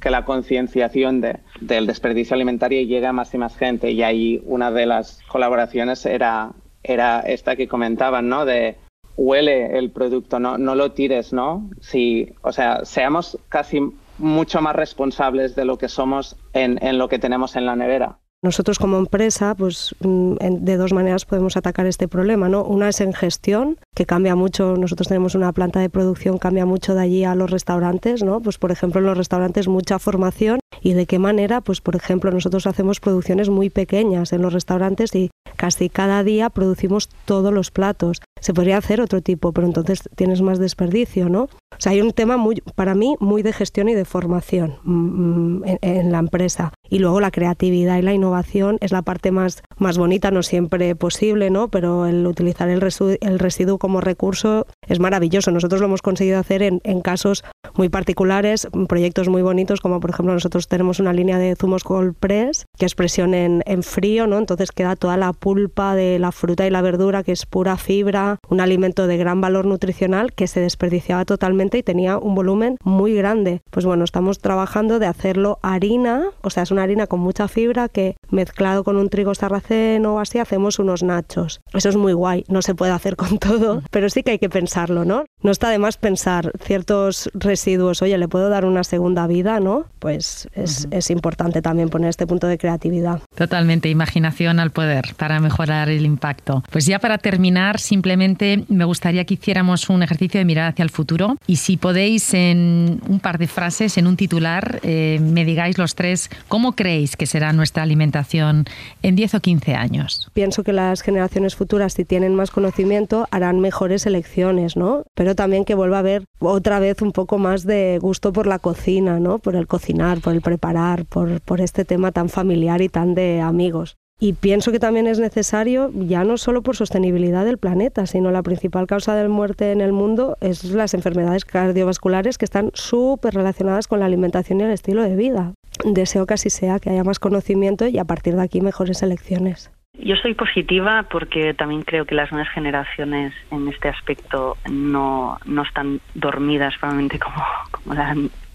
que 0.00 0.10
la 0.10 0.24
concienciación 0.24 1.22
de, 1.22 1.40
del 1.60 1.86
desperdicio 1.86 2.34
alimentario 2.34 2.82
llegue 2.82 3.06
a 3.06 3.12
más 3.12 3.32
y 3.32 3.38
más 3.38 3.56
gente. 3.56 3.90
Y 3.90 4.02
ahí 4.02 4.42
una 4.44 4.70
de 4.70 4.86
las 4.86 5.20
colaboraciones 5.28 6.04
era 6.04 6.52
era 6.84 7.20
esta 7.20 7.56
que 7.56 7.66
comentaban, 7.66 8.28
¿no? 8.28 8.44
De 8.44 8.76
huele 9.16 9.78
el 9.78 9.90
producto, 9.90 10.38
no, 10.38 10.58
no 10.58 10.74
lo 10.74 10.92
tires, 10.92 11.32
¿no? 11.32 11.70
Si, 11.80 12.32
o 12.42 12.52
sea, 12.52 12.84
seamos 12.84 13.38
casi 13.48 13.80
mucho 14.18 14.60
más 14.60 14.76
responsables 14.76 15.56
de 15.56 15.64
lo 15.64 15.78
que 15.78 15.88
somos 15.88 16.36
en, 16.52 16.78
en 16.84 16.98
lo 16.98 17.08
que 17.08 17.18
tenemos 17.18 17.56
en 17.56 17.66
la 17.66 17.76
nevera. 17.76 18.18
Nosotros 18.44 18.78
como 18.78 18.98
empresa, 18.98 19.54
pues 19.54 19.94
mm, 20.00 20.34
de 20.60 20.76
dos 20.76 20.92
maneras 20.92 21.24
podemos 21.24 21.56
atacar 21.56 21.86
este 21.86 22.08
problema, 22.08 22.50
¿no? 22.50 22.62
Una 22.62 22.90
es 22.90 23.00
en 23.00 23.14
gestión, 23.14 23.78
que 23.94 24.04
cambia 24.04 24.36
mucho. 24.36 24.76
Nosotros 24.76 25.08
tenemos 25.08 25.34
una 25.34 25.50
planta 25.54 25.80
de 25.80 25.88
producción, 25.88 26.36
cambia 26.36 26.66
mucho 26.66 26.94
de 26.94 27.00
allí 27.00 27.24
a 27.24 27.34
los 27.34 27.50
restaurantes, 27.50 28.22
¿no? 28.22 28.42
Pues 28.42 28.58
por 28.58 28.70
ejemplo 28.70 29.00
en 29.00 29.06
los 29.06 29.16
restaurantes 29.16 29.66
mucha 29.66 29.98
formación 29.98 30.60
y 30.82 30.92
de 30.92 31.06
qué 31.06 31.18
manera, 31.18 31.62
pues 31.62 31.80
por 31.80 31.96
ejemplo 31.96 32.30
nosotros 32.30 32.66
hacemos 32.66 33.00
producciones 33.00 33.48
muy 33.48 33.70
pequeñas 33.70 34.34
en 34.34 34.42
los 34.42 34.52
restaurantes 34.52 35.14
y 35.14 35.30
casi 35.64 35.88
cada 35.88 36.22
día 36.24 36.50
producimos 36.50 37.08
todos 37.24 37.50
los 37.50 37.70
platos. 37.70 38.20
Se 38.38 38.52
podría 38.52 38.76
hacer 38.76 39.00
otro 39.00 39.22
tipo, 39.22 39.52
pero 39.52 39.66
entonces 39.66 40.02
tienes 40.14 40.42
más 40.42 40.58
desperdicio, 40.58 41.30
¿no? 41.30 41.48
O 41.78 41.80
sea, 41.80 41.92
hay 41.92 42.00
un 42.00 42.12
tema 42.12 42.36
muy, 42.36 42.62
para 42.74 42.94
mí, 42.94 43.16
muy 43.20 43.42
de 43.42 43.52
gestión 43.52 43.88
y 43.88 43.94
de 43.94 44.04
formación 44.04 44.76
mm, 44.84 44.92
mm, 44.92 45.62
en, 45.82 46.12
la 46.12 46.18
empresa. 46.18 46.72
Y 46.88 46.98
luego 46.98 47.20
la 47.20 47.30
creatividad 47.30 47.98
y 47.98 48.02
la 48.02 48.12
innovación 48.12 48.78
es 48.80 48.92
la 48.92 49.02
parte 49.02 49.30
más, 49.30 49.62
más 49.78 49.98
bonita, 49.98 50.30
no 50.30 50.42
siempre 50.42 50.94
posible, 50.94 51.50
¿no? 51.50 51.68
Pero 51.68 52.06
el 52.06 52.26
utilizar 52.26 52.68
el, 52.68 52.82
el 53.20 53.38
residuo 53.38 53.78
como 53.78 54.00
recurso 54.00 54.66
es 54.86 55.00
maravilloso. 55.00 55.50
Nosotros 55.50 55.80
lo 55.80 55.86
hemos 55.86 56.02
conseguido 56.02 56.38
hacer 56.38 56.62
en, 56.62 56.80
en 56.84 57.00
casos 57.00 57.44
muy 57.74 57.88
particulares, 57.88 58.68
proyectos 58.88 59.28
muy 59.28 59.42
bonitos, 59.42 59.80
como 59.80 60.00
por 60.00 60.10
ejemplo 60.10 60.34
nosotros 60.34 60.68
tenemos 60.68 61.00
una 61.00 61.12
línea 61.12 61.38
de 61.38 61.56
zumos 61.56 61.84
cold 61.84 62.14
press, 62.14 62.66
que 62.78 62.86
es 62.86 62.94
presión 62.94 63.34
en, 63.34 63.62
en 63.66 63.82
frío, 63.82 64.26
¿no? 64.26 64.38
Entonces 64.38 64.70
queda 64.72 64.96
toda 64.96 65.16
la 65.16 65.32
pulpa 65.32 65.94
de 65.94 66.18
la 66.18 66.32
fruta 66.32 66.66
y 66.66 66.70
la 66.70 66.82
verdura, 66.82 67.22
que 67.22 67.32
es 67.32 67.46
pura 67.46 67.76
fibra, 67.76 68.38
un 68.48 68.60
alimento 68.60 69.06
de 69.06 69.16
gran 69.16 69.40
valor 69.40 69.66
nutricional 69.66 70.32
que 70.32 70.46
se 70.46 70.60
desperdiciaba 70.60 71.24
totalmente 71.24 71.63
y 71.72 71.82
tenía 71.82 72.18
un 72.18 72.34
volumen 72.34 72.76
muy 72.84 73.14
grande. 73.14 73.62
Pues 73.70 73.86
bueno, 73.86 74.04
estamos 74.04 74.38
trabajando 74.38 74.98
de 74.98 75.06
hacerlo 75.06 75.58
harina, 75.62 76.24
o 76.42 76.50
sea, 76.50 76.62
es 76.62 76.70
una 76.70 76.82
harina 76.82 77.06
con 77.06 77.20
mucha 77.20 77.48
fibra 77.48 77.88
que 77.88 78.16
mezclado 78.30 78.84
con 78.84 78.96
un 78.96 79.08
trigo 79.08 79.34
sarraceno 79.34 80.14
o 80.14 80.18
así 80.20 80.38
hacemos 80.38 80.78
unos 80.78 81.02
nachos. 81.02 81.60
Eso 81.72 81.88
es 81.88 81.96
muy 81.96 82.12
guay, 82.12 82.44
no 82.48 82.62
se 82.62 82.74
puede 82.74 82.92
hacer 82.92 83.16
con 83.16 83.38
todo, 83.38 83.82
pero 83.90 84.10
sí 84.10 84.22
que 84.22 84.32
hay 84.32 84.38
que 84.38 84.50
pensarlo, 84.50 85.04
¿no? 85.04 85.24
No 85.42 85.50
está 85.50 85.70
de 85.70 85.78
más 85.78 85.96
pensar 85.96 86.52
ciertos 86.60 87.30
residuos, 87.34 88.02
oye, 88.02 88.18
le 88.18 88.28
puedo 88.28 88.48
dar 88.48 88.64
una 88.64 88.84
segunda 88.84 89.26
vida, 89.26 89.60
¿no? 89.60 89.86
Pues 89.98 90.48
es, 90.52 90.88
es 90.90 91.10
importante 91.10 91.62
también 91.62 91.88
poner 91.88 92.10
este 92.10 92.26
punto 92.26 92.46
de 92.46 92.58
creatividad. 92.58 93.20
Totalmente, 93.34 93.88
imaginación 93.88 94.58
al 94.60 94.70
poder 94.70 95.14
para 95.16 95.40
mejorar 95.40 95.88
el 95.88 96.04
impacto. 96.04 96.62
Pues 96.70 96.86
ya 96.86 96.98
para 96.98 97.18
terminar, 97.18 97.78
simplemente 97.78 98.64
me 98.68 98.84
gustaría 98.84 99.24
que 99.24 99.34
hiciéramos 99.34 99.88
un 99.88 100.02
ejercicio 100.02 100.38
de 100.38 100.44
mirar 100.44 100.72
hacia 100.72 100.82
el 100.82 100.90
futuro 100.90 101.36
y 101.46 101.53
si 101.56 101.76
podéis 101.76 102.34
en 102.34 103.00
un 103.08 103.20
par 103.20 103.38
de 103.38 103.46
frases, 103.46 103.98
en 103.98 104.06
un 104.06 104.16
titular, 104.16 104.80
eh, 104.82 105.18
me 105.20 105.44
digáis 105.44 105.78
los 105.78 105.94
tres 105.94 106.30
cómo 106.48 106.72
creéis 106.72 107.16
que 107.16 107.26
será 107.26 107.52
nuestra 107.52 107.82
alimentación 107.82 108.64
en 109.02 109.16
10 109.16 109.34
o 109.34 109.40
15 109.40 109.74
años. 109.74 110.30
Pienso 110.32 110.62
que 110.62 110.72
las 110.72 111.02
generaciones 111.02 111.56
futuras, 111.56 111.94
si 111.94 112.04
tienen 112.04 112.34
más 112.34 112.50
conocimiento, 112.50 113.26
harán 113.30 113.60
mejores 113.60 114.06
elecciones, 114.06 114.76
¿no? 114.76 115.04
Pero 115.14 115.34
también 115.34 115.64
que 115.64 115.74
vuelva 115.74 115.96
a 115.96 116.00
haber 116.00 116.24
otra 116.38 116.78
vez 116.78 117.02
un 117.02 117.12
poco 117.12 117.38
más 117.38 117.64
de 117.64 117.98
gusto 118.00 118.32
por 118.32 118.46
la 118.46 118.58
cocina, 118.58 119.20
¿no? 119.20 119.38
Por 119.38 119.56
el 119.56 119.66
cocinar, 119.66 120.20
por 120.20 120.34
el 120.34 120.40
preparar, 120.40 121.04
por 121.04 121.60
este 121.60 121.84
tema 121.84 122.12
tan 122.12 122.28
familiar 122.28 122.80
y 122.82 122.88
tan 122.88 123.14
de 123.14 123.40
amigos. 123.40 123.96
Y 124.20 124.34
pienso 124.34 124.70
que 124.70 124.78
también 124.78 125.06
es 125.06 125.18
necesario, 125.18 125.90
ya 125.92 126.24
no 126.24 126.38
solo 126.38 126.62
por 126.62 126.76
sostenibilidad 126.76 127.44
del 127.44 127.58
planeta, 127.58 128.06
sino 128.06 128.30
la 128.30 128.42
principal 128.42 128.86
causa 128.86 129.14
de 129.16 129.28
muerte 129.28 129.72
en 129.72 129.80
el 129.80 129.92
mundo 129.92 130.36
es 130.40 130.64
las 130.64 130.94
enfermedades 130.94 131.44
cardiovasculares 131.44 132.38
que 132.38 132.44
están 132.44 132.70
súper 132.74 133.34
relacionadas 133.34 133.88
con 133.88 134.00
la 134.00 134.06
alimentación 134.06 134.60
y 134.60 134.64
el 134.64 134.70
estilo 134.70 135.02
de 135.02 135.16
vida. 135.16 135.52
Deseo 135.84 136.26
que 136.26 136.34
así 136.34 136.48
sea, 136.48 136.78
que 136.78 136.90
haya 136.90 137.02
más 137.02 137.18
conocimiento 137.18 137.88
y 137.88 137.98
a 137.98 138.04
partir 138.04 138.36
de 138.36 138.42
aquí 138.42 138.60
mejores 138.60 139.02
elecciones. 139.02 139.72
Yo 139.98 140.16
soy 140.16 140.34
positiva 140.34 141.06
porque 141.10 141.54
también 141.54 141.82
creo 141.82 142.04
que 142.04 142.14
las 142.14 142.30
nuevas 142.32 142.50
generaciones 142.52 143.32
en 143.50 143.68
este 143.68 143.88
aspecto 143.88 144.56
no, 144.70 145.38
no 145.44 145.62
están 145.62 146.00
dormidas 146.14 146.74
probablemente 146.78 147.18
como, 147.18 147.44
como 147.70 147.94
la 147.94 148.14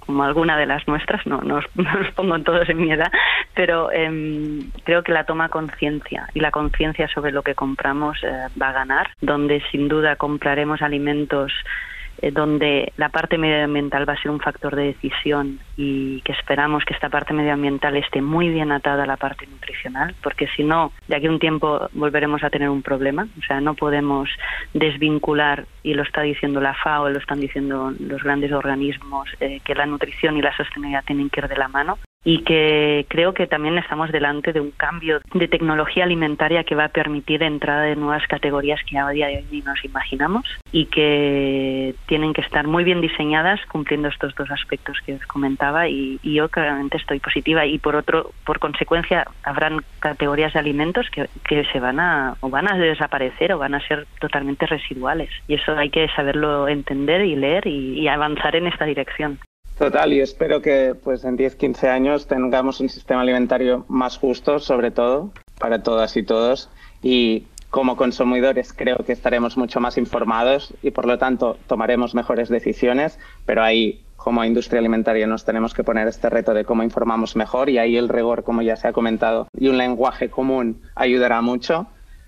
como 0.09 0.23
alguna 0.23 0.57
de 0.57 0.65
las 0.65 0.87
nuestras, 0.87 1.23
no, 1.27 1.39
no, 1.41 1.57
os, 1.57 1.65
pongo 2.15 2.39
todos 2.39 2.67
en 2.67 2.77
mi 2.77 2.91
edad, 2.91 3.11
pero 3.53 3.91
em, 3.91 4.71
creo 4.83 5.03
que 5.03 5.11
la 5.11 5.23
toma 5.23 5.49
conciencia 5.49 6.27
y 6.33 6.39
la 6.39 6.49
conciencia 6.49 7.07
sobre 7.09 7.31
lo 7.31 7.43
que 7.43 7.53
compramos 7.53 8.17
eh, 8.23 8.47
va 8.59 8.69
a 8.69 8.73
ganar, 8.73 9.11
donde 9.21 9.61
sin 9.69 9.87
duda 9.87 10.15
compraremos 10.15 10.81
alimentos 10.81 11.53
eh, 12.21 12.31
donde 12.31 12.91
la 12.97 13.09
parte 13.09 13.37
medioambiental 13.37 14.07
va 14.07 14.13
a 14.13 14.21
ser 14.21 14.31
un 14.31 14.39
factor 14.39 14.75
de 14.75 14.87
decisión 14.87 15.59
y 15.77 16.21
que 16.21 16.33
esperamos 16.33 16.83
que 16.85 16.93
esta 16.93 17.09
parte 17.09 17.33
medioambiental 17.33 17.95
esté 17.97 18.21
muy 18.21 18.49
bien 18.49 18.71
atada 18.71 19.03
a 19.03 19.07
la 19.07 19.17
parte 19.17 19.47
nutricional, 19.47 20.15
porque 20.21 20.47
si 20.55 20.63
no, 20.63 20.91
de 21.07 21.15
aquí 21.15 21.27
a 21.27 21.31
un 21.31 21.39
tiempo 21.39 21.89
volveremos 21.93 22.43
a 22.43 22.49
tener 22.49 22.69
un 22.69 22.81
problema. 22.81 23.27
O 23.37 23.41
sea, 23.43 23.61
no 23.61 23.73
podemos 23.73 24.29
desvincular, 24.73 25.65
y 25.83 25.93
lo 25.93 26.03
está 26.03 26.21
diciendo 26.21 26.59
la 26.59 26.73
FAO, 26.73 27.09
lo 27.09 27.19
están 27.19 27.39
diciendo 27.39 27.93
los 27.99 28.23
grandes 28.23 28.51
organismos, 28.51 29.29
eh, 29.39 29.59
que 29.63 29.75
la 29.75 29.85
nutrición 29.85 30.37
y 30.37 30.41
la 30.41 30.55
sostenibilidad 30.55 31.03
tienen 31.05 31.29
que 31.29 31.41
ir 31.41 31.47
de 31.47 31.57
la 31.57 31.67
mano. 31.67 31.97
Y 32.23 32.43
que 32.43 33.05
creo 33.07 33.33
que 33.33 33.47
también 33.47 33.77
estamos 33.77 34.11
delante 34.11 34.51
de 34.51 34.59
un 34.59 34.71
cambio 34.71 35.21
de 35.33 35.47
tecnología 35.47 36.03
alimentaria 36.03 36.65
que 36.65 36.75
va 36.75 36.85
a 36.85 36.89
permitir 36.89 37.43
entrada 37.43 37.83
de 37.83 37.95
nuevas 37.95 38.27
categorías 38.27 38.81
que 38.89 38.97
a 38.97 39.09
día 39.09 39.27
de 39.27 39.37
hoy 39.37 39.45
ni 39.51 39.61
nos 39.61 39.83
imaginamos 39.85 40.43
y 40.73 40.85
que 40.87 41.95
tienen 42.07 42.33
que 42.33 42.41
estar 42.41 42.67
muy 42.67 42.83
bien 42.83 42.99
diseñadas 42.99 43.61
cumpliendo 43.67 44.09
estos 44.09 44.35
dos 44.35 44.51
aspectos 44.51 44.97
que 45.05 45.15
os 45.15 45.25
comentaba 45.27 45.87
y, 45.87 46.19
yo 46.23 46.49
claramente 46.49 46.97
estoy 46.97 47.19
positiva 47.19 47.65
y 47.65 47.79
por 47.79 47.95
otro 47.95 48.31
por 48.45 48.59
consecuencia 48.59 49.25
habrán 49.43 49.79
categorías 49.99 50.53
de 50.53 50.59
alimentos 50.59 51.09
que, 51.09 51.27
que 51.47 51.65
se 51.65 51.79
van 51.79 51.99
a 51.99 52.35
o 52.41 52.49
van 52.49 52.71
a 52.71 52.77
desaparecer 52.77 53.53
o 53.53 53.57
van 53.57 53.73
a 53.73 53.87
ser 53.87 54.05
totalmente 54.19 54.65
residuales 54.65 55.29
y 55.47 55.55
eso 55.55 55.75
hay 55.75 55.89
que 55.89 56.07
saberlo 56.09 56.67
entender 56.67 57.25
y 57.25 57.35
leer 57.35 57.65
y 57.65 58.07
avanzar 58.07 58.55
en 58.55 58.67
esta 58.67 58.85
dirección. 58.85 59.39
Total, 59.79 60.11
y 60.11 60.19
espero 60.19 60.61
que 60.61 60.93
pues 60.93 61.23
en 61.23 61.37
10-15 61.37 61.87
años 61.87 62.27
tengamos 62.27 62.81
un 62.81 62.89
sistema 62.89 63.21
alimentario 63.21 63.85
más 63.87 64.17
justo, 64.17 64.59
sobre 64.59 64.91
todo, 64.91 65.31
para 65.57 65.83
todas 65.83 66.17
y 66.17 66.23
todos. 66.23 66.69
Y 67.01 67.45
como 67.69 67.95
consumidores 67.95 68.73
creo 68.73 68.97
que 68.97 69.13
estaremos 69.13 69.55
mucho 69.55 69.79
más 69.79 69.97
informados 69.97 70.73
y 70.83 70.91
por 70.91 71.05
lo 71.05 71.17
tanto 71.17 71.57
tomaremos 71.65 72.13
mejores 72.13 72.49
decisiones, 72.49 73.19
pero 73.45 73.63
ahí 73.63 74.03
como 74.17 74.43
industria 74.43 74.79
alimentaria 74.79 75.25
nos 75.27 75.45
tenemos 75.45 75.73
que 75.73 75.85
poner 75.85 76.09
este 76.09 76.29
reto 76.29 76.53
de 76.53 76.65
cómo 76.65 76.83
informamos 76.83 77.37
mejor 77.37 77.69
y 77.69 77.77
ahí 77.77 77.95
el 77.95 78.09
rigor, 78.09 78.43
como 78.43 78.61
ya 78.61 78.75
se 78.75 78.89
ha 78.89 78.91
comentado, 78.91 79.47
y 79.57 79.69
un 79.69 79.77
lenguaje 79.77 80.29
común 80.29 80.81
ayudará 80.93 81.41
mucho. 81.41 81.87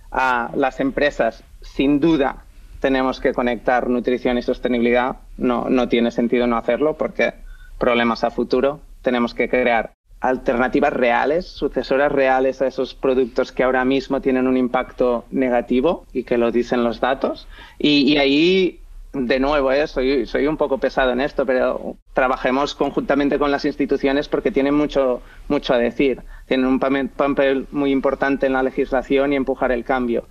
A 0.09 0.51
las 0.55 0.79
empresas, 0.79 1.43
sin 1.61 1.99
duda, 1.99 2.45
tenemos 2.81 3.19
que 3.21 3.33
conectar 3.33 3.87
nutrición 3.87 4.37
y 4.37 4.41
sostenibilidad. 4.41 5.17
No, 5.37 5.69
no 5.69 5.87
tiene 5.87 6.11
sentido 6.11 6.47
no 6.47 6.57
hacerlo 6.57 6.97
porque 6.97 7.33
problemas 7.77 8.25
a 8.25 8.31
futuro. 8.31 8.81
Tenemos 9.01 9.33
que 9.33 9.47
crear 9.47 9.93
alternativas 10.19 10.91
reales, 10.91 11.47
sucesoras 11.47 12.11
reales 12.11 12.61
a 12.61 12.67
esos 12.67 12.93
productos 12.93 13.51
que 13.51 13.63
ahora 13.63 13.85
mismo 13.85 14.19
tienen 14.19 14.47
un 14.47 14.57
impacto 14.57 15.25
negativo 15.31 16.05
y 16.11 16.23
que 16.23 16.37
lo 16.37 16.51
dicen 16.51 16.83
los 16.83 16.99
datos. 16.99 17.47
Y, 17.77 18.17
ahí, 18.17 18.79
de 19.13 19.39
nuevo, 19.39 19.71
¿eh? 19.71 19.87
soy, 19.87 20.25
soy 20.25 20.47
un 20.47 20.57
poco 20.57 20.79
pesado 20.79 21.11
en 21.11 21.21
esto, 21.21 21.45
pero 21.45 21.97
trabajemos 22.13 22.75
conjuntamente 22.75 23.39
con 23.39 23.51
las 23.51 23.65
instituciones 23.65 24.27
porque 24.27 24.51
tienen 24.51 24.75
mucho, 24.75 25.21
mucho 25.47 25.73
a 25.73 25.77
decir. 25.77 26.21
Tienen 26.47 26.65
un 26.65 26.79
papel 26.79 27.67
muy 27.71 27.91
importante 27.91 28.45
en 28.47 28.53
la 28.53 28.63
legislación 28.63 29.33
y 29.33 29.37
empujar 29.37 29.71
el 29.71 29.83
cambio 29.83 30.25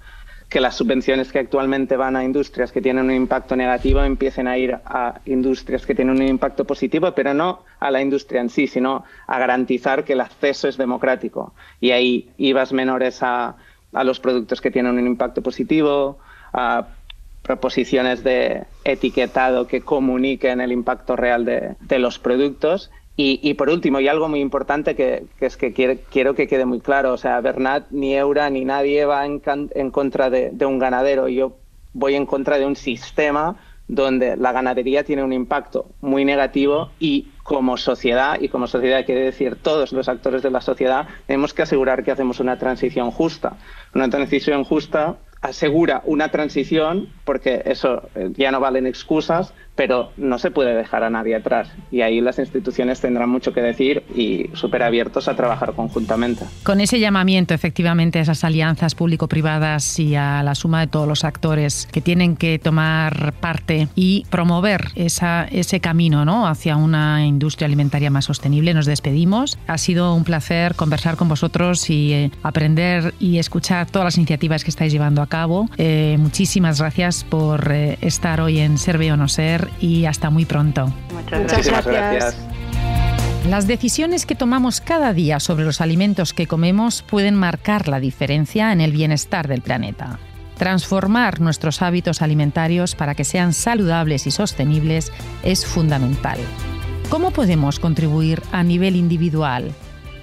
que 0.51 0.61
las 0.61 0.75
subvenciones 0.75 1.31
que 1.31 1.39
actualmente 1.39 1.97
van 1.97 2.17
a 2.17 2.25
industrias 2.25 2.73
que 2.73 2.83
tienen 2.83 3.05
un 3.05 3.13
impacto 3.13 3.55
negativo 3.55 4.03
empiecen 4.03 4.49
a 4.49 4.59
ir 4.59 4.75
a 4.85 5.21
industrias 5.25 5.87
que 5.87 5.95
tienen 5.95 6.17
un 6.17 6.27
impacto 6.27 6.65
positivo, 6.65 7.13
pero 7.15 7.33
no 7.33 7.63
a 7.79 7.91
la 7.93 8.03
industria 8.03 8.41
en 8.41 8.51
sí, 8.51 8.67
sino 8.67 9.05
a 9.29 9.39
garantizar 9.39 10.05
que 10.05 10.15
el 10.15 10.21
acceso 10.21 10.67
es 10.67 10.77
democrático. 10.77 11.55
Y 11.81 11.93
ahí 11.93 12.31
IVAs 12.37 12.73
menores 12.73 13.23
a, 13.23 13.55
a 13.93 14.05
los 14.05 14.19
productos 14.19 14.61
que 14.61 14.73
tienen 14.73 14.99
un 14.99 15.07
impacto 15.07 15.41
positivo, 15.41 16.19
a 16.53 16.89
proposiciones 17.43 18.25
de 18.25 18.65
etiquetado 18.85 19.69
que 19.69 19.83
comuniquen 19.83 20.61
el 20.61 20.73
impacto 20.73 21.15
real 21.15 21.45
de, 21.45 21.77
de 21.81 21.99
los 22.01 22.19
productos 22.19 22.91
y, 23.23 23.55
por 23.55 23.69
último, 23.69 24.01
y 24.01 24.09
algo 24.09 24.29
muy 24.29 24.41
importante 24.41 24.95
que, 24.95 25.25
es 25.41 25.57
que 25.57 25.73
quiero 25.73 26.35
que 26.35 26.47
quede 26.47 26.65
muy 26.65 26.81
claro, 26.81 27.13
o 27.13 27.19
sea, 27.19 27.41
Bernat, 27.41 27.91
ni 27.91 28.15
Eura, 28.15 28.49
ni 28.51 28.65
nadie 28.65 29.05
va 29.05 29.27
en, 29.27 29.41
contra 29.91 30.31
de, 30.31 30.53
un 30.65 30.79
ganadero. 30.79 31.29
Yo 31.29 31.57
voy 31.93 32.15
en 32.15 32.25
contra 32.25 32.59
de 32.59 32.67
un 32.67 32.77
sistema 32.77 33.57
donde 33.89 34.37
la 34.37 34.53
ganadería 34.53 35.03
tiene 35.03 35.25
un 35.25 35.33
impacto 35.33 35.91
muy 36.01 36.25
negativo 36.25 36.93
y 37.01 37.29
como 37.43 37.77
sociedad, 37.77 38.41
y 38.41 38.49
como 38.49 38.69
sociedad 38.69 39.05
quiere 39.05 39.23
decir 39.23 39.57
todos 39.61 39.93
los 39.93 40.09
actores 40.09 40.43
de 40.43 40.51
la 40.51 40.61
sociedad, 40.61 41.09
tenemos 41.27 41.53
que 41.53 41.63
asegurar 41.63 42.05
que 42.05 42.13
hacemos 42.13 42.39
una 42.39 42.59
transición 42.59 43.11
justa. 43.11 43.57
Una 43.93 44.09
transición 44.09 44.65
justa 44.65 45.17
asegura 45.41 46.03
una 46.05 46.31
transición, 46.31 47.09
porque 47.25 47.63
eso 47.65 48.09
eh, 48.15 48.31
ya 48.37 48.51
no 48.53 48.61
valen 48.61 48.87
excusas, 48.87 49.55
pero 49.81 50.13
no 50.19 50.39
se 50.39 50.51
puede 50.51 50.75
dejar 50.75 51.05
a 51.05 51.09
nadie 51.09 51.35
atrás. 51.35 51.71
Y 51.91 52.03
ahí 52.03 52.21
las 52.21 52.39
instituciones 52.39 53.01
tendrán 53.01 53.31
mucho 53.31 53.55
que 53.55 53.63
decir 53.63 54.03
y 54.15 54.51
súper 54.53 54.83
abiertos 54.83 55.27
a 55.27 55.37
trabajar 55.37 55.73
conjuntamente. 55.73 56.45
Con 56.65 56.83
ese 56.83 57.01
llamamiento, 57.01 57.55
efectivamente, 57.55 58.19
a 58.19 58.23
esas 58.23 58.45
alianzas 58.45 58.95
público-privadas 58.95 59.99
y 59.99 60.17
a 60.17 60.43
la 60.43 60.55
suma 60.55 60.81
de 60.81 60.87
todos 60.89 61.09
los 61.09 61.25
actores 61.25 61.89
que 61.91 62.03
tienen 62.03 62.37
que 62.37 62.59
tomar 62.59 63.33
parte 63.41 63.89
y 63.95 64.27
promover 64.29 64.89
esa, 64.97 65.45
ese 65.51 65.81
camino 65.81 66.27
¿no? 66.27 66.47
hacia 66.47 66.77
una 66.77 67.25
industria 67.25 67.65
alimentaria 67.65 68.11
más 68.11 68.27
sostenible, 68.27 68.75
nos 68.75 68.85
despedimos. 68.85 69.59
Ha 69.67 69.79
sido 69.79 70.15
un 70.15 70.25
placer 70.25 70.75
conversar 70.75 71.17
con 71.17 71.31
vosotros 71.31 71.89
y 71.89 72.13
eh, 72.13 72.31
aprender 72.43 73.15
y 73.19 73.39
escuchar 73.39 73.91
todas 73.91 74.05
las 74.05 74.19
iniciativas 74.19 74.63
que 74.63 74.69
estáis 74.69 74.93
llevando 74.93 75.23
a 75.23 75.27
cabo. 75.27 75.71
Eh, 75.79 76.19
muchísimas 76.19 76.81
gracias 76.81 77.25
por 77.25 77.73
eh, 77.73 77.97
estar 78.03 78.43
hoy 78.43 78.59
en 78.59 78.77
Ser 78.77 79.01
o 79.11 79.17
No 79.17 79.27
Ser 79.27 79.70
y 79.81 80.07
hasta 80.07 80.31
muy 80.31 80.45
pronto. 80.45 80.93
Muchas 81.33 81.87
gracias. 81.87 82.37
Las 83.49 83.67
decisiones 83.67 84.27
que 84.27 84.35
tomamos 84.35 84.81
cada 84.81 85.13
día 85.13 85.41
sobre 85.41 85.65
los 85.65 85.81
alimentos 85.81 86.35
que 86.35 86.47
comemos 86.47 87.03
pueden 87.03 87.35
marcar 87.35 87.89
la 87.89 87.99
diferencia 87.99 88.71
en 88.73 88.81
el 88.81 88.93
bienestar 88.93 89.49
del 89.49 89.63
planeta. 89.63 90.19
Transformar 90.57 91.41
nuestros 91.41 91.81
hábitos 91.81 92.21
alimentarios 92.21 92.95
para 92.95 93.15
que 93.15 93.25
sean 93.25 93.55
saludables 93.55 94.27
y 94.27 94.31
sostenibles 94.31 95.11
es 95.43 95.65
fundamental. 95.65 96.39
¿Cómo 97.09 97.31
podemos 97.31 97.81
contribuir 97.81 98.43
a 98.53 98.63
nivel 98.63 98.95
individual? 98.95 99.73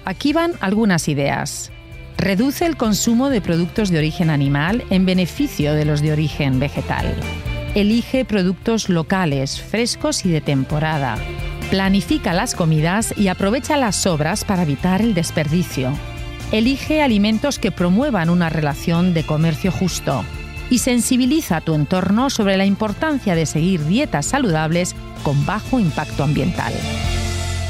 Aquí 0.04 0.32
van 0.32 0.52
algunas 0.60 1.08
ideas. 1.08 1.72
Reduce 2.16 2.66
el 2.66 2.76
consumo 2.76 3.30
de 3.30 3.40
productos 3.40 3.90
de 3.90 3.98
origen 3.98 4.30
animal 4.30 4.84
en 4.90 5.04
beneficio 5.04 5.74
de 5.74 5.84
los 5.84 6.02
de 6.02 6.12
origen 6.12 6.60
vegetal. 6.60 7.14
Elige 7.74 8.24
productos 8.24 8.88
locales, 8.88 9.60
frescos 9.60 10.24
y 10.24 10.30
de 10.30 10.40
temporada. 10.40 11.18
Planifica 11.70 12.32
las 12.32 12.54
comidas 12.54 13.12
y 13.16 13.28
aprovecha 13.28 13.76
las 13.76 13.94
sobras 13.94 14.44
para 14.44 14.62
evitar 14.62 15.02
el 15.02 15.12
desperdicio. 15.12 15.92
Elige 16.50 17.02
alimentos 17.02 17.58
que 17.58 17.70
promuevan 17.70 18.30
una 18.30 18.48
relación 18.48 19.12
de 19.12 19.22
comercio 19.24 19.70
justo. 19.70 20.24
Y 20.70 20.78
sensibiliza 20.78 21.58
a 21.58 21.60
tu 21.60 21.74
entorno 21.74 22.30
sobre 22.30 22.56
la 22.56 22.64
importancia 22.64 23.34
de 23.34 23.44
seguir 23.44 23.84
dietas 23.84 24.26
saludables 24.26 24.94
con 25.22 25.44
bajo 25.44 25.78
impacto 25.78 26.24
ambiental. 26.24 26.72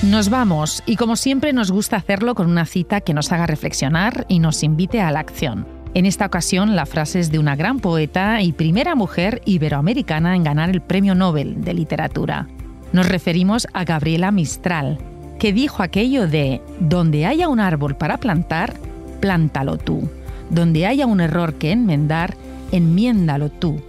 Nos 0.05 0.31
vamos 0.31 0.85
y 0.87 0.95
como 0.95 1.17
siempre 1.17 1.53
nos 1.53 1.73
gusta 1.73 1.97
hacerlo 1.97 2.37
con 2.37 2.49
una 2.49 2.67
cita 2.67 3.01
que 3.01 3.15
nos 3.15 3.33
haga 3.33 3.49
reflexionar 3.49 4.27
y 4.29 4.39
nos 4.39 4.63
invite 4.63 5.01
a 5.01 5.11
la 5.11 5.21
acción. 5.21 5.78
En 5.99 6.07
esta 6.07 6.27
ocasión, 6.27 6.77
la 6.77 6.87
frase 6.87 7.19
es 7.19 7.33
de 7.33 7.41
una 7.41 7.57
gran 7.57 7.81
poeta 7.81 8.41
y 8.41 8.53
primera 8.53 8.95
mujer 8.95 9.43
iberoamericana 9.47 10.37
en 10.37 10.45
ganar 10.45 10.71
el 10.71 10.81
Premio 10.81 11.17
Nobel 11.17 11.65
de 11.65 11.75
Literatura. 11.75 12.47
Nos 12.93 13.09
referimos 13.09 13.67
a 13.73 13.83
Gabriela 13.83 14.31
Mistral, 14.31 14.99
que 15.41 15.53
dijo 15.53 15.83
aquello 15.83 16.29
de, 16.29 16.63
donde 16.79 17.27
haya 17.27 17.49
un 17.49 17.59
árbol 17.59 17.97
para 17.97 18.19
plantar, 18.19 18.75
plántalo 19.19 19.77
tú. 19.77 20.09
Donde 20.51 20.87
haya 20.87 21.05
un 21.05 21.21
error 21.21 21.55
que 21.55 21.73
enmendar, 21.73 22.37
enmiéndalo 22.71 23.49
tú. 23.49 23.81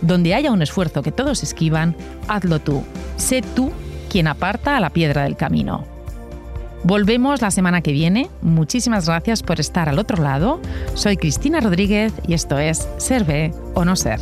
Donde 0.00 0.32
haya 0.32 0.52
un 0.52 0.62
esfuerzo 0.62 1.02
que 1.02 1.12
todos 1.12 1.42
esquivan, 1.42 1.94
hazlo 2.28 2.60
tú. 2.60 2.82
Sé 3.18 3.42
tú 3.42 3.72
quien 4.08 4.26
aparta 4.26 4.78
a 4.78 4.80
la 4.80 4.88
piedra 4.88 5.24
del 5.24 5.36
camino. 5.36 5.97
Volvemos 6.84 7.42
la 7.42 7.50
semana 7.50 7.80
que 7.82 7.92
viene. 7.92 8.30
Muchísimas 8.42 9.06
gracias 9.06 9.42
por 9.42 9.60
estar 9.60 9.88
al 9.88 9.98
otro 9.98 10.22
lado. 10.22 10.60
Soy 10.94 11.16
Cristina 11.16 11.60
Rodríguez 11.60 12.12
y 12.26 12.34
esto 12.34 12.58
es 12.58 12.88
Ser 12.98 13.52
o 13.74 13.84
No 13.84 13.96
Ser. 13.96 14.20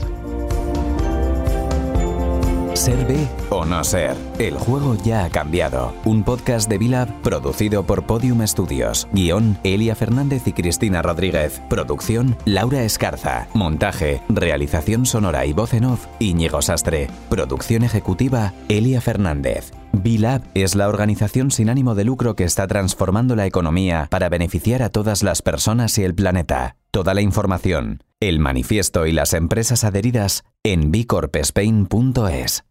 Ser 2.77 3.07
o 3.49 3.65
no 3.65 3.83
ser. 3.83 4.15
El 4.39 4.55
juego 4.55 4.97
ya 5.03 5.25
ha 5.25 5.31
cambiado. 5.31 5.95
Un 6.05 6.23
podcast 6.23 6.69
de 6.69 6.77
Vilab 6.77 7.09
producido 7.23 7.85
por 7.85 8.05
Podium 8.05 8.47
Studios. 8.47 9.09
Guión 9.13 9.59
Elia 9.65 9.95
Fernández 9.95 10.47
y 10.47 10.53
Cristina 10.53 11.01
Rodríguez. 11.01 11.63
Producción 11.71 12.37
Laura 12.45 12.83
Escarza. 12.83 13.49
Montaje, 13.55 14.21
realización 14.29 15.07
sonora 15.07 15.47
y 15.47 15.55
voz 15.55 15.73
en 15.73 15.87
off 15.87 16.07
Íñigo 16.19 16.61
Sastre. 16.61 17.09
Producción 17.31 17.83
ejecutiva 17.83 18.53
Elia 18.69 19.01
Fernández. 19.01 19.73
B-Lab 20.03 20.43
es 20.55 20.75
la 20.75 20.89
organización 20.89 21.51
sin 21.51 21.71
ánimo 21.71 21.95
de 21.95 22.05
lucro 22.05 22.37
que 22.37 22.45
está 22.45 22.67
transformando 22.67 23.37
la 23.37 23.47
economía 23.47 24.09
para 24.11 24.29
beneficiar 24.29 24.83
a 24.83 24.91
todas 24.91 25.23
las 25.23 25.43
personas 25.43 25.99
y 25.99 26.05
el 26.05 26.15
planeta. 26.15 26.77
Toda 26.91 27.15
la 27.15 27.21
información, 27.21 28.03
el 28.21 28.39
manifiesto 28.39 29.07
y 29.07 29.13
las 29.13 29.35
empresas 29.35 29.85
adheridas 29.85 30.45
en 30.63 30.91
bicorpespain.es. 30.91 32.65